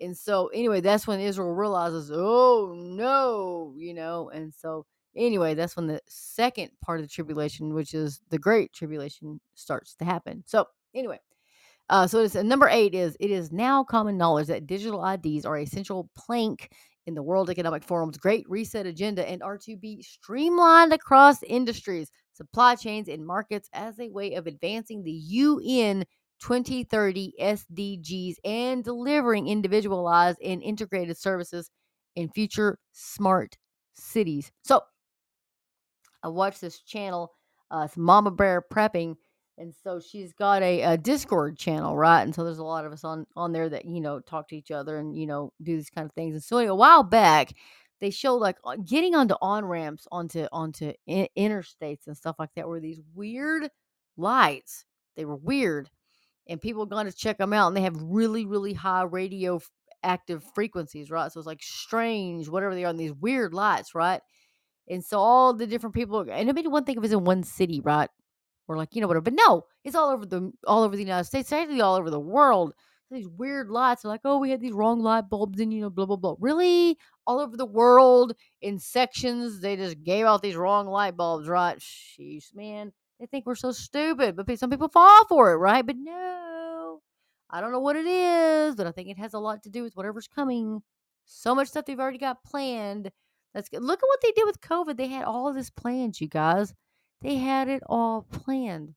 and 0.00 0.16
so 0.16 0.48
anyway 0.48 0.80
that's 0.80 1.06
when 1.06 1.20
israel 1.20 1.52
realizes 1.52 2.10
oh 2.12 2.74
no 2.76 3.74
you 3.76 3.94
know 3.94 4.30
and 4.30 4.52
so 4.52 4.84
Anyway, 5.16 5.54
that's 5.54 5.76
when 5.76 5.86
the 5.86 6.00
second 6.06 6.70
part 6.80 7.00
of 7.00 7.04
the 7.04 7.12
tribulation, 7.12 7.74
which 7.74 7.94
is 7.94 8.20
the 8.30 8.38
great 8.38 8.72
tribulation, 8.72 9.40
starts 9.54 9.94
to 9.96 10.04
happen. 10.04 10.42
So, 10.46 10.66
anyway, 10.94 11.18
uh, 11.88 12.06
so 12.06 12.20
it's 12.20 12.36
uh, 12.36 12.42
number 12.42 12.68
eight 12.68 12.94
is 12.94 13.16
it 13.18 13.30
is 13.30 13.50
now 13.50 13.82
common 13.82 14.16
knowledge 14.16 14.46
that 14.46 14.66
digital 14.66 15.04
IDs 15.04 15.44
are 15.44 15.58
a 15.58 15.66
central 15.66 16.08
plank 16.16 16.70
in 17.06 17.14
the 17.14 17.22
World 17.22 17.50
Economic 17.50 17.82
Forum's 17.82 18.16
Great 18.16 18.48
Reset 18.48 18.86
agenda 18.86 19.28
and 19.28 19.42
are 19.42 19.58
to 19.58 19.76
be 19.76 20.00
streamlined 20.00 20.92
across 20.92 21.42
industries, 21.42 22.12
supply 22.32 22.76
chains, 22.76 23.08
and 23.08 23.26
markets 23.26 23.68
as 23.72 23.98
a 23.98 24.10
way 24.10 24.34
of 24.34 24.46
advancing 24.46 25.02
the 25.02 25.10
UN 25.10 26.04
2030 26.40 27.34
SDGs 27.40 28.36
and 28.44 28.84
delivering 28.84 29.48
individualized 29.48 30.38
and 30.42 30.62
integrated 30.62 31.18
services 31.18 31.70
in 32.14 32.28
future 32.28 32.78
smart 32.92 33.58
cities. 33.92 34.50
So, 34.62 34.82
I 36.22 36.28
watched 36.28 36.60
this 36.60 36.80
channel, 36.80 37.32
uh, 37.70 37.84
it's 37.86 37.96
Mama 37.96 38.30
Bear 38.30 38.62
Prepping, 38.62 39.16
and 39.60 39.74
so 39.84 40.00
she's 40.00 40.32
got 40.32 40.62
a, 40.62 40.80
a, 40.82 40.96
Discord 40.96 41.58
channel, 41.58 41.94
right? 41.94 42.22
And 42.22 42.34
so 42.34 42.44
there's 42.44 42.58
a 42.58 42.64
lot 42.64 42.86
of 42.86 42.92
us 42.92 43.04
on 43.04 43.26
on 43.36 43.52
there 43.52 43.68
that 43.68 43.84
you 43.84 44.00
know 44.00 44.18
talk 44.20 44.48
to 44.48 44.56
each 44.56 44.70
other 44.70 44.98
and 44.98 45.14
you 45.14 45.26
know 45.26 45.52
do 45.62 45.76
these 45.76 45.90
kind 45.90 46.06
of 46.06 46.12
things. 46.12 46.34
And 46.34 46.42
so 46.42 46.58
a 46.58 46.74
while 46.74 47.02
back, 47.02 47.52
they 48.00 48.10
showed 48.10 48.36
like 48.36 48.56
getting 48.86 49.14
onto 49.14 49.34
on 49.42 49.66
ramps 49.66 50.06
onto 50.10 50.46
onto 50.50 50.92
in- 51.06 51.28
interstates 51.36 52.06
and 52.06 52.16
stuff 52.16 52.36
like 52.38 52.50
that 52.56 52.68
were 52.68 52.80
these 52.80 53.00
weird 53.14 53.68
lights. 54.16 54.86
They 55.16 55.26
were 55.26 55.36
weird, 55.36 55.90
and 56.48 56.60
people 56.60 56.86
gone 56.86 57.04
to 57.04 57.12
check 57.12 57.36
them 57.36 57.52
out, 57.52 57.68
and 57.68 57.76
they 57.76 57.82
have 57.82 58.00
really 58.00 58.46
really 58.46 58.72
high 58.72 59.02
radio 59.02 59.60
active 60.02 60.42
frequencies, 60.54 61.10
right? 61.10 61.30
So 61.30 61.38
it's 61.38 61.46
like 61.46 61.62
strange, 61.62 62.48
whatever 62.48 62.74
they 62.74 62.84
are, 62.84 62.90
and 62.90 62.98
these 62.98 63.12
weird 63.12 63.52
lights, 63.52 63.94
right? 63.94 64.22
And 64.90 65.04
so 65.04 65.18
all 65.18 65.54
the 65.54 65.66
different 65.66 65.94
people, 65.94 66.26
and 66.28 66.50
I 66.50 66.52
mean, 66.52 66.70
one 66.70 66.84
thing 66.84 66.98
if 66.98 67.04
it's 67.04 67.12
in 67.14 67.24
one 67.24 67.44
city, 67.44 67.80
right? 67.80 68.10
Or 68.68 68.76
like, 68.76 68.94
you 68.94 69.00
know, 69.00 69.06
whatever. 69.06 69.22
But 69.22 69.34
no, 69.34 69.64
it's 69.84 69.96
all 69.96 70.10
over 70.10 70.26
the 70.26 70.52
all 70.66 70.82
over 70.82 70.96
the 70.96 71.02
United 71.02 71.24
States, 71.24 71.52
actually 71.52 71.80
all 71.80 71.96
over 71.96 72.10
the 72.10 72.20
world. 72.20 72.74
these 73.10 73.28
weird 73.28 73.70
lights. 73.70 74.02
They're 74.02 74.10
like, 74.10 74.20
oh, 74.24 74.38
we 74.38 74.50
had 74.50 74.60
these 74.60 74.72
wrong 74.72 75.00
light 75.02 75.28
bulbs 75.28 75.60
and, 75.60 75.72
you 75.72 75.80
know, 75.80 75.90
blah, 75.90 76.06
blah, 76.06 76.16
blah. 76.16 76.36
Really? 76.38 76.96
All 77.26 77.40
over 77.40 77.56
the 77.56 77.66
world 77.66 78.34
in 78.60 78.78
sections, 78.78 79.60
they 79.60 79.76
just 79.76 80.02
gave 80.02 80.26
out 80.26 80.42
these 80.42 80.56
wrong 80.56 80.86
light 80.86 81.16
bulbs, 81.16 81.48
right? 81.48 81.78
Sheesh, 81.78 82.54
man. 82.54 82.92
They 83.18 83.26
think 83.26 83.46
we're 83.46 83.54
so 83.54 83.72
stupid, 83.72 84.36
but 84.36 84.58
some 84.58 84.70
people 84.70 84.88
fall 84.88 85.26
for 85.26 85.52
it, 85.52 85.56
right? 85.56 85.84
But 85.84 85.96
no, 85.96 87.00
I 87.50 87.60
don't 87.60 87.72
know 87.72 87.80
what 87.80 87.96
it 87.96 88.06
is, 88.06 88.74
but 88.76 88.86
I 88.86 88.92
think 88.92 89.08
it 89.08 89.18
has 89.18 89.34
a 89.34 89.38
lot 89.38 89.62
to 89.64 89.68
do 89.68 89.82
with 89.82 89.94
whatever's 89.96 90.28
coming. 90.28 90.82
So 91.26 91.54
much 91.54 91.68
stuff 91.68 91.84
they've 91.84 92.00
already 92.00 92.18
got 92.18 92.42
planned. 92.44 93.10
That's 93.54 93.68
good. 93.68 93.82
Look 93.82 94.00
at 94.02 94.06
what 94.06 94.20
they 94.22 94.32
did 94.32 94.46
with 94.46 94.60
COVID. 94.60 94.96
They 94.96 95.08
had 95.08 95.24
all 95.24 95.52
this 95.52 95.70
planned, 95.70 96.20
you 96.20 96.28
guys. 96.28 96.74
They 97.22 97.36
had 97.36 97.68
it 97.68 97.82
all 97.86 98.26
planned. 98.30 98.94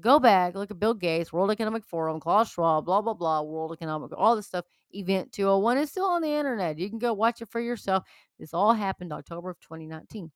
Go 0.00 0.18
back, 0.18 0.54
look 0.54 0.70
at 0.70 0.78
Bill 0.78 0.94
Gates, 0.94 1.32
World 1.32 1.50
Economic 1.50 1.84
Forum, 1.84 2.20
Klaus 2.20 2.50
Schwab, 2.50 2.86
blah, 2.86 3.02
blah, 3.02 3.12
blah, 3.12 3.42
World 3.42 3.72
Economic, 3.72 4.12
all 4.16 4.34
this 4.34 4.46
stuff. 4.46 4.64
Event 4.92 5.30
201 5.32 5.78
is 5.78 5.90
still 5.90 6.06
on 6.06 6.22
the 6.22 6.30
internet. 6.30 6.78
You 6.78 6.88
can 6.88 6.98
go 6.98 7.12
watch 7.12 7.42
it 7.42 7.50
for 7.50 7.60
yourself. 7.60 8.04
This 8.38 8.54
all 8.54 8.72
happened 8.72 9.12
October 9.12 9.50
of 9.50 9.60
2019. 9.60 10.30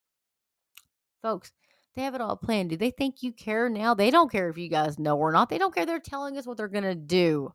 Folks, 1.23 1.53
they 1.97 2.03
have 2.03 2.15
it 2.15 2.21
all 2.21 2.37
planned. 2.37 2.71
Do 2.71 2.77
they 2.77 2.91
think 2.91 3.23
you 3.23 3.33
care 3.33 3.71
now? 3.71 3.95
They 3.95 4.11
don't 4.11 4.31
care 4.31 4.51
if 4.51 4.59
you 4.59 4.69
guys 4.69 4.99
know 4.99 5.17
or 5.17 5.33
not. 5.33 5.49
They 5.49 5.59
don't 5.59 5.75
care. 5.75 5.87
They're 5.87 5.99
telling 5.99 6.37
us 6.37 6.47
what 6.47 6.57
they're 6.57 6.69
going 6.69 6.85
to 6.85 6.95
do. 6.95 7.53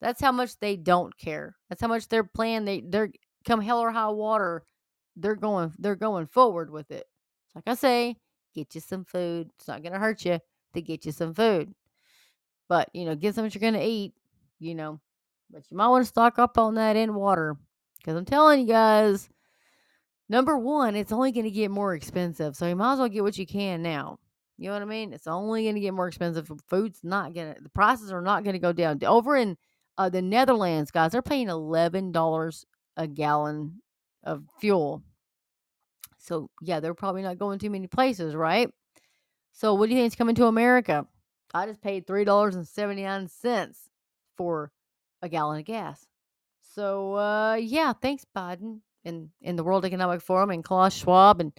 That's 0.00 0.20
how 0.20 0.32
much 0.32 0.58
they 0.58 0.76
don't 0.76 1.16
care. 1.18 1.56
That's 1.68 1.80
how 1.80 1.88
much 1.88 2.08
they're 2.08 2.24
planning. 2.24 2.64
They 2.64 2.80
they're 2.86 3.10
come 3.44 3.60
hell 3.60 3.80
or 3.80 3.90
high 3.90 4.08
water. 4.08 4.62
They're 5.16 5.34
going 5.36 5.72
they're 5.78 5.96
going 5.96 6.26
forward 6.26 6.70
with 6.70 6.90
it. 6.90 7.06
Like 7.54 7.64
I 7.66 7.74
say, 7.74 8.16
get 8.54 8.74
you 8.74 8.80
some 8.80 9.04
food. 9.04 9.50
It's 9.56 9.68
not 9.68 9.82
gonna 9.82 9.98
hurt 9.98 10.24
you 10.24 10.38
to 10.74 10.82
get 10.82 11.06
you 11.06 11.12
some 11.12 11.34
food. 11.34 11.74
But 12.68 12.90
you 12.92 13.04
know, 13.04 13.14
get 13.14 13.34
some 13.34 13.44
what 13.44 13.54
you're 13.54 13.60
gonna 13.60 13.84
eat. 13.84 14.14
You 14.58 14.74
know, 14.74 15.00
but 15.50 15.62
you 15.70 15.76
might 15.76 15.88
want 15.88 16.04
to 16.04 16.08
stock 16.08 16.38
up 16.38 16.58
on 16.58 16.74
that 16.76 16.96
in 16.96 17.14
water 17.14 17.56
because 17.98 18.16
I'm 18.16 18.24
telling 18.24 18.60
you 18.60 18.66
guys, 18.66 19.28
number 20.28 20.56
one, 20.58 20.96
it's 20.96 21.12
only 21.12 21.32
gonna 21.32 21.50
get 21.50 21.70
more 21.70 21.94
expensive. 21.94 22.56
So 22.56 22.66
you 22.66 22.76
might 22.76 22.94
as 22.94 22.98
well 22.98 23.08
get 23.08 23.22
what 23.22 23.38
you 23.38 23.46
can 23.46 23.82
now. 23.82 24.18
You 24.58 24.68
know 24.68 24.74
what 24.74 24.82
I 24.82 24.86
mean? 24.86 25.12
It's 25.12 25.26
only 25.26 25.70
to 25.70 25.80
get 25.80 25.92
more 25.92 26.08
expensive. 26.08 26.50
Food's 26.66 27.00
not 27.02 27.34
to, 27.34 27.56
the 27.60 27.68
prices 27.68 28.10
are 28.10 28.22
not 28.22 28.44
to 28.44 28.58
go 28.58 28.72
down. 28.72 28.98
Over 29.04 29.36
in 29.36 29.56
uh, 29.98 30.08
the 30.08 30.22
Netherlands, 30.22 30.90
guys, 30.90 31.12
they're 31.12 31.22
paying 31.22 31.48
$11 31.48 32.64
a 32.96 33.06
gallon 33.06 33.82
of 34.26 34.44
fuel. 34.60 35.02
So, 36.18 36.50
yeah, 36.60 36.80
they're 36.80 36.92
probably 36.92 37.22
not 37.22 37.38
going 37.38 37.58
too 37.58 37.70
many 37.70 37.86
places, 37.86 38.34
right? 38.34 38.68
So, 39.52 39.74
what 39.74 39.88
do 39.88 39.94
you 39.94 40.00
think 40.00 40.12
is 40.12 40.16
coming 40.16 40.34
to 40.34 40.46
America? 40.46 41.06
I 41.54 41.66
just 41.66 41.80
paid 41.80 42.06
$3.79 42.06 43.72
for 44.36 44.72
a 45.22 45.28
gallon 45.28 45.60
of 45.60 45.64
gas. 45.64 46.06
So, 46.74 47.14
uh, 47.14 47.54
yeah, 47.54 47.94
thanks, 47.94 48.26
Biden 48.36 48.80
and 49.04 49.30
in 49.40 49.56
the 49.56 49.64
World 49.64 49.84
Economic 49.84 50.20
Forum 50.20 50.50
and 50.50 50.64
Klaus 50.64 50.94
Schwab 50.94 51.40
and 51.40 51.52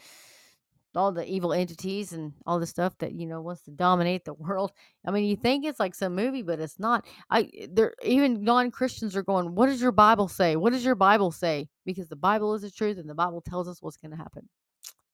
all 0.95 1.11
the 1.11 1.25
evil 1.29 1.53
entities 1.53 2.13
and 2.13 2.33
all 2.45 2.59
the 2.59 2.65
stuff 2.65 2.97
that 2.99 3.13
you 3.13 3.27
know 3.27 3.41
wants 3.41 3.63
to 3.63 3.71
dominate 3.71 4.25
the 4.25 4.33
world. 4.35 4.71
I 5.05 5.11
mean, 5.11 5.25
you 5.25 5.35
think 5.35 5.65
it's 5.65 5.79
like 5.79 5.95
some 5.95 6.15
movie, 6.15 6.41
but 6.41 6.59
it's 6.59 6.79
not. 6.79 7.05
I 7.29 7.49
eh, 7.57 7.67
there 7.71 7.93
even 8.03 8.43
non 8.43 8.71
Christians 8.71 9.15
are 9.15 9.23
going. 9.23 9.55
What 9.55 9.67
does 9.67 9.81
your 9.81 9.91
Bible 9.91 10.27
say? 10.27 10.55
What 10.55 10.73
does 10.73 10.85
your 10.85 10.95
Bible 10.95 11.31
say? 11.31 11.67
Because 11.85 12.07
the 12.09 12.15
Bible 12.15 12.53
is 12.55 12.61
the 12.61 12.71
truth, 12.71 12.97
and 12.97 13.09
the 13.09 13.15
Bible 13.15 13.41
tells 13.41 13.67
us 13.67 13.81
what's 13.81 13.97
going 13.97 14.11
to 14.11 14.17
happen. 14.17 14.47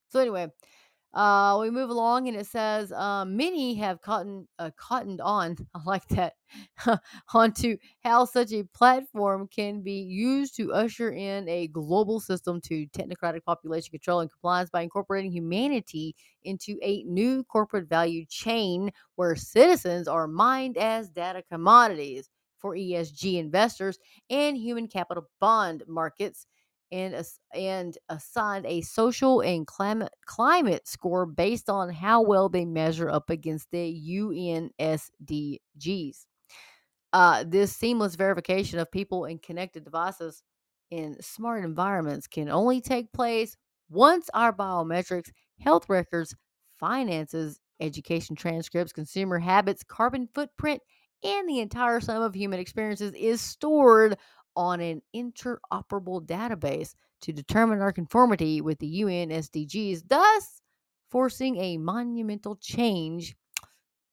So 0.10 0.20
anyway, 0.20 0.48
uh, 1.14 1.58
we 1.62 1.70
move 1.70 1.90
along 1.92 2.28
and 2.28 2.36
it 2.36 2.48
says 2.48 2.92
um, 2.92 3.38
many 3.38 3.76
have 3.76 4.02
cotton, 4.02 4.48
uh, 4.58 4.72
cottoned 4.78 5.22
on, 5.22 5.56
I 5.76 5.80
like 5.86 6.08
that, 6.10 6.34
onto 7.34 7.78
how 8.04 8.26
such 8.26 8.52
a 8.52 8.64
platform 8.74 9.48
can 9.48 9.82
be 9.82 10.02
used 10.02 10.56
to 10.58 10.74
usher 10.74 11.12
in 11.12 11.48
a 11.48 11.68
global 11.68 12.20
system 12.20 12.60
to 12.62 12.88
technocratic 12.88 13.44
population 13.44 13.92
control 13.92 14.22
and 14.22 14.32
compliance 14.32 14.70
by 14.72 14.82
incorporating 14.82 15.32
humanity 15.32 16.16
into 16.44 16.80
a 16.82 17.04
new 17.04 17.44
corporate 17.44 17.88
value 17.88 18.26
chain 18.28 18.92
where 19.16 19.36
citizens 19.36 20.08
are 20.08 20.28
mined 20.28 20.78
as 20.78 21.10
data 21.10 21.44
commodities 21.52 22.30
for 22.58 22.76
ESG 22.76 23.38
investors 23.38 24.00
and 24.30 24.58
human 24.58 24.88
capital 24.88 25.30
bond 25.40 25.84
markets 25.88 26.48
and 26.94 27.26
and 27.56 27.98
assigned 28.08 28.68
a 28.68 28.82
social 28.82 29.42
and 29.42 29.66
climate 29.66 30.14
climate 30.26 30.88
score 30.88 31.26
based 31.26 31.70
on 31.70 31.90
how 31.90 32.22
well 32.22 32.48
they 32.48 32.66
measure 32.66 33.10
up 33.10 33.30
against 33.32 33.70
the 33.72 33.90
UN 33.90 34.70
SDGs. 34.80 36.26
Uh, 37.12 37.44
this 37.48 37.76
seamless 37.76 38.16
verification 38.16 38.80
of 38.80 38.92
people 38.92 39.26
and 39.26 39.42
connected 39.42 39.84
devices 39.84 40.44
in 40.92 41.18
smart 41.20 41.66
environments 41.66 42.28
can 42.28 42.50
only 42.50 42.80
take 42.80 43.12
place 43.12 43.58
once 43.90 44.30
our 44.34 44.54
biometrics, 44.54 45.30
health 45.60 45.90
records, 45.90 46.36
finances, 46.80 47.60
education 47.80 48.36
transcripts, 48.36 48.94
consumer 48.94 49.40
habits, 49.40 49.84
carbon 49.84 50.28
footprint, 50.34 50.82
and 51.24 51.50
the 51.50 51.60
entire 51.60 52.00
sum 52.00 52.22
of 52.22 52.36
human 52.36 52.60
experiences 52.60 53.14
is 53.16 53.42
stored 53.42 54.18
on 54.56 54.80
an 54.82 55.02
interoperable 55.16 56.26
database 56.26 56.96
to 57.22 57.32
determine 57.32 57.82
our 57.82 57.92
conformity 57.92 58.62
with 58.62 58.80
the 58.80 58.88
UN 58.88 59.30
SDGs, 59.30 60.04
thus 60.08 60.62
forcing 61.10 61.58
a 61.58 61.78
monumental 61.78 62.56
change 62.58 63.36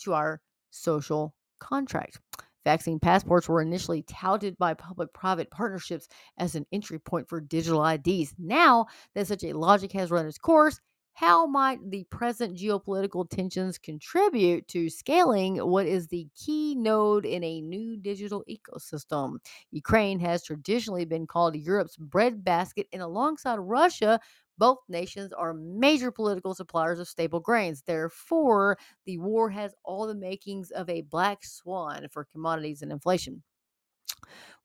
to 0.01 0.14
our 0.14 0.41
social 0.70 1.34
contract. 1.59 2.20
Vaccine 2.64 3.01
passports 3.01 3.49
were 3.49 3.62
initially 3.62 4.03
touted 4.03 4.57
by 4.59 4.74
public 4.74 5.12
private 5.14 5.51
partnerships 5.51 6.09
as 6.36 6.55
an 6.55 6.66
entry 6.72 6.99
point 6.99 7.28
for 7.28 7.41
digital 7.41 7.84
IDs. 7.84 8.34
Now 8.38 8.86
that 9.14 9.26
such 9.26 9.45
a 9.45 9.55
logic 9.55 9.93
has 9.93 10.11
run 10.11 10.26
its 10.26 10.38
course, 10.38 10.78
how 11.15 11.47
might 11.47 11.91
the 11.91 12.05
present 12.05 12.57
geopolitical 12.57 13.29
tensions 13.29 13.77
contribute 13.79 14.67
to 14.69 14.89
scaling 14.89 15.57
what 15.59 15.87
is 15.87 16.09
the 16.09 16.27
key 16.35 16.75
node 16.75 17.27
in 17.27 17.45
a 17.45 17.61
new 17.61 17.97
digital 17.97 18.43
ecosystem? 18.49 19.39
Ukraine 19.71 20.19
has 20.21 20.43
traditionally 20.43 21.05
been 21.05 21.27
called 21.27 21.57
Europe's 21.57 21.97
breadbasket, 21.97 22.87
and 22.93 23.03
alongside 23.03 23.59
Russia, 23.59 24.19
both 24.57 24.79
nations 24.89 25.33
are 25.33 25.53
major 25.55 26.11
political 26.11 26.55
suppliers 26.55 26.99
of 26.99 27.09
staple 27.09 27.41
grains. 27.41 27.83
Therefore, 27.83 28.79
the 29.05 29.19
war 29.19 29.51
has 29.51 29.75
all 29.85 30.07
the 30.07 30.15
makings 30.15 30.71
of 30.71 30.89
a 30.89 31.03
black 31.03 31.45
swan 31.45 32.09
for 32.11 32.25
commodities 32.25 32.83
and 32.83 32.93
inflation 32.93 33.43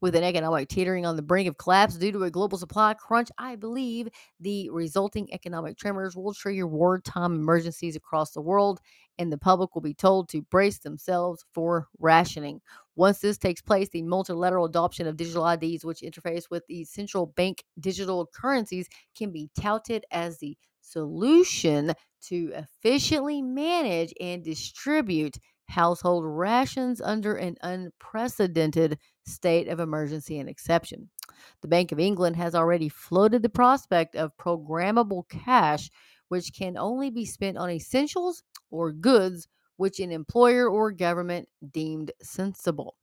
with 0.02 0.16
an 0.16 0.24
economic 0.24 0.68
teetering 0.68 1.06
on 1.06 1.16
the 1.16 1.22
brink 1.22 1.48
of 1.48 1.58
collapse 1.58 1.96
due 1.96 2.12
to 2.12 2.24
a 2.24 2.32
global 2.32 2.58
supply 2.58 2.94
crunch, 2.94 3.30
I 3.38 3.56
believe 3.56 4.10
the 4.40 4.70
resulting 4.70 5.32
economic 5.34 5.78
tremors 5.78 6.16
will 6.16 6.34
trigger 6.34 6.68
wartime 6.68 7.36
emergencies 7.36 7.96
across 7.96 8.32
the 8.32 8.42
world, 8.42 8.80
and 9.18 9.32
the 9.32 9.38
public 9.38 9.74
will 9.74 9.82
be 9.82 9.94
told 9.94 10.30
to 10.30 10.42
brace 10.44 10.80
themselves 10.80 11.46
for 11.54 11.88
rationing. 12.00 12.62
Once 12.96 13.20
this 13.20 13.38
takes 13.38 13.62
place, 13.62 13.90
the 13.90 14.02
multilateral 14.02 14.66
adoption 14.66 15.08
of 15.08 15.18
digital 15.18 15.48
IDs, 15.48 15.84
which 15.86 16.02
interface 16.02 16.50
with 16.50 16.66
the 16.68 16.84
central 16.86 17.26
bank 17.26 17.64
digital 17.80 18.30
currencies, 18.34 18.88
can 19.18 19.32
be 19.32 19.50
touted 19.60 20.06
as 20.12 20.38
the 20.40 20.58
solution 20.82 21.94
to 22.22 22.52
efficiently 22.56 23.42
manage 23.42 24.14
and 24.20 24.44
distribute 24.44 25.38
household 25.68 26.24
rations 26.26 27.02
under 27.02 27.36
an 27.36 27.56
unprecedented 27.62 28.98
state 29.26 29.68
of 29.68 29.80
emergency 29.80 30.40
and 30.40 30.50
exception. 30.50 31.10
The 31.62 31.68
Bank 31.68 31.92
of 31.92 32.00
England 32.00 32.36
has 32.36 32.56
already 32.56 32.90
floated 32.90 33.42
the 33.42 33.50
prospect 33.50 34.16
of 34.16 34.38
programmable 34.38 35.28
cash, 35.30 35.90
which 36.30 36.54
can 36.54 36.78
only 36.78 37.10
be 37.10 37.26
spent 37.26 37.58
on 37.58 37.70
essentials 37.70 38.44
or 38.70 38.92
goods 38.92 39.48
which 39.78 40.00
an 40.00 40.12
employer 40.12 40.70
or 40.70 40.92
government 40.92 41.50
deemed 41.72 42.12
sensible. 42.22 42.96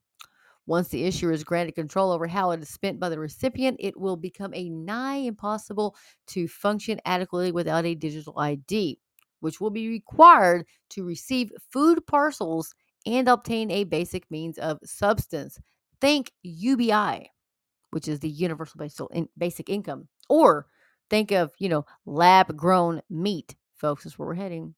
Once 0.66 0.88
the 0.88 1.04
issuer 1.04 1.32
is 1.32 1.44
granted 1.44 1.74
control 1.74 2.12
over 2.12 2.26
how 2.26 2.52
it 2.52 2.62
is 2.62 2.68
spent 2.68 3.00
by 3.00 3.08
the 3.08 3.18
recipient, 3.18 3.76
it 3.80 3.98
will 3.98 4.16
become 4.16 4.54
a 4.54 4.70
nigh 4.70 5.16
impossible 5.16 5.96
to 6.28 6.46
function 6.46 7.00
adequately 7.04 7.50
without 7.50 7.84
a 7.84 7.94
digital 7.94 8.38
ID 8.38 8.98
which 9.43 9.61
will 9.61 9.70
be 9.70 9.88
required 9.88 10.64
to 10.88 11.05
receive 11.05 11.53
food 11.70 12.07
parcels 12.07 12.74
and 13.05 13.28
obtain 13.28 13.70
a 13.72 13.82
basic 13.82 14.30
means 14.30 14.57
of 14.57 14.78
substance. 14.84 15.59
Think 16.01 16.30
UBI, 16.43 17.28
which 17.90 18.07
is 18.07 18.20
the 18.20 18.28
universal 18.28 18.80
basic 19.36 19.68
income, 19.68 20.07
or 20.28 20.66
think 21.11 21.32
of, 21.32 21.53
you 21.59 21.68
know, 21.68 21.84
lab 22.07 22.57
grown 22.57 23.03
meat, 23.11 23.57
folks, 23.74 24.07
is 24.07 24.16
where 24.16 24.28
we're 24.28 24.34
heading. 24.34 24.74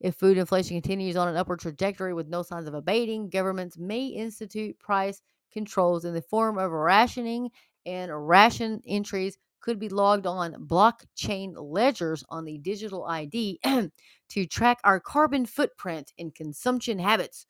If 0.00 0.14
food 0.14 0.38
inflation 0.38 0.80
continues 0.80 1.16
on 1.16 1.26
an 1.26 1.36
upward 1.36 1.58
trajectory 1.58 2.14
with 2.14 2.28
no 2.28 2.42
signs 2.42 2.68
of 2.68 2.74
abating, 2.74 3.30
governments 3.30 3.76
may 3.76 4.06
institute 4.06 4.78
price 4.78 5.20
controls 5.52 6.04
in 6.04 6.14
the 6.14 6.22
form 6.22 6.56
of 6.56 6.70
rationing 6.70 7.50
and 7.84 8.28
ration 8.28 8.80
entries 8.86 9.38
could 9.68 9.78
be 9.78 9.90
logged 9.90 10.26
on 10.26 10.54
blockchain 10.66 11.52
ledgers 11.54 12.24
on 12.30 12.46
the 12.46 12.56
digital 12.56 13.04
ID 13.04 13.60
to 14.30 14.46
track 14.46 14.78
our 14.82 14.98
carbon 14.98 15.44
footprint 15.44 16.10
and 16.18 16.34
consumption 16.34 16.98
habits 16.98 17.44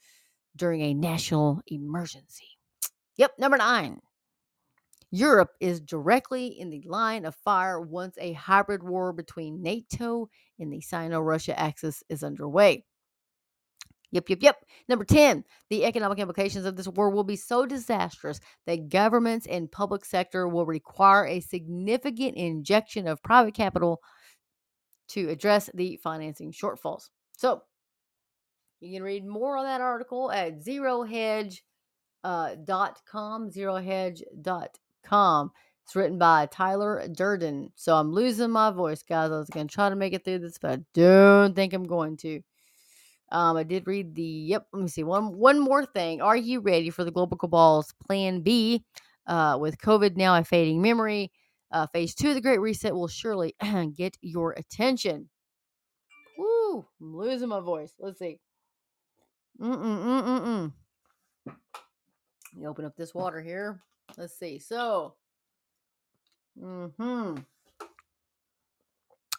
during 0.56 0.80
a 0.80 0.94
national 0.94 1.60
emergency. 1.68 2.48
Yep, 3.18 3.34
number 3.38 3.56
nine. 3.56 4.00
Europe 5.12 5.50
is 5.60 5.80
directly 5.80 6.48
in 6.58 6.70
the 6.70 6.82
line 6.86 7.24
of 7.24 7.36
fire 7.36 7.80
once 7.80 8.18
a 8.20 8.32
hybrid 8.32 8.82
war 8.82 9.12
between 9.12 9.62
NATO 9.62 10.28
and 10.58 10.72
the 10.72 10.80
Sino 10.80 11.20
Russia 11.20 11.56
axis 11.56 12.02
is 12.08 12.24
underway. 12.24 12.84
Yep, 14.12 14.30
yep, 14.30 14.38
yep. 14.40 14.64
Number 14.88 15.04
10, 15.04 15.44
the 15.68 15.84
economic 15.84 16.18
implications 16.18 16.64
of 16.64 16.76
this 16.76 16.88
war 16.88 17.10
will 17.10 17.24
be 17.24 17.36
so 17.36 17.66
disastrous 17.66 18.40
that 18.66 18.88
governments 18.88 19.46
and 19.46 19.70
public 19.70 20.04
sector 20.04 20.48
will 20.48 20.64
require 20.64 21.26
a 21.26 21.40
significant 21.40 22.36
injection 22.36 23.06
of 23.06 23.22
private 23.22 23.54
capital 23.54 24.00
to 25.08 25.28
address 25.28 25.68
the 25.74 25.98
financing 26.02 26.52
shortfalls. 26.52 27.10
So, 27.36 27.62
you 28.80 28.96
can 28.96 29.02
read 29.02 29.26
more 29.26 29.56
on 29.56 29.64
that 29.64 29.80
article 29.80 30.30
at 30.30 30.64
zerohedge.com, 30.64 31.58
uh, 32.24 32.54
zerohedge.com. 33.50 35.52
It's 35.84 35.96
written 35.96 36.18
by 36.18 36.46
Tyler 36.46 37.08
Durden. 37.08 37.72
So 37.74 37.96
I'm 37.96 38.12
losing 38.12 38.50
my 38.50 38.70
voice, 38.70 39.02
guys. 39.02 39.30
I 39.30 39.38
was 39.38 39.48
going 39.48 39.68
to 39.68 39.74
try 39.74 39.88
to 39.88 39.96
make 39.96 40.12
it 40.12 40.22
through 40.22 40.40
this, 40.40 40.58
but 40.58 40.70
I 40.70 40.78
don't 40.92 41.56
think 41.56 41.72
I'm 41.72 41.86
going 41.86 42.18
to. 42.18 42.42
Um, 43.30 43.56
I 43.56 43.62
did 43.62 43.86
read 43.86 44.14
the 44.14 44.22
yep. 44.22 44.66
Let 44.72 44.82
me 44.82 44.88
see 44.88 45.04
one 45.04 45.36
one 45.36 45.60
more 45.60 45.84
thing. 45.84 46.20
Are 46.22 46.36
you 46.36 46.60
ready 46.60 46.90
for 46.90 47.04
the 47.04 47.10
global 47.10 47.36
cabal's 47.36 47.92
Plan 48.06 48.40
B? 48.40 48.84
Uh, 49.26 49.58
with 49.60 49.76
COVID 49.78 50.16
now 50.16 50.34
a 50.34 50.42
fading 50.42 50.80
memory, 50.80 51.30
uh, 51.70 51.86
phase 51.88 52.14
two 52.14 52.30
of 52.30 52.34
the 52.34 52.40
Great 52.40 52.60
Reset 52.60 52.94
will 52.94 53.08
surely 53.08 53.54
get 53.96 54.16
your 54.22 54.52
attention. 54.52 55.28
Woo! 56.38 56.86
I'm 57.00 57.16
losing 57.16 57.48
my 57.48 57.60
voice. 57.60 57.92
Let's 57.98 58.18
see. 58.18 58.38
Mm 59.60 59.76
mm 59.76 59.98
mm 59.98 60.22
mm 60.22 60.40
mm. 60.40 60.72
Let 61.46 62.60
me 62.60 62.66
open 62.66 62.84
up 62.86 62.96
this 62.96 63.14
water 63.14 63.42
here. 63.42 63.82
Let's 64.16 64.38
see. 64.38 64.58
So, 64.58 65.14
Mm 66.62 66.92
hmm. 66.96 67.36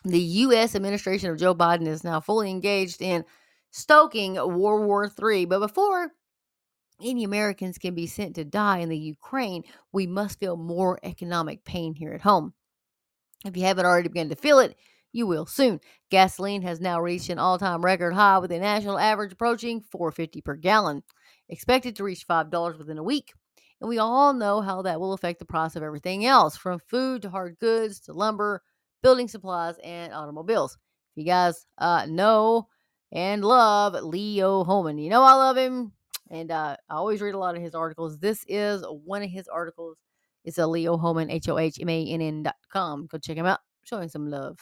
The 0.05 0.19
U.S. 0.19 0.75
administration 0.75 1.29
of 1.29 1.37
Joe 1.37 1.53
Biden 1.53 1.87
is 1.87 2.03
now 2.05 2.21
fully 2.21 2.49
engaged 2.49 3.01
in 3.01 3.25
stoking 3.71 4.35
World 4.35 4.85
War 4.85 5.11
III. 5.21 5.45
But 5.45 5.59
before 5.59 6.11
any 7.01 7.23
Americans 7.23 7.77
can 7.77 7.95
be 7.95 8.07
sent 8.07 8.35
to 8.35 8.45
die 8.45 8.79
in 8.79 8.89
the 8.89 8.97
Ukraine, 8.97 9.63
we 9.91 10.07
must 10.07 10.39
feel 10.39 10.57
more 10.57 10.99
economic 11.03 11.63
pain 11.63 11.93
here 11.93 12.13
at 12.13 12.21
home. 12.21 12.53
If 13.45 13.55
you 13.55 13.63
haven't 13.63 13.85
already 13.85 14.09
begun 14.09 14.29
to 14.29 14.35
feel 14.35 14.59
it, 14.59 14.75
you 15.11 15.25
will 15.25 15.45
soon. 15.45 15.79
Gasoline 16.11 16.61
has 16.61 16.79
now 16.79 16.99
reached 16.99 17.29
an 17.29 17.39
all-time 17.39 17.83
record 17.83 18.13
high 18.13 18.37
with 18.39 18.51
a 18.51 18.59
national 18.59 18.99
average 18.99 19.31
approaching 19.31 19.81
4.50 19.95 20.43
per 20.43 20.55
gallon, 20.55 21.03
expected 21.47 21.95
to 21.95 22.03
reach 22.03 22.27
$5 22.27 22.77
within 22.77 22.97
a 22.97 23.03
week. 23.03 23.33
And 23.81 23.89
we 23.89 23.97
all 23.97 24.33
know 24.33 24.61
how 24.61 24.81
that 24.81 24.99
will 24.99 25.13
affect 25.13 25.39
the 25.39 25.45
price 25.45 25.75
of 25.75 25.83
everything 25.83 26.25
else, 26.25 26.57
from 26.57 26.79
food 26.79 27.21
to 27.21 27.29
hard 27.29 27.57
goods 27.59 28.01
to 28.01 28.13
lumber, 28.13 28.61
building 29.01 29.29
supplies, 29.29 29.75
and 29.83 30.13
automobiles. 30.13 30.77
If 31.15 31.23
you 31.23 31.25
guys 31.25 31.65
uh, 31.77 32.05
know 32.07 32.67
and 33.11 33.43
love 33.43 33.93
Leo 34.03 34.63
Hohmann. 34.63 34.97
You 34.97 35.09
know 35.09 35.23
I 35.23 35.33
love 35.33 35.57
him, 35.57 35.91
and 36.29 36.51
uh, 36.51 36.77
I 36.89 36.95
always 36.95 37.21
read 37.21 37.35
a 37.35 37.39
lot 37.39 37.55
of 37.55 37.61
his 37.61 37.75
articles. 37.75 38.17
This 38.17 38.45
is 38.47 38.83
one 39.05 39.23
of 39.23 39.29
his 39.29 39.47
articles. 39.47 39.97
It's 40.45 40.57
a 40.57 40.67
Leo 40.67 40.97
Hohmann, 40.97 41.29
H 41.29 41.49
O 41.49 41.57
H 41.57 41.79
M 41.81 41.89
A 41.89 42.05
N 42.05 42.21
N 42.21 42.43
dot 42.43 42.55
com. 42.71 43.07
Go 43.07 43.17
check 43.17 43.37
him 43.37 43.45
out. 43.45 43.59
Showing 43.83 44.09
some 44.09 44.29
love. 44.29 44.59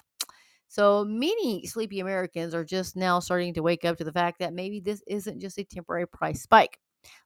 So 0.70 1.06
many 1.06 1.66
sleepy 1.66 2.00
Americans 2.00 2.54
are 2.54 2.66
just 2.66 2.96
now 2.96 3.20
starting 3.20 3.54
to 3.54 3.64
wake 3.64 3.86
up 3.86 3.98
to 3.98 4.04
the 4.04 4.12
fact 4.12 4.40
that 4.40 4.54
maybe 4.54 4.80
this 4.80 5.02
isn't 5.08 5.40
just 5.40 5.58
a 5.58 5.64
temporary 5.64 6.08
price 6.08 6.42
spike, 6.42 6.80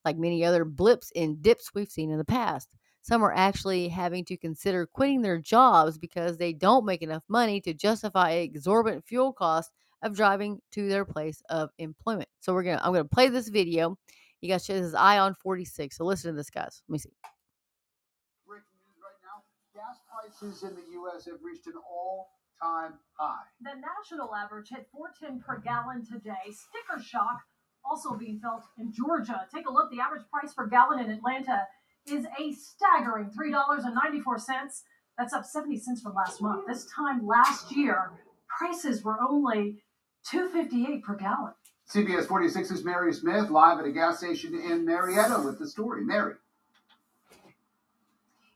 like 0.05 0.17
many 0.17 0.45
other 0.45 0.63
blips 0.63 1.11
and 1.15 1.41
dips 1.41 1.71
we've 1.73 1.89
seen 1.89 2.11
in 2.11 2.17
the 2.17 2.25
past. 2.25 2.69
Some 3.01 3.23
are 3.23 3.33
actually 3.33 3.87
having 3.87 4.25
to 4.25 4.37
consider 4.37 4.85
quitting 4.85 5.23
their 5.23 5.39
jobs 5.39 5.97
because 5.97 6.37
they 6.37 6.53
don't 6.53 6.85
make 6.85 7.01
enough 7.01 7.23
money 7.27 7.59
to 7.61 7.73
justify 7.73 8.31
exorbitant 8.31 9.05
fuel 9.07 9.33
costs 9.33 9.71
of 10.01 10.15
driving 10.15 10.59
to 10.71 10.87
their 10.87 11.05
place 11.05 11.41
of 11.49 11.69
employment. 11.77 12.29
So 12.39 12.53
we're 12.53 12.63
gonna 12.63 12.81
I'm 12.83 12.93
gonna 12.93 13.05
play 13.05 13.29
this 13.29 13.49
video. 13.49 13.97
You 14.41 14.49
guys 14.49 14.65
this 14.65 14.85
is 14.85 14.95
Ion 14.95 15.35
46. 15.35 15.97
So 15.97 16.05
listen 16.05 16.31
to 16.31 16.37
this, 16.37 16.49
guys. 16.49 16.81
Let 16.87 16.93
me 16.93 16.99
see. 16.99 17.11
Breaking 18.47 18.65
news 18.81 18.97
right 19.01 19.19
now: 19.21 19.43
gas 19.75 19.99
prices 20.09 20.63
in 20.63 20.75
the 20.75 20.91
U.S. 20.93 21.25
have 21.25 21.39
reached 21.43 21.67
an 21.67 21.73
all-time 21.89 22.93
high. 23.13 23.43
The 23.61 23.71
national 23.75 24.33
average 24.35 24.69
hit 24.69 24.87
410 24.91 25.41
per 25.41 25.59
gallon 25.61 26.05
today. 26.05 26.49
Sticker 26.49 27.01
shock 27.03 27.41
also 27.83 28.15
being 28.15 28.39
felt 28.39 28.63
in 28.77 28.91
Georgia. 28.93 29.47
Take 29.53 29.67
a 29.67 29.71
look. 29.71 29.91
The 29.91 29.99
average 29.99 30.23
price 30.31 30.53
per 30.53 30.67
gallon 30.67 30.99
in 30.99 31.11
Atlanta 31.11 31.67
is 32.07 32.25
a 32.39 32.53
staggering 32.53 33.29
$3.94. 33.29 34.81
That's 35.17 35.33
up 35.33 35.45
70 35.45 35.77
cents 35.79 36.01
from 36.01 36.15
last 36.15 36.41
month. 36.41 36.65
This 36.67 36.85
time 36.95 37.27
last 37.27 37.75
year, 37.75 38.11
prices 38.47 39.03
were 39.03 39.17
only 39.21 39.83
258 40.29 41.03
per 41.03 41.15
gallon. 41.15 41.53
CBS 41.89 42.25
46's 42.25 42.83
Mary 42.83 43.13
Smith 43.13 43.49
live 43.49 43.79
at 43.79 43.85
a 43.85 43.91
gas 43.91 44.19
station 44.19 44.55
in 44.55 44.85
Marietta 44.85 45.41
with 45.43 45.59
the 45.59 45.67
story. 45.67 46.03
Mary. 46.03 46.35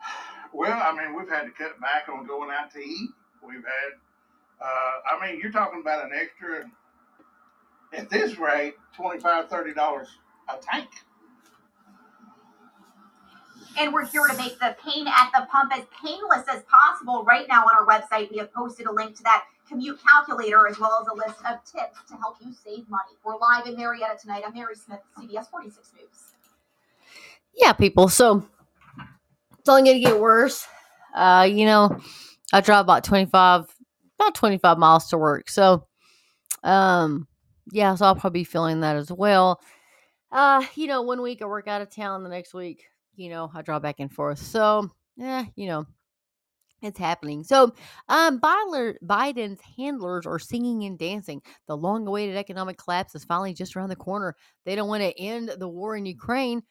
Well, 0.54 0.70
I 0.70 0.92
mean, 0.92 1.16
we've 1.16 1.30
had 1.30 1.44
to 1.44 1.50
cut 1.50 1.80
back 1.80 2.10
on 2.10 2.26
going 2.26 2.50
out 2.50 2.70
to 2.72 2.78
eat. 2.78 3.08
We've 3.46 3.64
had, 3.64 3.92
uh, 4.60 5.16
I 5.16 5.26
mean, 5.26 5.40
you're 5.40 5.52
talking 5.52 5.80
about 5.80 6.04
an 6.04 6.10
extra, 6.14 6.64
at 7.92 8.08
this 8.08 8.38
rate, 8.38 8.74
$25, 8.98 9.48
$30 9.48 10.06
a 10.48 10.56
tank. 10.58 10.88
And 13.78 13.92
we're 13.92 14.04
here 14.04 14.26
to 14.26 14.36
make 14.36 14.58
the 14.58 14.76
pain 14.84 15.06
at 15.08 15.30
the 15.34 15.46
pump 15.50 15.72
as 15.74 15.84
painless 16.02 16.46
as 16.52 16.62
possible. 16.64 17.24
Right 17.24 17.46
now 17.48 17.64
on 17.64 17.70
our 17.78 17.86
website, 17.86 18.30
we 18.30 18.38
have 18.38 18.52
posted 18.52 18.86
a 18.86 18.92
link 18.92 19.16
to 19.16 19.22
that 19.22 19.44
commute 19.66 19.98
calculator 20.06 20.68
as 20.68 20.78
well 20.78 20.98
as 21.00 21.08
a 21.08 21.14
list 21.14 21.40
of 21.48 21.58
tips 21.64 21.98
to 22.08 22.16
help 22.16 22.36
you 22.44 22.52
save 22.52 22.88
money. 22.90 23.16
We're 23.24 23.38
live 23.38 23.66
in 23.66 23.76
Marietta 23.76 24.18
tonight. 24.20 24.42
I'm 24.46 24.52
Mary 24.52 24.74
Smith, 24.74 25.00
CBS 25.18 25.48
46 25.50 25.92
News. 25.96 26.08
Yeah, 27.54 27.72
people. 27.72 28.08
So 28.08 28.44
it's 29.58 29.68
only 29.68 29.82
going 29.82 30.02
to 30.02 30.06
get 30.06 30.20
worse. 30.20 30.66
Uh, 31.14 31.48
you 31.50 31.64
know, 31.64 31.98
I 32.52 32.60
drive 32.60 32.84
about 32.84 33.04
25, 33.04 33.66
about 34.18 34.34
25 34.34 34.78
miles 34.78 35.08
to 35.08 35.18
work. 35.18 35.48
So, 35.48 35.86
um, 36.62 37.26
yeah, 37.70 37.94
so 37.94 38.06
I'll 38.06 38.14
probably 38.14 38.40
be 38.40 38.44
feeling 38.44 38.80
that 38.80 38.96
as 38.96 39.10
well. 39.10 39.60
Uh, 40.30 40.64
you 40.74 40.86
know, 40.86 41.02
one 41.02 41.22
week 41.22 41.42
I 41.42 41.46
work 41.46 41.68
out 41.68 41.82
of 41.82 41.90
town, 41.90 42.22
the 42.22 42.28
next 42.28 42.54
week, 42.54 42.84
you 43.14 43.28
know, 43.28 43.50
I 43.54 43.62
drive 43.62 43.82
back 43.82 43.96
and 44.00 44.12
forth. 44.12 44.38
So, 44.38 44.90
yeah, 45.16 45.44
you 45.56 45.66
know, 45.66 45.86
it's 46.82 46.98
happening. 46.98 47.44
So, 47.44 47.72
um, 48.08 48.40
Biden's 48.40 49.60
handlers 49.76 50.26
are 50.26 50.38
singing 50.38 50.84
and 50.84 50.98
dancing. 50.98 51.42
The 51.68 51.76
long 51.76 52.06
awaited 52.06 52.36
economic 52.36 52.76
collapse 52.76 53.14
is 53.14 53.24
finally 53.24 53.54
just 53.54 53.76
around 53.76 53.90
the 53.90 53.96
corner. 53.96 54.34
They 54.64 54.74
don't 54.74 54.88
want 54.88 55.02
to 55.02 55.18
end 55.20 55.52
the 55.58 55.68
war 55.68 55.96
in 55.96 56.06
Ukraine, 56.06 56.62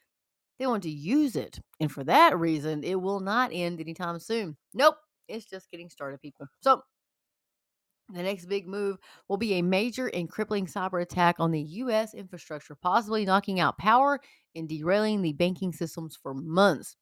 they 0.60 0.68
want 0.68 0.84
to 0.84 0.92
use 0.92 1.36
it. 1.36 1.60
And 1.80 1.92
for 1.92 2.04
that 2.04 2.38
reason, 2.38 2.84
it 2.84 2.96
will 3.02 3.20
not 3.20 3.52
end 3.54 3.80
anytime 3.80 4.20
soon. 4.20 4.58
Nope, 4.74 4.96
it's 5.28 5.46
just 5.46 5.70
getting 5.72 5.90
started, 5.90 6.22
people. 6.22 6.48
So, 6.62 6.82
the 8.14 8.24
next 8.24 8.46
big 8.46 8.68
move 8.68 8.98
will 9.30 9.38
be 9.38 9.54
a 9.54 9.62
major 9.62 10.08
and 10.08 10.30
crippling 10.30 10.66
cyber 10.66 11.02
attack 11.02 11.38
on 11.40 11.52
the 11.52 11.62
U.S. 11.62 12.14
infrastructure, 12.14 12.76
possibly 12.76 13.26
knocking 13.26 13.60
out 13.60 13.78
power 13.78 14.20
and 14.56 14.68
derailing 14.68 15.22
the 15.22 15.34
banking 15.34 15.72
systems 15.72 16.18
for 16.22 16.34
months. 16.34 16.96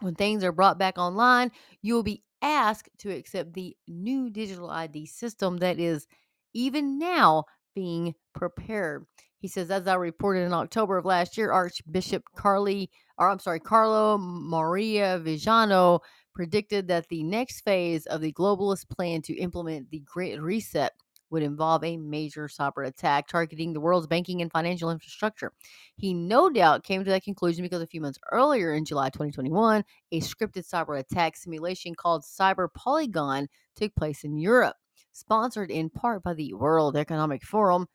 When 0.00 0.14
things 0.14 0.42
are 0.42 0.52
brought 0.52 0.78
back 0.78 0.98
online, 0.98 1.52
you 1.82 1.94
will 1.94 2.02
be 2.02 2.24
asked 2.42 2.90
to 2.98 3.10
accept 3.10 3.54
the 3.54 3.76
new 3.86 4.28
digital 4.28 4.70
ID 4.70 5.06
system 5.06 5.58
that 5.58 5.78
is 5.78 6.06
even 6.52 6.98
now 6.98 7.44
being 7.74 8.14
prepared. 8.34 9.06
He 9.38 9.48
says, 9.48 9.70
as 9.70 9.86
I 9.86 9.94
reported 9.94 10.40
in 10.40 10.52
October 10.52 10.96
of 10.96 11.04
last 11.04 11.36
year, 11.36 11.52
Archbishop 11.52 12.24
Carly, 12.34 12.90
or 13.18 13.30
I'm 13.30 13.38
sorry, 13.38 13.60
Carlo 13.60 14.18
Maria 14.18 15.18
Vigano 15.18 16.00
predicted 16.34 16.88
that 16.88 17.08
the 17.08 17.22
next 17.22 17.60
phase 17.60 18.06
of 18.06 18.20
the 18.20 18.32
globalist 18.32 18.88
plan 18.88 19.22
to 19.22 19.34
implement 19.34 19.90
the 19.90 20.00
Great 20.00 20.40
Reset 20.40 20.92
would 21.30 21.42
involve 21.42 21.82
a 21.82 21.96
major 21.96 22.48
cyber 22.48 22.86
attack 22.86 23.26
targeting 23.26 23.72
the 23.72 23.80
world's 23.80 24.06
banking 24.06 24.40
and 24.40 24.52
financial 24.52 24.90
infrastructure. 24.90 25.52
He 25.96 26.14
no 26.14 26.48
doubt 26.48 26.84
came 26.84 27.02
to 27.02 27.10
that 27.10 27.24
conclusion 27.24 27.64
because 27.64 27.82
a 27.82 27.86
few 27.86 28.00
months 28.00 28.18
earlier 28.30 28.74
in 28.74 28.84
July 28.84 29.08
2021, 29.08 29.84
a 30.12 30.20
scripted 30.20 30.68
cyber 30.68 30.98
attack 30.98 31.36
simulation 31.36 31.94
called 31.94 32.22
Cyber 32.22 32.68
Polygon 32.72 33.48
took 33.74 33.94
place 33.96 34.22
in 34.22 34.38
Europe, 34.38 34.76
sponsored 35.12 35.70
in 35.70 35.90
part 35.90 36.22
by 36.22 36.34
the 36.34 36.54
World 36.54 36.96
Economic 36.96 37.42
Forum. 37.42 37.88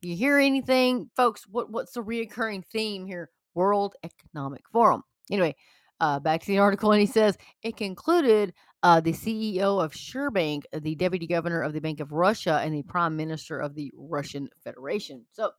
You 0.00 0.16
hear 0.16 0.38
anything, 0.38 1.10
folks? 1.14 1.46
What, 1.48 1.70
what's 1.70 1.92
the 1.92 2.02
reoccurring 2.02 2.64
theme 2.66 3.06
here? 3.06 3.30
World 3.54 3.94
Economic 4.02 4.62
Forum. 4.72 5.04
Anyway, 5.30 5.54
uh, 6.02 6.18
back 6.18 6.40
to 6.40 6.48
the 6.48 6.58
article, 6.58 6.90
and 6.90 7.00
he 7.00 7.06
says 7.06 7.38
it 7.62 7.76
concluded 7.76 8.52
uh, 8.82 9.00
the 9.00 9.12
CEO 9.12 9.82
of 9.82 9.92
SberBank, 9.92 10.64
the 10.82 10.96
deputy 10.96 11.28
governor 11.28 11.62
of 11.62 11.72
the 11.72 11.80
Bank 11.80 12.00
of 12.00 12.10
Russia, 12.10 12.60
and 12.62 12.74
the 12.74 12.82
prime 12.82 13.16
minister 13.16 13.60
of 13.60 13.76
the 13.76 13.90
Russian 13.96 14.48
Federation. 14.64 15.24
So, 15.30 15.52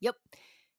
yep, 0.00 0.16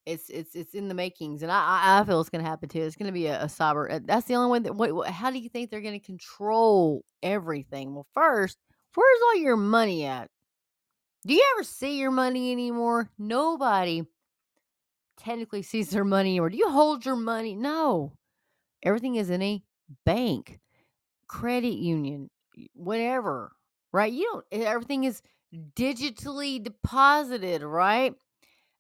it's 0.06 0.30
it's 0.30 0.56
it's 0.56 0.74
in 0.74 0.90
the 0.90 0.94
makings, 0.94 1.42
and 1.42 1.50
I 1.50 2.00
I 2.00 2.04
feel 2.04 2.20
it's 2.20 2.30
going 2.30 2.44
to 2.44 2.50
happen 2.50 2.68
too. 2.68 2.82
It's 2.82 2.98
going 2.98 3.08
to 3.08 3.14
be 3.14 3.28
a, 3.28 3.44
a, 3.44 3.46
cyber. 3.46 4.06
That's 4.06 4.28
the 4.28 4.36
only 4.36 4.52
way. 4.52 4.60
That, 4.60 4.76
what, 4.76 5.08
how 5.08 5.32
do 5.32 5.40
you 5.40 5.48
think 5.48 5.70
they're 5.72 5.80
going 5.80 6.00
to 6.00 6.06
control 6.06 7.06
everything? 7.24 7.96
Well, 7.96 8.08
first, 8.14 8.58
where's 8.94 9.22
all 9.28 9.38
your 9.38 9.56
money 9.56 10.06
at? 10.06 10.30
Do 11.26 11.34
you 11.34 11.46
ever 11.56 11.64
see 11.64 11.98
your 11.98 12.12
money 12.12 12.52
anymore? 12.52 13.10
Nobody 13.18 14.04
technically 15.18 15.62
sees 15.62 15.90
their 15.92 16.06
money, 16.06 16.42
or 16.42 16.50
do 16.50 16.58
you 16.58 16.70
hold 16.70 17.06
your 17.06 17.16
money? 17.16 17.56
No, 17.56 18.14
everything 18.88 19.16
is 19.16 19.30
in 19.30 19.42
a 19.42 19.62
bank, 20.06 20.60
credit 21.28 21.76
union, 21.76 22.30
whatever, 22.74 23.52
right? 23.92 24.12
You 24.12 24.24
don't, 24.24 24.46
eh, 24.52 24.66
everything 24.66 25.04
is 25.04 25.22
digitally 25.76 26.64
deposited, 26.64 27.64
right? 27.64 28.14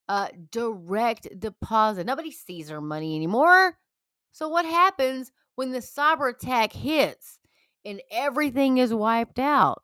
Uh, 0.07 0.29
direct 0.51 1.27
deposit. 1.37 2.05
Nobody 2.05 2.31
sees 2.31 2.69
their 2.69 2.79
money 2.79 3.15
anymore. 3.15 3.77
So, 4.31 4.47
what 4.47 4.65
happens 4.65 5.31
when 5.55 5.71
the 5.71 5.79
cyber 5.79 6.29
attack 6.29 6.71
hits 6.71 7.39
and 7.83 8.01
everything 8.09 8.77
is 8.77 8.93
wiped 8.93 9.39
out? 9.39 9.83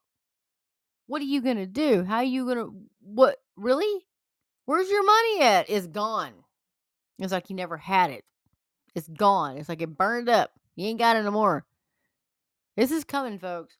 What 1.07 1.21
are 1.21 1.25
you 1.25 1.41
going 1.41 1.57
to 1.57 1.65
do? 1.65 2.03
How 2.03 2.17
are 2.17 2.23
you 2.23 2.45
going 2.45 2.57
to, 2.57 2.73
what, 3.01 3.35
really? 3.57 4.05
Where's 4.65 4.89
your 4.89 5.03
money 5.03 5.41
at? 5.41 5.69
It's 5.69 5.87
gone. 5.87 6.31
It's 7.19 7.33
like 7.33 7.49
you 7.49 7.55
never 7.57 7.75
had 7.75 8.11
it. 8.11 8.23
It's 8.95 9.07
gone. 9.07 9.57
It's 9.57 9.69
like 9.69 9.81
it 9.81 9.97
burned 9.97 10.29
up. 10.29 10.51
You 10.75 10.87
ain't 10.87 10.99
got 10.99 11.15
it 11.15 11.23
no 11.23 11.31
more. 11.31 11.65
This 12.75 12.91
is 12.91 13.03
coming, 13.03 13.39
folks. 13.39 13.77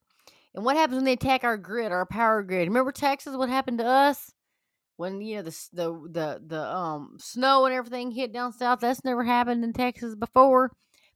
And 0.55 0.64
what 0.64 0.76
happens 0.76 0.97
when 0.97 1.05
they 1.05 1.14
attack 1.14 1.43
our 1.43 1.57
grid, 1.57 1.91
our 1.91 2.05
power 2.05 2.43
grid? 2.43 2.68
Remember 2.68 2.91
Texas? 2.91 3.36
What 3.36 3.49
happened 3.49 3.80
to 3.80 3.86
us 3.86 4.32
when 4.97 5.22
you 5.22 5.38
know 5.38 5.41
the 5.41 5.70
the 5.74 6.09
the 6.11 6.41
the 6.45 6.61
um 6.61 7.18
snow 7.20 7.66
and 7.66 7.74
everything 7.74 8.11
hit 8.11 8.32
down 8.32 8.53
south? 8.53 8.80
That's 8.80 9.03
never 9.03 9.24
happened 9.24 9.64
in 9.64 9.74
Texas 9.74 10.16
before. 10.16 10.72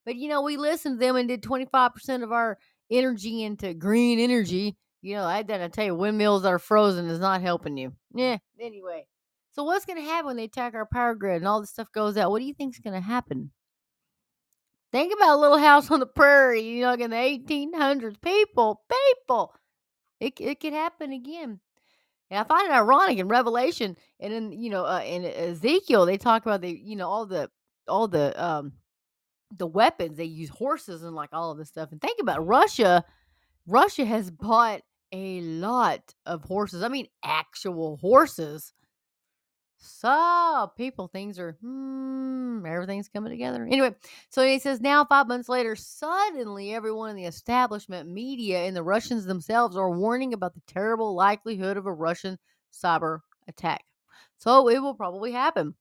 But 0.05 0.15
you 0.15 0.29
know, 0.29 0.41
we 0.41 0.57
listened 0.57 0.99
to 0.99 1.05
them 1.05 1.15
and 1.15 1.27
did 1.27 1.43
twenty 1.43 1.65
five 1.65 1.93
percent 1.93 2.23
of 2.23 2.31
our 2.31 2.57
energy 2.89 3.43
into 3.43 3.73
green 3.73 4.19
energy. 4.19 4.75
You 5.01 5.15
know, 5.15 5.25
I 5.25 5.43
didn't 5.43 5.71
tell 5.71 5.85
you 5.85 5.95
windmills 5.95 6.45
are 6.45 6.57
frozen 6.57 7.07
is 7.07 7.19
not 7.19 7.41
helping 7.41 7.77
you. 7.77 7.93
Yeah. 8.15 8.37
Anyway, 8.59 9.05
so 9.51 9.63
what's 9.63 9.85
to 9.99 10.03
happen 10.03 10.25
when 10.25 10.37
they 10.37 10.45
attack 10.45 10.73
our 10.73 10.87
power 10.87 11.13
grid 11.13 11.37
and 11.37 11.47
all 11.47 11.61
this 11.61 11.69
stuff 11.69 11.91
goes 11.91 12.17
out? 12.17 12.31
What 12.31 12.39
do 12.39 12.45
you 12.45 12.55
think's 12.55 12.79
to 12.95 12.99
happen? 12.99 13.51
Think 14.91 15.13
about 15.13 15.35
a 15.35 15.41
little 15.41 15.57
house 15.57 15.91
on 15.91 15.99
the 15.99 16.05
prairie, 16.05 16.61
you 16.61 16.81
know, 16.81 16.93
in 16.93 17.09
the 17.09 17.15
1800s. 17.15 18.21
People, 18.21 18.81
people. 19.15 19.53
It, 20.19 20.33
it 20.39 20.59
could 20.59 20.73
happen 20.73 21.11
again. 21.11 21.59
And 22.29 22.39
I 22.39 22.43
find 22.43 22.69
it 22.69 22.73
ironic 22.73 23.17
in 23.17 23.27
Revelation 23.27 23.95
and 24.19 24.33
in, 24.33 24.51
you 24.51 24.69
know, 24.69 24.85
uh, 24.85 25.01
in 25.05 25.25
Ezekiel, 25.25 26.05
they 26.05 26.17
talk 26.17 26.45
about 26.45 26.61
the, 26.61 26.69
you 26.69 26.95
know, 26.95 27.07
all 27.07 27.25
the, 27.25 27.49
all 27.87 28.07
the, 28.07 28.43
um, 28.43 28.73
the 29.55 29.67
weapons 29.67 30.17
they 30.17 30.25
use 30.25 30.49
horses 30.49 31.03
and 31.03 31.15
like 31.15 31.29
all 31.31 31.51
of 31.51 31.57
this 31.57 31.69
stuff. 31.69 31.91
And 31.91 32.01
think 32.01 32.19
about 32.19 32.45
Russia. 32.45 33.05
Russia 33.65 34.05
has 34.05 34.29
bought 34.29 34.81
a 35.11 35.41
lot 35.41 36.13
of 36.25 36.43
horses. 36.43 36.83
I 36.83 36.89
mean, 36.89 37.07
actual 37.23 37.97
horses 37.97 38.73
so, 39.79 40.71
people, 40.75 41.07
things 41.07 41.37
are, 41.37 41.57
hmm, 41.61 42.65
everything's 42.65 43.09
coming 43.09 43.31
together. 43.31 43.63
Anyway, 43.63 43.95
so 44.29 44.43
he 44.43 44.59
says 44.59 44.81
now, 44.81 45.05
five 45.05 45.27
months 45.27 45.49
later, 45.49 45.75
suddenly 45.75 46.73
everyone 46.73 47.11
in 47.11 47.15
the 47.15 47.25
establishment, 47.25 48.09
media, 48.09 48.59
and 48.65 48.75
the 48.75 48.83
Russians 48.83 49.25
themselves 49.25 49.77
are 49.77 49.91
warning 49.91 50.33
about 50.33 50.55
the 50.55 50.61
terrible 50.67 51.13
likelihood 51.15 51.77
of 51.77 51.85
a 51.85 51.93
Russian 51.93 52.39
cyber 52.73 53.19
attack. 53.47 53.83
So, 54.37 54.67
it 54.67 54.79
will 54.79 54.95
probably 54.95 55.31
happen. 55.31 55.75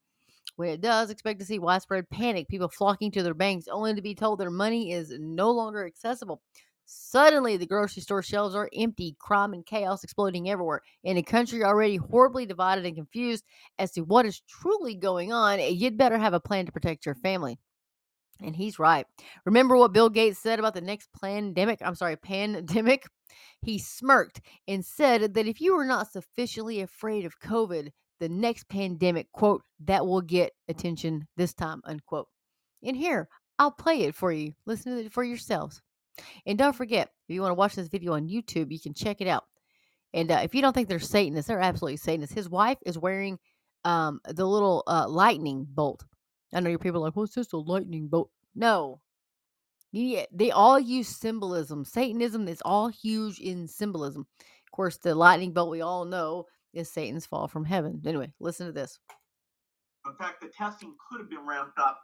When 0.56 0.70
it 0.70 0.80
does, 0.80 1.10
expect 1.10 1.40
to 1.40 1.46
see 1.46 1.58
widespread 1.58 2.08
panic, 2.08 2.48
people 2.48 2.68
flocking 2.68 3.10
to 3.12 3.22
their 3.22 3.34
banks 3.34 3.68
only 3.68 3.94
to 3.94 4.02
be 4.02 4.14
told 4.14 4.38
their 4.38 4.50
money 4.50 4.92
is 4.92 5.12
no 5.18 5.50
longer 5.50 5.86
accessible. 5.86 6.40
Suddenly, 6.88 7.56
the 7.56 7.66
grocery 7.66 8.00
store 8.00 8.22
shelves 8.22 8.54
are 8.54 8.70
empty, 8.72 9.16
crime 9.18 9.52
and 9.52 9.66
chaos 9.66 10.04
exploding 10.04 10.48
everywhere. 10.48 10.82
In 11.02 11.16
a 11.16 11.22
country 11.22 11.64
already 11.64 11.96
horribly 11.96 12.46
divided 12.46 12.86
and 12.86 12.94
confused 12.94 13.44
as 13.76 13.90
to 13.92 14.02
what 14.02 14.24
is 14.24 14.40
truly 14.48 14.94
going 14.94 15.32
on, 15.32 15.58
you'd 15.60 15.98
better 15.98 16.16
have 16.16 16.32
a 16.32 16.40
plan 16.40 16.64
to 16.66 16.72
protect 16.72 17.04
your 17.04 17.16
family. 17.16 17.58
And 18.40 18.54
he's 18.54 18.78
right. 18.78 19.04
Remember 19.44 19.76
what 19.76 19.92
Bill 19.92 20.08
Gates 20.08 20.38
said 20.38 20.60
about 20.60 20.74
the 20.74 20.80
next 20.80 21.08
pandemic? 21.20 21.80
I'm 21.82 21.94
sorry, 21.96 22.16
pandemic? 22.16 23.04
He 23.62 23.78
smirked 23.78 24.40
and 24.68 24.84
said 24.84 25.34
that 25.34 25.46
if 25.46 25.60
you 25.60 25.74
are 25.74 25.84
not 25.84 26.12
sufficiently 26.12 26.80
afraid 26.80 27.24
of 27.24 27.40
COVID, 27.40 27.90
the 28.20 28.28
next 28.28 28.68
pandemic, 28.68 29.32
quote, 29.32 29.62
that 29.84 30.06
will 30.06 30.20
get 30.20 30.52
attention 30.68 31.26
this 31.36 31.52
time, 31.52 31.80
unquote. 31.84 32.28
And 32.84 32.96
here, 32.96 33.28
I'll 33.58 33.72
play 33.72 34.02
it 34.02 34.14
for 34.14 34.30
you. 34.30 34.52
Listen 34.64 34.94
to 34.94 35.04
it 35.04 35.12
for 35.12 35.24
yourselves. 35.24 35.82
And 36.46 36.58
don't 36.58 36.76
forget, 36.76 37.10
if 37.28 37.34
you 37.34 37.40
want 37.40 37.50
to 37.50 37.56
watch 37.56 37.74
this 37.74 37.88
video 37.88 38.14
on 38.14 38.28
YouTube, 38.28 38.70
you 38.70 38.80
can 38.80 38.94
check 38.94 39.20
it 39.20 39.28
out. 39.28 39.44
And 40.14 40.30
uh, 40.30 40.40
if 40.42 40.54
you 40.54 40.62
don't 40.62 40.72
think 40.72 40.88
they're 40.88 40.98
Satanists, 40.98 41.48
they're 41.48 41.60
absolutely 41.60 41.98
Satanists. 41.98 42.34
His 42.34 42.48
wife 42.48 42.78
is 42.86 42.98
wearing 42.98 43.38
um, 43.84 44.20
the 44.24 44.46
little 44.46 44.82
uh, 44.86 45.06
lightning 45.08 45.66
bolt. 45.68 46.04
I 46.52 46.60
know 46.60 46.70
your 46.70 46.78
people 46.78 47.00
are 47.00 47.06
like, 47.06 47.16
what's 47.16 47.34
this 47.34 47.52
a 47.52 47.56
lightning 47.56 48.08
bolt? 48.08 48.30
No. 48.54 49.00
Yeah, 49.92 50.24
they 50.32 50.50
all 50.50 50.78
use 50.78 51.08
symbolism. 51.08 51.84
Satanism 51.84 52.48
is 52.48 52.62
all 52.64 52.88
huge 52.88 53.38
in 53.38 53.66
symbolism. 53.68 54.26
Of 54.40 54.70
course, 54.72 54.96
the 54.96 55.14
lightning 55.14 55.52
bolt 55.52 55.70
we 55.70 55.80
all 55.80 56.04
know 56.04 56.46
is 56.72 56.90
Satan's 56.90 57.26
fall 57.26 57.48
from 57.48 57.64
heaven. 57.64 58.02
Anyway, 58.06 58.32
listen 58.40 58.66
to 58.66 58.72
this. 58.72 58.98
In 60.06 60.14
fact, 60.16 60.40
the 60.40 60.48
testing 60.48 60.94
could 61.08 61.20
have 61.20 61.30
been 61.30 61.46
ramped 61.46 61.78
up 61.78 62.00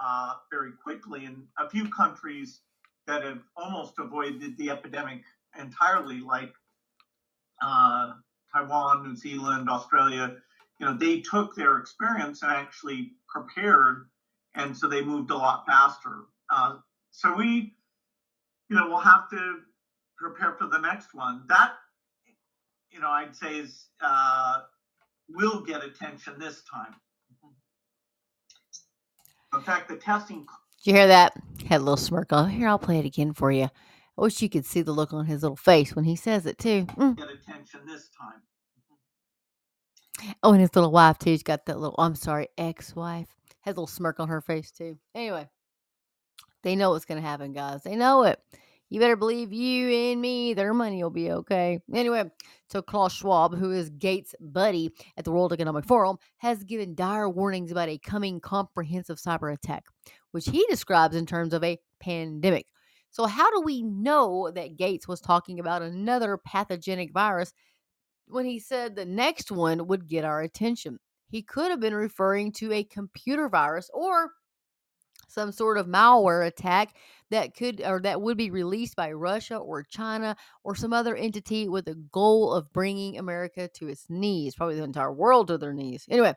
uh, 0.00 0.34
very 0.50 0.72
quickly 0.82 1.24
in 1.24 1.44
a 1.58 1.68
few 1.68 1.88
countries 1.88 2.60
that 3.06 3.24
have 3.24 3.40
almost 3.56 3.94
avoided 3.98 4.56
the 4.56 4.70
epidemic 4.70 5.22
entirely, 5.58 6.20
like 6.20 6.52
uh, 7.62 8.12
Taiwan, 8.52 9.06
New 9.06 9.16
Zealand, 9.16 9.68
Australia. 9.68 10.36
You 10.80 10.86
know, 10.86 10.94
they 10.94 11.20
took 11.20 11.54
their 11.54 11.78
experience 11.78 12.42
and 12.42 12.50
actually 12.50 13.12
prepared, 13.28 14.08
and 14.54 14.76
so 14.76 14.88
they 14.88 15.02
moved 15.02 15.30
a 15.30 15.36
lot 15.36 15.64
faster. 15.66 16.24
Uh, 16.50 16.76
so 17.10 17.34
we 17.34 17.74
you 18.68 18.76
know, 18.76 18.88
we'll 18.88 18.98
have 18.98 19.28
to 19.30 19.58
prepare 20.16 20.52
for 20.52 20.66
the 20.66 20.78
next 20.78 21.14
one. 21.14 21.42
That, 21.48 21.72
you 22.90 23.00
know, 23.00 23.08
I'd 23.08 23.36
say 23.36 23.58
is 23.58 23.86
uh, 24.00 24.60
will 25.28 25.60
get 25.60 25.84
attention 25.84 26.38
this 26.38 26.62
time. 26.72 26.94
In 29.52 29.60
fact, 29.60 29.88
the 29.88 29.96
testing. 29.96 30.46
Did 30.84 30.90
you 30.90 30.96
hear 30.98 31.06
that? 31.06 31.32
Had 31.66 31.78
a 31.80 31.84
little 31.84 31.96
smirk 31.96 32.30
on. 32.30 32.50
Here, 32.50 32.68
I'll 32.68 32.78
play 32.78 32.98
it 32.98 33.06
again 33.06 33.32
for 33.32 33.50
you. 33.50 33.64
I 33.64 34.20
wish 34.20 34.42
you 34.42 34.50
could 34.50 34.66
see 34.66 34.82
the 34.82 34.92
look 34.92 35.14
on 35.14 35.24
his 35.24 35.42
little 35.42 35.56
face 35.56 35.96
when 35.96 36.04
he 36.04 36.14
says 36.14 36.44
it 36.44 36.58
too. 36.58 36.84
Mm. 36.84 37.16
Get 37.16 37.30
attention 37.30 37.80
this 37.86 38.10
time. 38.10 38.42
Oh, 40.42 40.52
and 40.52 40.60
his 40.60 40.74
little 40.74 40.92
wife 40.92 41.18
too. 41.18 41.30
He's 41.30 41.42
got 41.42 41.64
that 41.64 41.80
little. 41.80 41.94
I'm 41.98 42.14
sorry, 42.14 42.48
ex-wife 42.58 43.28
has 43.62 43.72
a 43.72 43.80
little 43.80 43.86
smirk 43.86 44.20
on 44.20 44.28
her 44.28 44.42
face 44.42 44.70
too. 44.70 44.98
Anyway, 45.14 45.48
they 46.62 46.76
know 46.76 46.90
what's 46.90 47.06
gonna 47.06 47.22
happen, 47.22 47.54
guys. 47.54 47.82
They 47.82 47.96
know 47.96 48.24
it. 48.24 48.38
You 48.90 49.00
better 49.00 49.16
believe 49.16 49.54
you 49.54 49.88
and 49.88 50.20
me, 50.20 50.52
their 50.52 50.74
money 50.74 51.02
will 51.02 51.08
be 51.08 51.30
okay. 51.30 51.80
Anyway, 51.92 52.30
so 52.68 52.82
Klaus 52.82 53.14
Schwab, 53.14 53.56
who 53.56 53.72
is 53.72 53.88
Gates' 53.88 54.34
buddy 54.38 54.92
at 55.16 55.24
the 55.24 55.32
World 55.32 55.54
Economic 55.54 55.86
Forum, 55.86 56.18
has 56.36 56.62
given 56.62 56.94
dire 56.94 57.28
warnings 57.28 57.72
about 57.72 57.88
a 57.88 57.96
coming 57.96 58.38
comprehensive 58.38 59.16
cyber 59.16 59.52
attack, 59.52 59.84
which 60.34 60.46
he 60.46 60.66
describes 60.68 61.14
in 61.14 61.26
terms 61.26 61.54
of 61.54 61.62
a 61.62 61.78
pandemic. 62.00 62.66
So, 63.12 63.24
how 63.24 63.52
do 63.52 63.60
we 63.60 63.82
know 63.84 64.50
that 64.50 64.76
Gates 64.76 65.06
was 65.06 65.20
talking 65.20 65.60
about 65.60 65.80
another 65.80 66.36
pathogenic 66.36 67.12
virus 67.12 67.52
when 68.26 68.44
he 68.44 68.58
said 68.58 68.96
the 68.96 69.04
next 69.04 69.52
one 69.52 69.86
would 69.86 70.08
get 70.08 70.24
our 70.24 70.42
attention? 70.42 70.98
He 71.28 71.40
could 71.40 71.70
have 71.70 71.78
been 71.78 71.94
referring 71.94 72.50
to 72.54 72.72
a 72.72 72.82
computer 72.82 73.48
virus 73.48 73.88
or 73.94 74.32
some 75.28 75.52
sort 75.52 75.78
of 75.78 75.86
malware 75.86 76.44
attack 76.44 76.96
that 77.30 77.54
could 77.54 77.80
or 77.80 78.00
that 78.00 78.20
would 78.20 78.36
be 78.36 78.50
released 78.50 78.96
by 78.96 79.12
Russia 79.12 79.56
or 79.56 79.84
China 79.84 80.34
or 80.64 80.74
some 80.74 80.92
other 80.92 81.14
entity 81.14 81.68
with 81.68 81.84
the 81.84 81.94
goal 82.10 82.52
of 82.52 82.72
bringing 82.72 83.18
America 83.18 83.68
to 83.74 83.86
its 83.86 84.06
knees, 84.08 84.56
probably 84.56 84.74
the 84.74 84.82
entire 84.82 85.12
world 85.12 85.46
to 85.46 85.58
their 85.58 85.72
knees. 85.72 86.06
Anyway, 86.10 86.34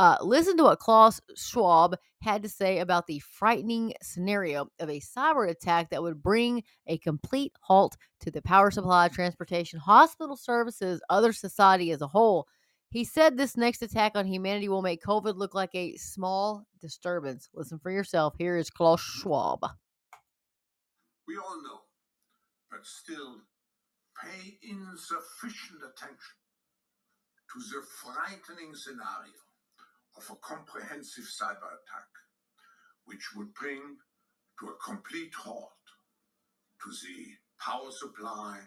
uh, 0.00 0.16
listen 0.22 0.56
to 0.56 0.62
what 0.62 0.78
Klaus 0.78 1.20
Schwab 1.36 1.94
had 2.22 2.42
to 2.42 2.48
say 2.48 2.78
about 2.78 3.06
the 3.06 3.18
frightening 3.18 3.92
scenario 4.00 4.66
of 4.78 4.88
a 4.88 4.98
cyber 4.98 5.46
attack 5.46 5.90
that 5.90 6.02
would 6.02 6.22
bring 6.22 6.62
a 6.86 6.96
complete 6.96 7.52
halt 7.60 7.98
to 8.20 8.30
the 8.30 8.40
power 8.40 8.70
supply, 8.70 9.08
transportation, 9.08 9.78
hospital 9.78 10.38
services, 10.38 11.02
other 11.10 11.34
society 11.34 11.90
as 11.90 12.00
a 12.00 12.06
whole. 12.06 12.46
He 12.88 13.04
said 13.04 13.36
this 13.36 13.58
next 13.58 13.82
attack 13.82 14.12
on 14.14 14.24
humanity 14.24 14.70
will 14.70 14.80
make 14.80 15.02
COVID 15.02 15.36
look 15.36 15.54
like 15.54 15.74
a 15.74 15.94
small 15.96 16.64
disturbance. 16.80 17.50
Listen 17.52 17.78
for 17.78 17.90
yourself. 17.90 18.32
Here 18.38 18.56
is 18.56 18.70
Klaus 18.70 19.02
Schwab. 19.02 19.66
We 21.28 21.36
all 21.36 21.62
know, 21.62 21.80
but 22.70 22.86
still 22.86 23.42
pay 24.24 24.56
insufficient 24.62 25.80
attention 25.84 26.36
to 27.52 27.58
the 27.58 27.84
frightening 28.02 28.74
scenario 28.74 29.49
of 30.16 30.24
a 30.30 30.36
comprehensive 30.36 31.24
cyber 31.24 31.70
attack, 31.78 32.10
which 33.04 33.34
would 33.36 33.52
bring 33.54 33.96
to 34.58 34.66
a 34.68 34.74
complete 34.84 35.34
halt 35.34 35.72
to 36.82 36.90
the 36.90 37.26
power 37.58 37.90
supply, 37.90 38.60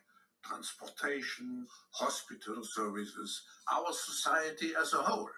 transportation, 0.43 1.65
hospital 1.91 2.63
services, 2.63 3.43
our 3.71 3.91
society 3.91 4.71
as 4.79 4.93
a 4.93 4.97
whole. 4.97 5.29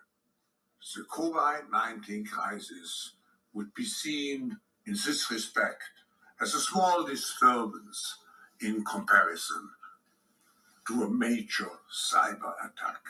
The 0.96 1.04
COVID 1.04 1.72
19 1.72 2.26
crisis 2.26 3.14
would 3.54 3.74
be 3.74 3.86
seen 3.86 4.58
in 4.86 4.94
this 4.94 5.32
respect 5.32 5.84
as 6.42 6.54
a 6.54 6.60
small 6.60 7.04
disturbance 7.04 8.18
in 8.62 8.84
comparison 8.84 9.70
to 10.88 11.04
a 11.04 11.10
major 11.10 11.70
cyber 11.92 12.54
attack. 12.60 13.02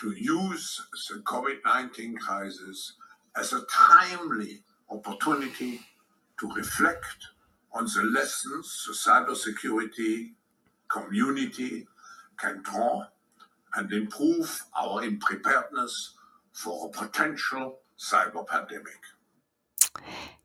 To 0.00 0.12
use 0.12 0.80
the 1.10 1.20
COVID 1.20 1.58
19 1.64 2.16
crisis 2.16 2.94
as 3.36 3.52
a 3.52 3.60
timely 3.70 4.62
opportunity 4.88 5.80
to 6.38 6.50
reflect 6.52 7.28
on 7.72 7.84
the 7.84 8.02
lessons 8.04 8.86
the 8.86 8.94
cybersecurity 8.94 10.30
community 10.88 11.86
can 12.38 12.62
draw 12.62 13.04
and 13.74 13.92
improve 13.92 14.62
our 14.74 15.02
preparedness 15.20 16.14
for 16.52 16.86
a 16.86 16.88
potential 16.88 17.80
cyber 17.98 18.46
pandemic. 18.46 19.00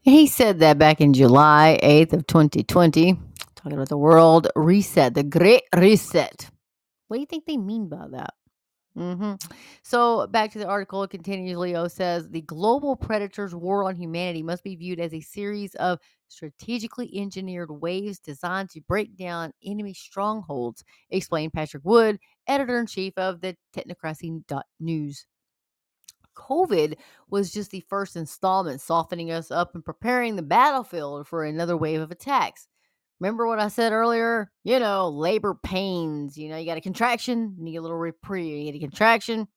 He 0.02 0.28
said 0.28 0.60
that 0.60 0.78
back 0.78 1.00
in 1.00 1.14
July 1.14 1.80
8th 1.82 2.14
of 2.14 2.28
2020, 2.28 3.18
talking 3.56 3.74
about 3.74 3.90
the 3.90 3.98
world 3.98 4.48
reset, 4.56 5.14
the 5.14 5.24
great 5.24 5.64
reset. 5.74 6.50
What 7.08 7.18
do 7.18 7.22
you 7.22 7.26
think 7.26 7.46
they 7.46 7.58
mean 7.58 7.88
by 7.88 8.08
that? 8.12 8.34
Hmm 8.96 9.34
So 9.84 10.26
back 10.28 10.52
to 10.52 10.60
the 10.60 10.68
article, 10.68 11.04
it 11.04 11.10
continues. 11.10 11.58
Leo 11.58 11.88
says 11.90 12.30
the 12.30 12.42
global 12.42 12.96
predator's 12.96 13.54
war 13.54 13.84
on 13.84 13.96
humanity 13.96 14.42
must 14.42 14.64
be 14.64 14.76
viewed 14.76 15.00
as 15.02 15.14
a 15.14 15.20
series 15.20 15.76
of 15.76 16.00
strategically 16.30 17.12
engineered 17.20 17.70
waves 17.72 18.20
designed 18.20 18.70
to 18.72 18.82
break 18.82 19.18
down 19.18 19.52
enemy 19.66 19.94
strongholds. 19.94 20.84
Explained 21.10 21.52
Patrick 21.54 21.84
Wood, 21.84 22.20
editor 22.48 22.80
in 22.80 22.88
chief 22.88 23.18
of 23.18 23.42
the 23.42 23.58
Technocracy.news. 23.76 25.26
COVID 26.36 26.98
was 27.30 27.52
just 27.52 27.72
the 27.72 27.84
first 27.90 28.16
installment, 28.16 28.82
softening 28.82 29.32
us 29.32 29.52
up 29.52 29.74
and 29.74 29.84
preparing 29.84 30.36
the 30.36 30.42
battlefield 30.42 31.28
for 31.28 31.44
another 31.44 31.78
wave 31.78 32.02
of 32.02 32.12
attacks. 32.12 32.68
Remember 33.20 33.48
what 33.48 33.60
I 33.60 33.70
said 33.70 33.94
earlier? 33.94 34.52
You 34.64 34.80
know, 34.80 35.10
labor 35.10 35.56
pains. 35.64 36.38
You 36.38 36.50
know, 36.50 36.58
you 36.58 36.66
got 36.66 36.78
a 36.78 36.82
contraction, 36.82 37.56
you 37.60 37.72
get 37.72 37.78
a 37.78 37.82
little 37.82 37.98
reprieve. 37.98 38.66
You 38.66 38.72
get 38.72 38.78
a 38.78 38.88
contraction. 38.88 39.48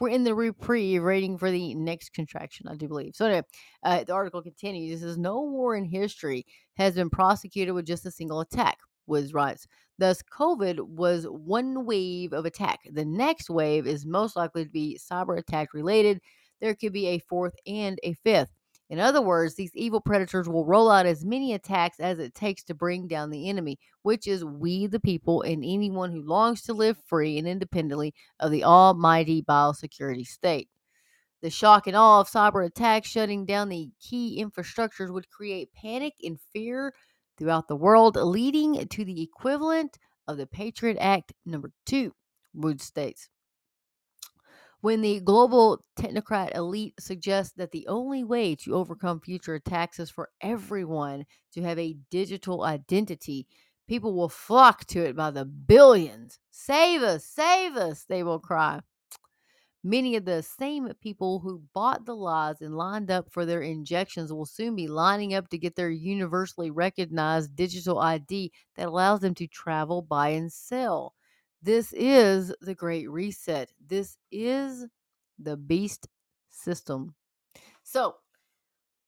We're 0.00 0.10
in 0.10 0.24
the 0.24 0.34
reprieve, 0.34 1.02
waiting 1.02 1.38
for 1.38 1.50
the 1.50 1.74
next 1.74 2.12
contraction, 2.12 2.68
I 2.68 2.76
do 2.76 2.86
believe. 2.86 3.16
So, 3.16 3.26
anyway, 3.26 3.42
uh, 3.82 4.04
the 4.04 4.12
article 4.12 4.42
continues. 4.42 4.92
It 4.92 5.04
says, 5.04 5.18
No 5.18 5.42
war 5.42 5.74
in 5.74 5.84
history 5.84 6.46
has 6.74 6.94
been 6.94 7.10
prosecuted 7.10 7.74
with 7.74 7.84
just 7.84 8.06
a 8.06 8.10
single 8.12 8.40
attack, 8.40 8.78
Woods 9.06 9.34
writes. 9.34 9.66
Thus, 9.98 10.22
COVID 10.22 10.80
was 10.80 11.24
one 11.24 11.84
wave 11.84 12.32
of 12.32 12.44
attack. 12.44 12.78
The 12.92 13.04
next 13.04 13.50
wave 13.50 13.88
is 13.88 14.06
most 14.06 14.36
likely 14.36 14.64
to 14.64 14.70
be 14.70 15.00
cyber 15.02 15.36
attack 15.36 15.74
related. 15.74 16.20
There 16.60 16.76
could 16.76 16.92
be 16.92 17.08
a 17.08 17.18
fourth 17.18 17.54
and 17.66 17.98
a 18.04 18.12
fifth. 18.12 18.50
In 18.90 18.98
other 18.98 19.20
words, 19.20 19.54
these 19.54 19.74
evil 19.74 20.00
predators 20.00 20.48
will 20.48 20.64
roll 20.64 20.90
out 20.90 21.04
as 21.04 21.24
many 21.24 21.52
attacks 21.52 22.00
as 22.00 22.18
it 22.18 22.34
takes 22.34 22.62
to 22.64 22.74
bring 22.74 23.06
down 23.06 23.28
the 23.28 23.48
enemy, 23.50 23.78
which 24.02 24.26
is 24.26 24.44
we, 24.44 24.86
the 24.86 25.00
people, 25.00 25.42
and 25.42 25.62
anyone 25.62 26.10
who 26.10 26.22
longs 26.22 26.62
to 26.62 26.72
live 26.72 26.96
free 27.06 27.36
and 27.36 27.46
independently 27.46 28.14
of 28.40 28.50
the 28.50 28.64
almighty 28.64 29.42
biosecurity 29.42 30.26
state. 30.26 30.70
The 31.42 31.50
shock 31.50 31.86
and 31.86 31.94
awe 31.94 32.20
of 32.20 32.30
cyber 32.30 32.66
attacks 32.66 33.08
shutting 33.08 33.44
down 33.44 33.68
the 33.68 33.90
key 34.00 34.42
infrastructures 34.42 35.12
would 35.12 35.30
create 35.30 35.72
panic 35.74 36.14
and 36.22 36.38
fear 36.52 36.94
throughout 37.36 37.68
the 37.68 37.76
world, 37.76 38.16
leading 38.16 38.88
to 38.88 39.04
the 39.04 39.22
equivalent 39.22 39.98
of 40.26 40.38
the 40.38 40.46
Patriot 40.46 40.96
Act 40.98 41.32
number 41.46 41.70
two, 41.86 42.12
Wood 42.54 42.80
states. 42.80 43.28
When 44.80 45.00
the 45.00 45.18
global 45.18 45.84
technocrat 45.98 46.54
elite 46.54 46.94
suggests 47.00 47.52
that 47.56 47.72
the 47.72 47.88
only 47.88 48.22
way 48.22 48.54
to 48.56 48.76
overcome 48.76 49.20
future 49.20 49.56
attacks 49.56 49.98
is 49.98 50.08
for 50.08 50.30
everyone 50.40 51.26
to 51.54 51.62
have 51.62 51.80
a 51.80 51.96
digital 52.10 52.62
identity, 52.62 53.48
people 53.88 54.14
will 54.14 54.28
flock 54.28 54.84
to 54.86 55.00
it 55.04 55.16
by 55.16 55.32
the 55.32 55.44
billions. 55.44 56.38
Save 56.52 57.02
us, 57.02 57.24
save 57.24 57.76
us, 57.76 58.04
they 58.04 58.22
will 58.22 58.38
cry. 58.38 58.80
Many 59.82 60.14
of 60.14 60.24
the 60.24 60.44
same 60.44 60.92
people 61.00 61.40
who 61.40 61.62
bought 61.74 62.04
the 62.04 62.14
lies 62.14 62.60
and 62.60 62.76
lined 62.76 63.10
up 63.10 63.32
for 63.32 63.44
their 63.44 63.62
injections 63.62 64.32
will 64.32 64.46
soon 64.46 64.76
be 64.76 64.86
lining 64.86 65.34
up 65.34 65.48
to 65.48 65.58
get 65.58 65.74
their 65.74 65.90
universally 65.90 66.70
recognized 66.70 67.56
digital 67.56 67.98
ID 67.98 68.52
that 68.76 68.86
allows 68.86 69.20
them 69.20 69.34
to 69.34 69.48
travel, 69.48 70.02
buy, 70.02 70.30
and 70.30 70.52
sell. 70.52 71.14
This 71.62 71.92
is 71.92 72.54
the 72.60 72.74
Great 72.74 73.10
Reset. 73.10 73.70
This 73.84 74.16
is 74.30 74.86
the 75.38 75.56
beast 75.56 76.08
system. 76.50 77.14
So, 77.82 78.16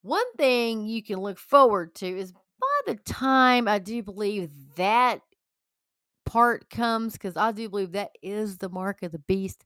one 0.02 0.32
thing 0.36 0.86
you 0.86 1.02
can 1.02 1.20
look 1.20 1.38
forward 1.38 1.94
to 1.96 2.06
is 2.06 2.32
by 2.32 2.92
the 2.92 2.96
time 2.96 3.68
I 3.68 3.78
do 3.78 4.02
believe 4.02 4.50
that 4.76 5.20
part 6.26 6.70
comes, 6.70 7.14
because 7.14 7.36
I 7.36 7.52
do 7.52 7.68
believe 7.68 7.92
that 7.92 8.12
is 8.22 8.58
the 8.58 8.68
mark 8.68 9.02
of 9.02 9.12
the 9.12 9.18
beast. 9.18 9.64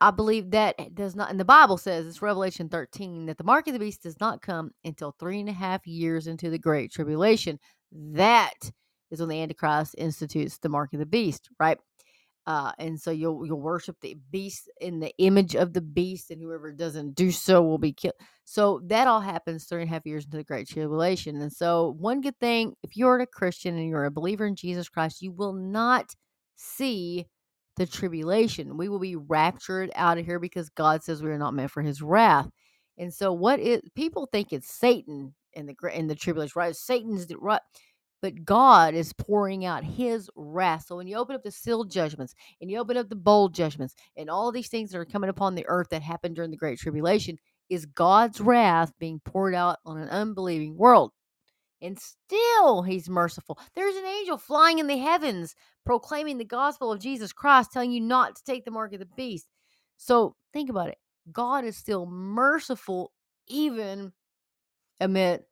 I 0.00 0.10
believe 0.10 0.50
that 0.50 0.94
does 0.94 1.16
not, 1.16 1.30
and 1.30 1.40
the 1.40 1.44
Bible 1.44 1.78
says 1.78 2.06
it's 2.06 2.20
Revelation 2.20 2.68
13 2.68 3.26
that 3.26 3.38
the 3.38 3.44
mark 3.44 3.66
of 3.68 3.72
the 3.72 3.78
beast 3.78 4.02
does 4.02 4.20
not 4.20 4.42
come 4.42 4.72
until 4.84 5.12
three 5.12 5.40
and 5.40 5.48
a 5.48 5.52
half 5.52 5.86
years 5.86 6.26
into 6.26 6.50
the 6.50 6.58
Great 6.58 6.92
Tribulation. 6.92 7.58
That 7.90 8.70
is 9.10 9.20
when 9.20 9.28
the 9.28 9.40
Antichrist 9.40 9.94
institutes 9.96 10.58
the 10.58 10.68
mark 10.68 10.92
of 10.92 10.98
the 10.98 11.06
beast, 11.06 11.48
right? 11.58 11.78
Uh, 12.46 12.72
and 12.78 13.00
so 13.00 13.10
you'll 13.10 13.46
you'll 13.46 13.60
worship 13.60 13.96
the 14.00 14.16
beast 14.30 14.70
in 14.80 15.00
the 15.00 15.12
image 15.18 15.54
of 15.54 15.72
the 15.72 15.80
beast, 15.80 16.30
and 16.30 16.42
whoever 16.42 16.72
doesn't 16.72 17.14
do 17.14 17.30
so 17.30 17.62
will 17.62 17.78
be 17.78 17.92
killed. 17.92 18.14
So 18.44 18.80
that 18.86 19.06
all 19.06 19.20
happens 19.20 19.64
three 19.64 19.82
and 19.82 19.90
a 19.90 19.94
half 19.94 20.04
years 20.04 20.26
into 20.26 20.36
the 20.36 20.44
Great 20.44 20.68
Tribulation. 20.68 21.40
And 21.40 21.52
so 21.52 21.96
one 21.98 22.20
good 22.20 22.38
thing, 22.38 22.74
if 22.82 22.96
you're 22.96 23.18
a 23.18 23.26
Christian 23.26 23.78
and 23.78 23.88
you're 23.88 24.04
a 24.04 24.10
believer 24.10 24.46
in 24.46 24.56
Jesus 24.56 24.88
Christ, 24.90 25.22
you 25.22 25.32
will 25.32 25.54
not 25.54 26.14
see 26.56 27.26
the 27.76 27.86
tribulation. 27.86 28.76
We 28.76 28.88
will 28.88 29.00
be 29.00 29.16
raptured 29.16 29.90
out 29.94 30.18
of 30.18 30.26
here 30.26 30.38
because 30.38 30.68
God 30.68 31.02
says 31.02 31.22
we 31.22 31.30
are 31.30 31.38
not 31.38 31.54
meant 31.54 31.70
for 31.70 31.82
His 31.82 32.02
wrath. 32.02 32.48
And 32.98 33.12
so 33.12 33.32
what 33.32 33.58
is 33.58 33.80
people 33.94 34.28
think 34.30 34.52
it's 34.52 34.72
Satan 34.72 35.34
in 35.54 35.66
the 35.66 35.74
in 35.92 36.08
the 36.08 36.14
tribulation, 36.14 36.52
right? 36.56 36.76
Satan's 36.76 37.26
the 37.26 37.38
right 37.38 37.60
but 38.24 38.46
God 38.46 38.94
is 38.94 39.12
pouring 39.12 39.66
out 39.66 39.84
his 39.84 40.30
wrath. 40.34 40.86
So 40.86 40.96
when 40.96 41.06
you 41.06 41.18
open 41.18 41.34
up 41.34 41.42
the 41.42 41.50
sealed 41.50 41.90
judgments 41.90 42.34
and 42.58 42.70
you 42.70 42.78
open 42.78 42.96
up 42.96 43.10
the 43.10 43.14
bold 43.14 43.54
judgments 43.54 43.94
and 44.16 44.30
all 44.30 44.50
these 44.50 44.68
things 44.68 44.90
that 44.90 44.98
are 44.98 45.04
coming 45.04 45.28
upon 45.28 45.54
the 45.54 45.66
earth 45.68 45.88
that 45.90 46.00
happened 46.00 46.34
during 46.34 46.50
the 46.50 46.56
Great 46.56 46.78
Tribulation, 46.78 47.36
is 47.68 47.84
God's 47.84 48.40
wrath 48.40 48.94
being 48.98 49.20
poured 49.26 49.54
out 49.54 49.76
on 49.84 49.98
an 49.98 50.08
unbelieving 50.08 50.74
world. 50.74 51.12
And 51.82 51.98
still, 51.98 52.80
he's 52.80 53.10
merciful. 53.10 53.58
There's 53.76 53.96
an 53.96 54.06
angel 54.06 54.38
flying 54.38 54.78
in 54.78 54.86
the 54.86 54.96
heavens 54.96 55.54
proclaiming 55.84 56.38
the 56.38 56.46
gospel 56.46 56.90
of 56.90 57.00
Jesus 57.00 57.30
Christ, 57.30 57.72
telling 57.74 57.92
you 57.92 58.00
not 58.00 58.36
to 58.36 58.44
take 58.44 58.64
the 58.64 58.70
mark 58.70 58.94
of 58.94 59.00
the 59.00 59.08
beast. 59.18 59.48
So 59.98 60.34
think 60.54 60.70
about 60.70 60.88
it. 60.88 60.96
God 61.30 61.66
is 61.66 61.76
still 61.76 62.06
merciful, 62.06 63.12
even 63.48 64.14
amid 64.98 65.42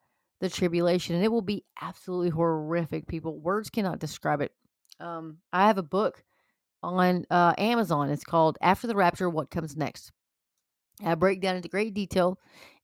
the 0.43 0.51
tribulation 0.51 1.15
and 1.15 1.25
it 1.25 1.33
will 1.33 1.41
be 1.41 1.65
absolutely 1.81 2.31
horrific 2.31 3.07
people. 3.07 3.39
Words 3.41 3.71
cannot 3.71 4.01
describe 4.01 4.43
it. 4.43 4.53
Um 5.01 5.39
i 5.53 5.67
have 5.69 5.79
a 5.79 5.85
book 5.85 6.25
on 6.83 7.25
uh 7.31 7.55
amazon. 7.59 8.11
It's 8.11 8.25
called 8.25 8.59
after 8.61 8.89
the 8.89 8.97
rapture 8.97 9.31
what 9.31 9.51
comes 9.51 9.77
next. 9.77 10.13
I 11.05 11.15
break 11.15 11.41
down 11.41 11.57
into 11.57 11.69
great 11.71 11.95
detail 11.95 12.39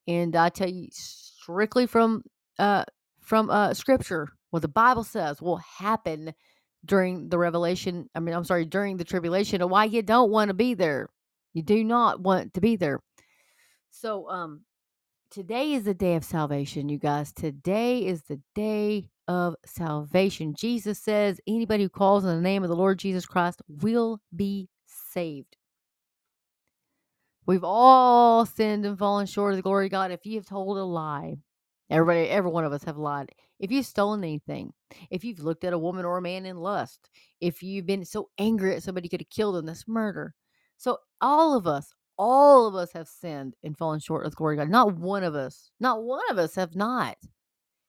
and 0.08 0.36
i 0.36 0.48
tell 0.48 0.70
you 0.70 0.88
strictly 0.92 1.86
from 1.86 2.22
uh 2.58 2.84
from 3.20 3.50
uh 3.50 3.74
scripture 3.74 4.28
what 4.50 4.62
the 4.62 4.68
bible 4.68 5.04
says 5.04 5.42
will 5.42 5.58
happen 5.58 6.32
during 6.84 7.28
the 7.28 7.38
revelation 7.38 8.08
i 8.14 8.20
mean 8.20 8.34
i'm 8.34 8.44
sorry 8.44 8.64
during 8.64 8.96
the 8.96 9.04
tribulation 9.04 9.60
and 9.60 9.70
why 9.70 9.84
you 9.84 10.02
don't 10.02 10.30
want 10.30 10.48
to 10.48 10.54
be 10.54 10.74
there. 10.74 11.08
You 11.54 11.62
do 11.62 11.82
not 11.82 12.20
want 12.20 12.54
to 12.54 12.60
be 12.60 12.76
there. 12.76 13.00
So 13.90 14.28
um 14.30 14.62
today 15.30 15.72
is 15.72 15.84
the 15.84 15.94
day 15.94 16.14
of 16.14 16.24
salvation, 16.24 16.88
you 16.88 16.98
guys. 16.98 17.32
Today 17.32 18.06
is 18.06 18.22
the 18.22 18.40
day 18.54 19.10
of 19.26 19.54
salvation. 19.66 20.54
Jesus 20.56 20.98
says 20.98 21.40
anybody 21.46 21.82
who 21.82 21.88
calls 21.88 22.24
on 22.24 22.34
the 22.36 22.42
name 22.42 22.62
of 22.62 22.68
the 22.68 22.76
Lord 22.76 22.98
Jesus 22.98 23.26
Christ 23.26 23.62
will 23.68 24.20
be 24.34 24.68
saved. 24.86 25.56
We've 27.46 27.64
all 27.64 28.44
sinned 28.46 28.84
and 28.84 28.98
fallen 28.98 29.26
short 29.26 29.52
of 29.52 29.56
the 29.56 29.62
glory 29.62 29.86
of 29.86 29.92
God. 29.92 30.10
If 30.10 30.26
you 30.26 30.36
have 30.36 30.46
told 30.46 30.76
a 30.76 30.84
lie, 30.84 31.36
everybody, 31.90 32.28
every 32.28 32.50
one 32.50 32.64
of 32.64 32.72
us 32.72 32.84
have 32.84 32.98
lied. 32.98 33.30
If 33.58 33.70
you've 33.72 33.86
stolen 33.86 34.22
anything, 34.22 34.72
if 35.10 35.24
you've 35.24 35.40
looked 35.40 35.64
at 35.64 35.72
a 35.72 35.78
woman 35.78 36.04
or 36.04 36.18
a 36.18 36.22
man 36.22 36.46
in 36.46 36.56
lust, 36.56 37.08
if 37.40 37.62
you've 37.62 37.86
been 37.86 38.04
so 38.04 38.28
angry 38.38 38.74
at 38.74 38.82
somebody 38.82 39.08
could 39.08 39.20
have 39.20 39.30
killed 39.30 39.54
them, 39.56 39.66
that's 39.66 39.88
murder. 39.88 40.34
So 40.76 40.98
all 41.20 41.56
of 41.56 41.66
us, 41.66 41.92
all 42.18 42.66
of 42.66 42.74
us 42.74 42.92
have 42.92 43.08
sinned 43.08 43.54
and 43.62 43.76
fallen 43.76 44.00
short 44.00 44.26
of 44.26 44.32
the 44.32 44.36
glory 44.36 44.56
of 44.56 44.60
God. 44.60 44.70
Not 44.70 44.96
one 44.96 45.22
of 45.22 45.34
us, 45.34 45.70
not 45.80 46.02
one 46.02 46.22
of 46.30 46.38
us 46.38 46.54
have 46.56 46.74
not. 46.76 47.16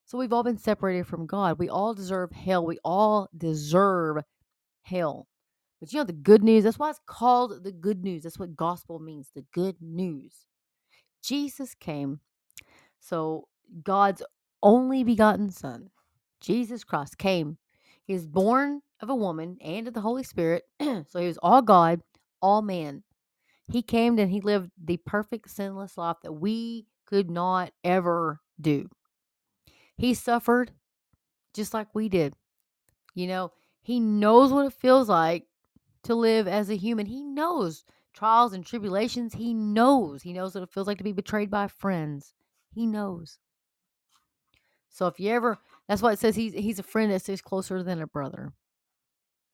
So 0.05 0.17
we've 0.17 0.33
all 0.33 0.43
been 0.43 0.57
separated 0.57 1.07
from 1.07 1.27
God. 1.27 1.59
We 1.59 1.69
all 1.69 1.93
deserve 1.93 2.31
hell. 2.31 2.65
We 2.65 2.79
all 2.83 3.29
deserve 3.37 4.17
hell. 4.83 5.27
But 5.79 5.93
you 5.93 5.99
know 5.99 6.05
the 6.05 6.13
good 6.13 6.43
news? 6.43 6.63
That's 6.63 6.79
why 6.79 6.89
it's 6.89 6.99
called 7.05 7.63
the 7.63 7.71
good 7.71 8.03
news. 8.03 8.23
That's 8.23 8.39
what 8.39 8.55
gospel 8.55 8.99
means, 8.99 9.29
the 9.33 9.45
good 9.53 9.75
news. 9.81 10.45
Jesus 11.23 11.75
came. 11.75 12.19
So 12.99 13.47
God's 13.83 14.23
only 14.61 15.03
begotten 15.03 15.49
son, 15.51 15.89
Jesus 16.41 16.83
Christ 16.83 17.17
came. 17.17 17.57
He 18.05 18.13
was 18.13 18.27
born 18.27 18.81
of 19.01 19.09
a 19.09 19.15
woman 19.15 19.57
and 19.61 19.87
of 19.87 19.93
the 19.93 20.01
Holy 20.01 20.23
Spirit. 20.23 20.63
so 20.81 21.19
he 21.19 21.27
was 21.27 21.37
all 21.41 21.61
God, 21.61 22.01
all 22.41 22.61
man. 22.61 23.03
He 23.71 23.81
came 23.81 24.17
and 24.17 24.31
he 24.31 24.41
lived 24.41 24.71
the 24.83 24.97
perfect 24.97 25.49
sinless 25.49 25.97
life 25.97 26.17
that 26.23 26.33
we 26.33 26.87
could 27.05 27.29
not 27.29 27.71
ever 27.83 28.41
do. 28.59 28.89
He 29.97 30.13
suffered 30.13 30.71
just 31.53 31.73
like 31.73 31.93
we 31.93 32.09
did. 32.09 32.33
You 33.13 33.27
know, 33.27 33.51
he 33.81 33.99
knows 33.99 34.51
what 34.51 34.65
it 34.65 34.73
feels 34.73 35.09
like 35.09 35.45
to 36.03 36.15
live 36.15 36.47
as 36.47 36.69
a 36.69 36.75
human. 36.75 37.05
He 37.05 37.23
knows 37.23 37.83
trials 38.13 38.53
and 38.53 38.65
tribulations. 38.65 39.33
He 39.33 39.53
knows. 39.53 40.21
He 40.23 40.33
knows 40.33 40.55
what 40.55 40.63
it 40.63 40.71
feels 40.71 40.87
like 40.87 40.97
to 40.97 41.03
be 41.03 41.11
betrayed 41.11 41.49
by 41.49 41.67
friends. 41.67 42.33
He 42.71 42.85
knows. 42.85 43.39
So 44.89 45.07
if 45.07 45.19
you 45.19 45.31
ever, 45.31 45.57
that's 45.87 46.01
why 46.01 46.13
it 46.13 46.19
says 46.19 46.35
he's 46.35 46.53
he's 46.53 46.79
a 46.79 46.83
friend 46.83 47.11
that 47.11 47.21
sticks 47.21 47.41
closer 47.41 47.83
than 47.83 48.01
a 48.01 48.07
brother. 48.07 48.53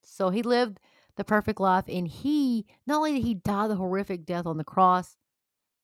So 0.04 0.30
he 0.30 0.42
lived 0.42 0.80
the 1.18 1.24
perfect 1.24 1.60
life, 1.60 1.86
and 1.88 2.08
he 2.08 2.66
not 2.86 2.98
only 2.98 3.14
did 3.14 3.24
he 3.24 3.36
die 3.36 3.68
the 3.68 3.76
horrific 3.76 4.26
death 4.26 4.46
on 4.46 4.58
the 4.58 4.64
cross, 4.64 5.16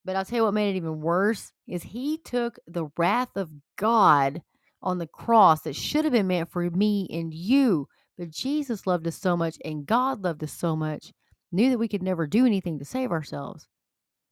but 0.04 0.16
I'll 0.16 0.26
tell 0.26 0.38
you 0.38 0.44
what 0.44 0.54
made 0.54 0.72
it 0.72 0.78
even 0.78 1.02
worse 1.02 1.52
is 1.68 1.84
he 1.84 2.18
took 2.18 2.58
the 2.68 2.90
wrath 2.98 3.36
of 3.36 3.52
God 3.78 4.42
on 4.82 4.98
the 4.98 5.08
cross 5.08 5.62
that 5.62 5.76
should 5.76 6.06
have 6.06 6.14
been 6.14 6.28
meant 6.28 6.52
for 6.52 6.70
me 6.70 7.08
and 7.12 7.34
you. 7.34 7.88
But 8.18 8.32
Jesus 8.32 8.88
loved 8.88 9.08
us 9.08 9.16
so 9.16 9.38
much, 9.38 9.58
and 9.64 9.86
God 9.86 10.24
loved 10.24 10.44
us 10.44 10.52
so 10.52 10.76
much, 10.76 11.14
knew 11.52 11.70
that 11.70 11.78
we 11.78 11.88
could 11.88 12.04
never 12.04 12.28
do 12.28 12.46
anything 12.46 12.80
to 12.80 12.86
save 12.86 13.12
ourselves, 13.12 13.68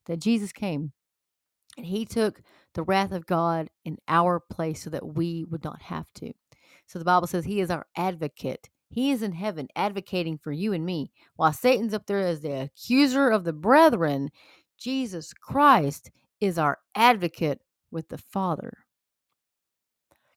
that 0.08 0.20
Jesus 0.20 0.52
came 0.52 0.92
and 1.78 1.86
he 1.86 2.06
took 2.06 2.42
the 2.74 2.84
wrath 2.84 3.12
of 3.12 3.26
God 3.26 3.70
in 3.86 3.98
our 4.08 4.40
place 4.40 4.84
so 4.84 4.90
that 4.90 5.16
we 5.16 5.46
would 5.46 5.64
not 5.64 5.82
have 5.84 6.12
to. 6.16 6.34
So 6.88 7.00
the 7.00 7.06
Bible 7.06 7.28
says 7.28 7.46
he 7.46 7.62
is 7.62 7.70
our 7.72 7.86
advocate. 7.96 8.70
He 8.90 9.12
is 9.12 9.22
in 9.22 9.34
heaven 9.34 9.68
advocating 9.76 10.38
for 10.38 10.52
you 10.52 10.74
and 10.74 10.86
me. 10.86 11.12
While 11.36 11.54
Satan's 11.54 11.94
up 11.94 12.08
there 12.08 12.20
as 12.20 12.42
the 12.42 12.64
accuser 12.64 13.30
of 13.30 13.44
the 13.44 13.54
brethren, 13.54 14.30
Jesus 14.78 15.34
Christ 15.34 16.10
is 16.42 16.58
our 16.58 16.80
advocate 16.96 17.62
with 17.92 18.10
the 18.10 18.18
Father. 18.18 18.74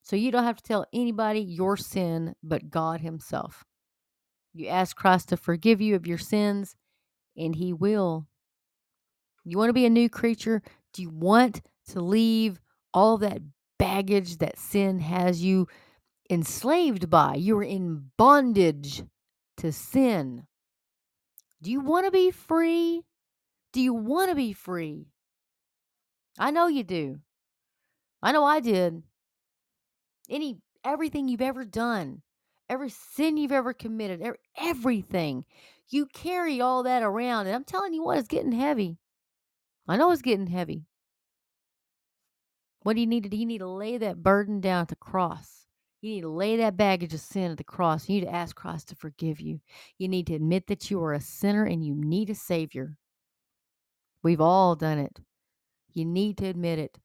So 0.03 0.16
you 0.16 0.30
don't 0.30 0.44
have 0.44 0.57
to 0.57 0.62
tell 0.62 0.86
anybody 0.92 1.40
your 1.40 1.76
sin 1.76 2.34
but 2.42 2.70
God 2.70 3.00
Himself. 3.00 3.64
You 4.53 4.68
ask 4.68 4.96
Christ 4.96 5.30
to 5.30 5.36
forgive 5.36 5.80
you 5.80 5.94
of 5.94 6.07
your 6.07 6.18
sins, 6.18 6.76
and 7.36 7.55
He 7.55 7.72
will. 7.72 8.26
You 9.44 9.57
want 9.57 9.70
to 9.70 9.74
be 9.74 9.86
a 9.86 9.90
new 9.90 10.11
creature? 10.11 10.62
Do 10.92 11.03
you 11.03 11.11
want 11.11 11.62
to 11.88 12.00
leave 12.00 12.61
all 12.92 13.16
that 13.18 13.40
baggage 13.78 14.38
that 14.38 14.59
sin 14.59 15.00
has 15.00 15.42
you 15.42 15.66
enslaved 16.33 17.11
by? 17.11 17.35
You're 17.35 17.62
in 17.62 18.11
bondage 18.16 19.03
to 19.59 19.70
sin. 19.70 20.47
Do 21.61 21.70
you 21.70 21.80
want 21.80 22.07
to 22.07 22.11
be 22.11 22.30
free? 22.30 23.03
Do 23.72 23.80
you 23.80 23.93
want 23.93 24.30
to 24.30 24.35
be 24.35 24.55
free? 24.55 25.09
I 26.39 26.51
know 26.51 26.66
you 26.68 26.85
do. 26.85 27.20
I 28.22 28.33
know 28.33 28.45
I 28.45 28.61
did. 28.61 29.03
Any 30.30 30.57
everything 30.85 31.28
you've 31.28 31.43
ever 31.43 31.64
done, 31.64 32.22
every 32.68 32.89
sin 32.89 33.37
you've 33.37 33.53
ever 33.53 33.74
committed, 33.74 34.22
every, 34.22 34.39
everything. 34.57 35.45
You 35.91 36.07
carry 36.07 36.61
all 36.61 36.83
that 36.85 37.03
around 37.03 37.47
and 37.47 37.55
I'm 37.55 37.64
telling 37.64 37.93
you 37.93 38.03
what, 38.03 38.18
it's 38.18 38.28
getting 38.28 38.53
heavy. 38.53 38.97
I 39.87 39.99
know 39.99 40.11
it's 40.11 40.22
getting 40.22 40.47
heavy. 40.47 40.87
What 42.83 42.95
do 42.95 43.01
you 43.01 43.07
need 43.07 43.24
to 43.24 43.28
do? 43.28 43.37
You 43.37 43.47
need 43.47 43.59
to 43.59 43.68
lay 43.68 43.99
that 43.99 44.22
burden 44.22 44.61
down 44.61 44.83
at 44.83 44.89
the 44.89 44.97
cross. 44.97 45.61
You 46.03 46.11
need 46.11 46.20
to 46.22 46.28
lay 46.28 46.57
that 46.57 46.76
baggage 46.76 47.14
of 47.14 47.20
sin 47.20 47.53
at 47.53 47.59
the 47.59 47.64
cross. 47.64 48.09
You 48.09 48.16
need 48.16 48.26
to 48.26 48.34
ask 48.34 48.57
Christ 48.57 48.88
to 48.88 48.96
forgive 48.96 49.40
you. 49.40 49.61
You 49.98 50.09
need 50.09 50.26
to 50.26 50.34
admit 50.34 50.66
that 50.66 50.90
you 50.90 51.03
are 51.03 51.14
a 51.14 51.20
sinner 51.20 51.64
and 51.64 51.86
you 51.86 51.94
need 51.94 52.28
a 52.28 52.34
Savior. 52.34 52.96
We've 54.24 54.40
all 54.40 54.74
done 54.74 54.98
it. 54.98 55.20
You 55.92 56.05
need 56.05 56.38
to 56.38 56.46
admit 56.46 56.80
it. 56.80 56.98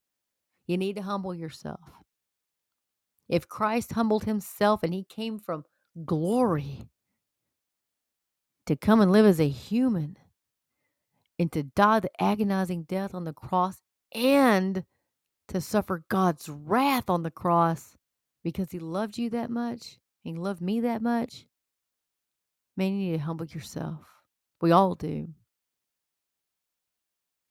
You 0.65 0.77
need 0.77 0.95
to 0.95 1.03
humble 1.03 1.35
yourself. 1.35 1.79
If 3.29 3.47
Christ 3.47 3.93
humbled 3.93 4.23
himself 4.23 4.81
and 4.81 4.93
he 4.93 5.03
came 5.03 5.37
from 5.37 5.65
glory 6.03 6.89
to 8.65 8.75
come 8.75 8.99
and 8.99 9.11
live 9.11 9.27
as 9.27 9.39
a 9.39 9.47
human 9.47 10.17
and 11.37 11.51
to 11.51 11.61
die 11.61 11.99
the 11.99 12.09
agonizing 12.19 12.83
death 12.83 13.13
on 13.13 13.25
the 13.25 13.33
cross 13.33 13.77
and 14.11 14.85
to 15.49 15.61
suffer 15.61 16.03
God's 16.09 16.49
wrath 16.49 17.11
on 17.11 17.21
the 17.21 17.31
cross 17.31 17.96
because 18.47 18.71
he 18.71 18.79
loved 18.79 19.17
you 19.17 19.29
that 19.29 19.49
much, 19.49 19.99
he 20.23 20.31
loved 20.31 20.61
me 20.61 20.79
that 20.79 21.01
much, 21.01 21.45
man, 22.77 22.93
you 22.93 23.11
need 23.11 23.17
to 23.17 23.23
humble 23.25 23.45
yourself. 23.45 23.99
We 24.61 24.71
all 24.71 24.95
do. 24.95 25.27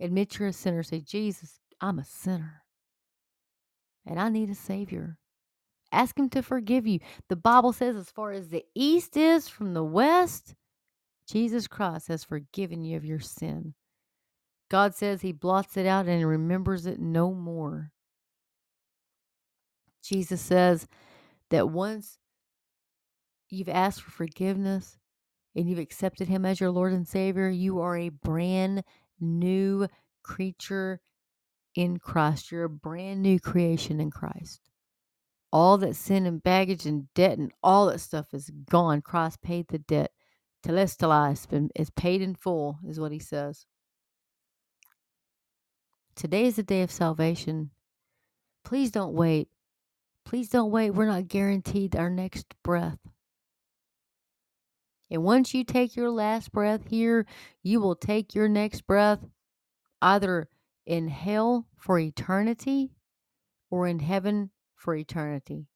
Admit 0.00 0.38
you're 0.38 0.48
a 0.48 0.52
sinner. 0.54 0.82
Say, 0.82 1.00
Jesus, 1.00 1.60
I'm 1.82 1.98
a 1.98 2.04
sinner. 2.06 2.62
And 4.06 4.18
I 4.18 4.30
need 4.30 4.48
a 4.48 4.54
Savior. 4.54 5.18
Ask 5.92 6.18
Him 6.18 6.30
to 6.30 6.42
forgive 6.42 6.86
you. 6.86 7.00
The 7.28 7.36
Bible 7.36 7.74
says, 7.74 7.94
as 7.94 8.08
far 8.08 8.32
as 8.32 8.48
the 8.48 8.64
east 8.74 9.18
is 9.18 9.50
from 9.50 9.74
the 9.74 9.84
west, 9.84 10.54
Jesus 11.28 11.66
Christ 11.66 12.08
has 12.08 12.24
forgiven 12.24 12.86
you 12.86 12.96
of 12.96 13.04
your 13.04 13.20
sin. 13.20 13.74
God 14.70 14.94
says 14.94 15.20
he 15.20 15.32
blots 15.32 15.76
it 15.76 15.84
out 15.84 16.06
and 16.06 16.26
remembers 16.26 16.86
it 16.86 16.98
no 16.98 17.34
more. 17.34 17.92
Jesus 20.06 20.40
says 20.40 20.86
that 21.50 21.68
once 21.68 22.18
you've 23.48 23.68
asked 23.68 24.02
for 24.02 24.10
forgiveness 24.10 24.98
and 25.54 25.68
you've 25.68 25.78
accepted 25.78 26.28
him 26.28 26.44
as 26.44 26.60
your 26.60 26.70
Lord 26.70 26.92
and 26.92 27.06
Savior, 27.06 27.48
you 27.48 27.80
are 27.80 27.96
a 27.96 28.10
brand 28.10 28.84
new 29.20 29.88
creature 30.22 31.00
in 31.74 31.98
Christ. 31.98 32.50
You're 32.50 32.64
a 32.64 32.70
brand 32.70 33.22
new 33.22 33.38
creation 33.40 34.00
in 34.00 34.10
Christ. 34.10 34.60
All 35.52 35.78
that 35.78 35.96
sin 35.96 36.26
and 36.26 36.42
baggage 36.42 36.86
and 36.86 37.12
debt 37.14 37.38
and 37.38 37.52
all 37.62 37.86
that 37.86 38.00
stuff 38.00 38.34
is 38.34 38.50
gone. 38.68 39.00
Christ 39.00 39.42
paid 39.42 39.68
the 39.68 39.78
debt. 39.78 40.10
Telestai 40.64 41.70
is 41.76 41.90
paid 41.90 42.22
in 42.22 42.34
full, 42.34 42.78
is 42.86 42.98
what 42.98 43.12
he 43.12 43.20
says. 43.20 43.66
Today 46.16 46.46
is 46.46 46.56
the 46.56 46.62
day 46.62 46.82
of 46.82 46.90
salvation. 46.90 47.70
Please 48.64 48.90
don't 48.90 49.14
wait. 49.14 49.48
Please 50.26 50.48
don't 50.48 50.72
wait. 50.72 50.90
We're 50.90 51.06
not 51.06 51.28
guaranteed 51.28 51.94
our 51.94 52.10
next 52.10 52.46
breath. 52.64 52.98
And 55.08 55.22
once 55.22 55.54
you 55.54 55.62
take 55.62 55.94
your 55.94 56.10
last 56.10 56.50
breath 56.50 56.88
here, 56.88 57.26
you 57.62 57.80
will 57.80 57.94
take 57.94 58.34
your 58.34 58.48
next 58.48 58.88
breath 58.88 59.20
either 60.02 60.48
in 60.84 61.06
hell 61.06 61.68
for 61.76 62.00
eternity 62.00 62.90
or 63.70 63.86
in 63.86 64.00
heaven 64.00 64.50
for 64.74 64.96
eternity. 64.96 65.68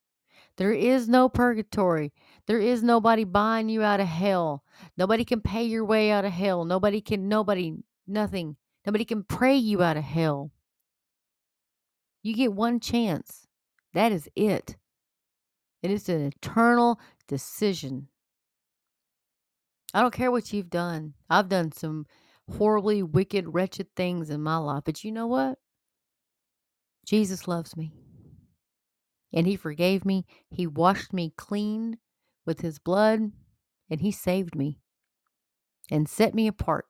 There 0.57 0.73
is 0.73 1.09
no 1.09 1.29
purgatory. 1.29 2.13
There 2.47 2.59
is 2.59 2.83
nobody 2.83 3.23
buying 3.23 3.69
you 3.69 3.85
out 3.85 4.01
of 4.01 4.09
hell. 4.09 4.65
Nobody 4.97 5.25
can 5.25 5.41
pay 5.41 5.63
your 5.63 5.85
way 5.85 6.11
out 6.11 6.25
of 6.25 6.33
hell. 6.33 6.65
Nobody 6.65 7.01
can, 7.01 7.29
nobody, 7.29 7.73
nothing. 8.05 8.57
Nobody 8.85 9.05
can 9.05 9.23
pray 9.23 9.55
you 9.55 9.81
out 9.81 9.97
of 9.97 10.03
hell. 10.03 10.51
You 12.25 12.35
get 12.35 12.53
one 12.53 12.81
chance. 12.81 13.40
That 13.95 14.13
is 14.13 14.29
it. 14.37 14.77
It 15.83 15.91
is 15.91 16.09
an 16.09 16.23
eternal 16.27 17.01
decision. 17.27 18.09
I 19.93 20.03
don't 20.03 20.15
care 20.15 20.31
what 20.31 20.53
you've 20.53 20.71
done. 20.71 21.15
I've 21.29 21.49
done 21.49 21.73
some 21.73 22.07
horribly 22.57 23.03
wicked, 23.03 23.53
wretched 23.55 23.89
things 23.97 24.31
in 24.31 24.43
my 24.43 24.57
life. 24.57 24.83
But 24.85 25.03
you 25.05 25.13
know 25.13 25.27
what? 25.27 25.59
Jesus 27.07 27.49
loves 27.49 27.77
me. 27.77 27.93
And 29.33 29.47
He 29.47 29.57
forgave 29.57 30.05
me. 30.05 30.27
He 30.51 30.67
washed 30.67 31.13
me 31.13 31.33
clean 31.37 31.99
with 32.47 32.61
His 32.61 32.79
blood. 32.79 33.33
And 33.89 34.01
He 34.01 34.13
saved 34.13 34.55
me 34.55 34.79
and 35.91 36.09
set 36.09 36.35
me 36.35 36.47
apart. 36.47 36.87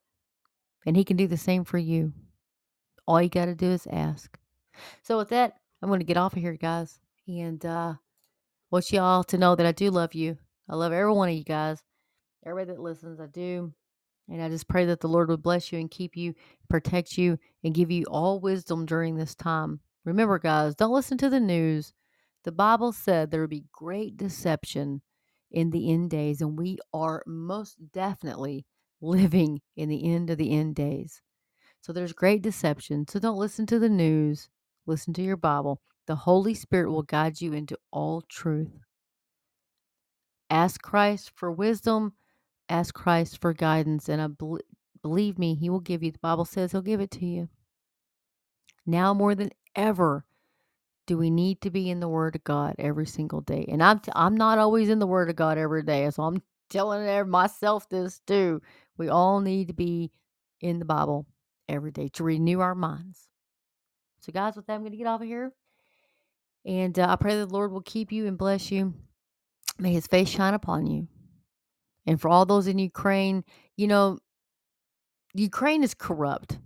And 0.85 0.97
He 0.97 1.05
can 1.05 1.17
do 1.17 1.27
the 1.27 1.37
same 1.37 1.65
for 1.65 1.79
you. 1.79 2.13
All 3.07 3.23
you 3.23 3.29
got 3.29 3.47
to 3.47 3.55
do 3.55 3.71
is 3.71 3.87
ask. 3.91 4.39
So, 5.03 5.17
with 5.17 5.31
that, 5.31 5.60
I'm 5.83 5.89
going 5.89 6.01
to 6.01 6.07
get 6.07 6.17
off 6.17 6.35
of 6.35 6.43
here, 6.43 6.55
guys. 6.55 6.99
And 7.27 7.65
uh, 7.65 7.95
want 8.71 8.93
y'all 8.93 9.25
to 9.25 9.39
know 9.39 9.55
that 9.55 9.67
I 9.67 9.73
do 9.73 9.91
love 9.91 10.15
you. 10.15 10.37
I 10.69 10.77
love 10.77 10.93
every 10.93 11.13
one 11.13 11.29
of 11.29 11.35
you 11.35 11.45
guys, 11.45 11.83
everybody 12.47 12.77
that 12.77 12.83
listens. 12.83 13.21
I 13.21 13.27
do. 13.27 13.73
And 14.29 14.41
I 14.41 14.49
just 14.49 14.69
pray 14.69 14.85
that 14.87 15.01
the 15.01 15.09
Lord 15.09 15.29
would 15.29 15.43
bless 15.43 15.73
you 15.73 15.81
and 15.81 15.91
keep 15.91 16.17
you, 16.17 16.35
protect 16.69 17.19
you, 17.19 17.39
and 17.65 17.75
give 17.75 17.91
you 17.91 18.05
all 18.05 18.39
wisdom 18.39 18.87
during 18.87 19.17
this 19.17 19.35
time. 19.35 19.81
Remember, 20.05 20.39
guys, 20.39 20.77
don't 20.77 20.93
listen 20.93 21.19
to 21.19 21.29
the 21.29 21.41
news. 21.41 21.93
The 22.45 22.53
Bible 22.53 22.93
said 22.93 23.31
there 23.31 23.41
would 23.41 23.51
be 23.51 23.67
great 23.73 24.17
deception 24.17 25.03
in 25.51 25.71
the 25.71 25.91
end 25.93 26.11
days, 26.11 26.41
and 26.41 26.57
we 26.57 26.79
are 26.95 27.25
most 27.27 27.77
definitely 27.93 28.67
living 29.01 29.61
in 29.77 29.89
the 29.89 30.05
end 30.13 30.31
of 30.31 30.39
the 30.39 30.53
end 30.53 30.77
days. 30.77 31.21
So 31.81 31.93
there's 31.93 32.13
great 32.13 32.43
deception. 32.43 33.07
So 33.09 33.19
don't 33.19 33.39
listen 33.39 33.67
to 33.67 33.79
the 33.79 33.89
news, 33.89 34.49
listen 34.91 35.15
to 35.15 35.23
your 35.23 35.39
Bible. 35.39 35.81
The 36.09 36.17
Holy 36.17 36.55
Spirit 36.55 36.93
will 36.93 37.05
guide 37.05 37.41
you 37.43 37.55
into 37.55 37.79
all 37.93 38.23
truth. 38.29 38.73
Ask 40.51 40.83
Christ 40.83 41.33
for 41.37 41.53
wisdom, 41.53 42.15
ask 42.69 42.95
Christ 42.95 43.41
for 43.41 43.55
guidance, 43.55 44.09
and 44.09 44.23
I 44.23 44.29
bel- 44.29 44.61
believe 45.03 45.39
me, 45.39 45.55
He 45.57 45.71
will 45.71 45.81
give 45.81 46.03
you. 46.03 46.13
The 46.13 46.21
Bible 46.21 46.47
says 46.47 46.73
He'll 46.73 46.83
give 46.83 47.01
it 47.01 47.13
to 47.13 47.27
you. 47.27 47.49
Now 48.87 49.15
more 49.15 49.35
than 49.35 49.51
ever, 49.77 50.25
do 51.07 51.19
we 51.19 51.31
need 51.31 51.63
to 51.63 51.71
be 51.71 51.91
in 51.91 52.01
the 52.01 52.09
Word 52.09 52.37
of 52.37 52.45
God 52.45 52.77
every 52.79 53.07
single 53.07 53.43
day? 53.43 53.67
And 53.69 53.83
I'm 53.83 54.01
t- 54.01 54.13
I'm 54.17 54.37
not 54.37 54.59
always 54.59 54.91
in 54.91 55.01
the 55.01 55.09
Word 55.09 55.31
of 55.31 55.37
God 55.37 55.59
every 55.59 55.85
day, 55.85 56.11
so 56.11 56.25
I'm 56.25 56.43
telling 56.71 57.31
myself 57.31 57.89
this 57.91 58.21
too. 58.27 58.63
We 58.99 59.09
all 59.11 59.41
need 59.41 59.69
to 59.69 59.75
be 59.75 60.13
in 60.63 60.81
the 60.81 60.87
Bible 60.87 61.27
every 61.69 61.93
day 61.93 62.11
to 62.15 62.25
renew 62.25 62.61
our 62.61 62.77
minds. 62.77 63.30
So, 64.21 64.33
guys, 64.33 64.57
with 64.57 64.67
that, 64.67 64.75
I'm 64.75 64.81
going 64.81 64.93
to 64.93 64.99
get 64.99 65.07
off 65.07 65.23
of 65.23 65.27
here. 65.27 65.53
And 66.65 66.99
uh, 66.99 67.07
I 67.09 67.17
pray 67.17 67.37
that 67.37 67.49
the 67.49 67.55
Lord 67.55 67.73
will 67.73 67.81
keep 67.81 68.13
you 68.13 68.27
and 68.27 68.37
bless 68.37 68.71
you. 68.71 68.95
May 69.79 69.93
his 69.93 70.07
face 70.07 70.29
shine 70.29 70.55
upon 70.55 70.87
you. 70.87 71.09
And 72.07 72.21
for 72.21 72.29
all 72.29 72.45
those 72.45 72.67
in 72.67 72.79
Ukraine, 72.79 73.45
you 73.77 73.87
know, 73.87 74.19
Ukraine 75.35 75.83
is 75.83 75.95
corrupt. 75.95 76.59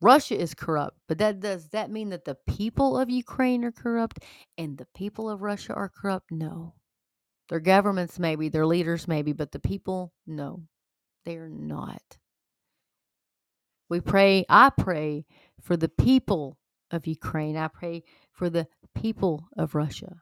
Russia 0.00 0.38
is 0.38 0.54
corrupt. 0.54 0.98
But 1.08 1.18
that 1.18 1.40
does 1.40 1.68
that 1.68 1.90
mean 1.90 2.10
that 2.10 2.24
the 2.24 2.36
people 2.46 2.98
of 2.98 3.10
Ukraine 3.10 3.64
are 3.64 3.72
corrupt 3.72 4.20
and 4.56 4.76
the 4.78 4.86
people 4.94 5.28
of 5.28 5.42
Russia 5.42 5.74
are 5.74 5.88
corrupt? 5.90 6.30
No. 6.30 6.74
Their 7.48 7.60
governments 7.60 8.18
maybe, 8.18 8.48
their 8.48 8.66
leaders 8.66 9.06
maybe, 9.06 9.32
but 9.32 9.52
the 9.52 9.58
people, 9.58 10.12
no. 10.26 10.62
They 11.24 11.36
are 11.36 11.50
not. 11.50 12.02
We 13.88 14.00
pray, 14.00 14.44
I 14.48 14.70
pray 14.70 15.26
for 15.60 15.76
the 15.76 15.88
people 15.88 16.58
of 16.94 17.06
Ukraine. 17.06 17.56
I 17.56 17.68
pray 17.68 18.02
for 18.32 18.48
the 18.48 18.66
people 18.94 19.48
of 19.56 19.74
Russia. 19.74 20.16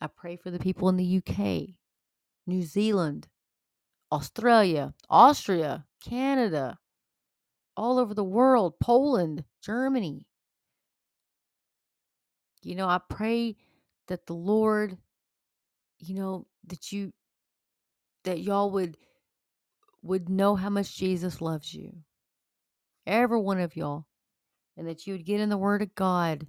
I 0.00 0.06
pray 0.06 0.36
for 0.36 0.50
the 0.50 0.58
people 0.58 0.88
in 0.88 0.96
the 0.96 1.16
UK, 1.18 1.74
New 2.46 2.62
Zealand, 2.62 3.26
Australia, 4.12 4.94
Austria, 5.10 5.84
Canada, 6.04 6.78
all 7.76 7.98
over 7.98 8.14
the 8.14 8.24
world, 8.24 8.74
Poland, 8.80 9.44
Germany. 9.62 10.26
You 12.62 12.74
know, 12.74 12.88
I 12.88 13.00
pray 13.08 13.56
that 14.08 14.26
the 14.26 14.34
Lord, 14.34 14.98
you 15.98 16.14
know, 16.14 16.46
that 16.66 16.92
you 16.92 17.12
that 18.24 18.40
y'all 18.40 18.70
would 18.70 18.96
would 20.02 20.28
know 20.28 20.54
how 20.54 20.70
much 20.70 20.96
Jesus 20.96 21.40
loves 21.40 21.74
you. 21.74 21.92
Every 23.06 23.40
one 23.40 23.58
of 23.58 23.76
y'all. 23.76 24.06
And 24.78 24.88
that 24.88 25.06
you 25.06 25.12
would 25.12 25.26
get 25.26 25.40
in 25.40 25.50
the 25.50 25.58
word 25.58 25.82
of 25.82 25.94
God. 25.94 26.46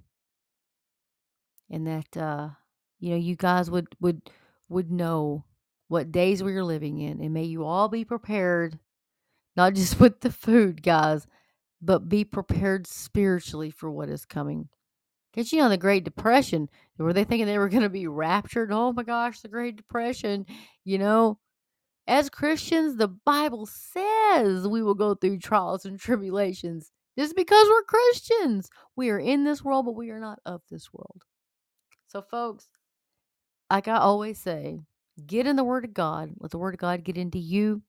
And 1.68 1.86
that 1.86 2.16
uh 2.16 2.48
you 2.98 3.10
know, 3.10 3.16
you 3.16 3.36
guys 3.36 3.70
would 3.70 3.88
would 4.00 4.22
would 4.70 4.90
know 4.90 5.44
what 5.88 6.12
days 6.12 6.42
we 6.42 6.54
are 6.54 6.64
living 6.64 7.00
in 7.00 7.20
and 7.20 7.34
may 7.34 7.44
you 7.44 7.64
all 7.64 7.88
be 7.88 8.04
prepared 8.04 8.78
not 9.56 9.74
just 9.74 10.00
with 10.00 10.20
the 10.20 10.30
food, 10.30 10.82
guys, 10.82 11.26
but 11.82 12.08
be 12.08 12.24
prepared 12.24 12.86
spiritually 12.86 13.70
for 13.70 13.90
what 13.90 14.08
is 14.08 14.24
coming. 14.24 14.68
Because, 15.32 15.52
you 15.52 15.60
know, 15.60 15.68
the 15.68 15.76
Great 15.76 16.04
Depression, 16.04 16.68
were 16.98 17.12
they 17.12 17.24
thinking 17.24 17.46
they 17.46 17.58
were 17.58 17.68
going 17.68 17.84
to 17.84 17.88
be 17.88 18.08
raptured? 18.08 18.72
Oh 18.72 18.92
my 18.92 19.04
gosh, 19.04 19.40
the 19.40 19.48
Great 19.48 19.76
Depression. 19.76 20.44
You 20.84 20.98
know, 20.98 21.38
as 22.08 22.28
Christians, 22.28 22.96
the 22.96 23.08
Bible 23.08 23.66
says 23.66 24.66
we 24.66 24.82
will 24.82 24.94
go 24.94 25.14
through 25.14 25.38
trials 25.38 25.84
and 25.84 26.00
tribulations 26.00 26.90
just 27.18 27.36
because 27.36 27.68
we're 27.68 27.82
Christians. 27.84 28.70
We 28.96 29.10
are 29.10 29.18
in 29.18 29.44
this 29.44 29.62
world, 29.64 29.86
but 29.86 29.96
we 29.96 30.10
are 30.10 30.20
not 30.20 30.40
of 30.46 30.62
this 30.70 30.92
world. 30.92 31.22
So, 32.08 32.22
folks, 32.22 32.68
like 33.70 33.88
I 33.88 33.96
always 33.98 34.38
say, 34.38 34.80
get 35.26 35.46
in 35.46 35.56
the 35.56 35.64
Word 35.64 35.84
of 35.84 35.94
God. 35.94 36.30
Let 36.38 36.50
the 36.50 36.58
Word 36.58 36.74
of 36.74 36.80
God 36.80 37.04
get 37.04 37.16
into 37.16 37.38
you. 37.38 37.82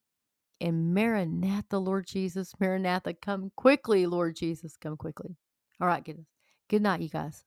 And 0.62 0.94
Maranatha, 0.94 1.80
Lord 1.80 2.06
Jesus. 2.08 2.54
Maranatha, 2.60 3.16
come 3.16 3.52
quickly, 3.56 4.06
Lord 4.06 4.36
Jesus. 4.36 4.78
Come 4.78 4.98
quickly. 4.98 5.36
All 5.82 5.88
right, 5.88 6.04
goodness. 6.04 6.28
Good 6.70 6.84
night, 6.84 7.02
you 7.02 7.10
guys. 7.10 7.44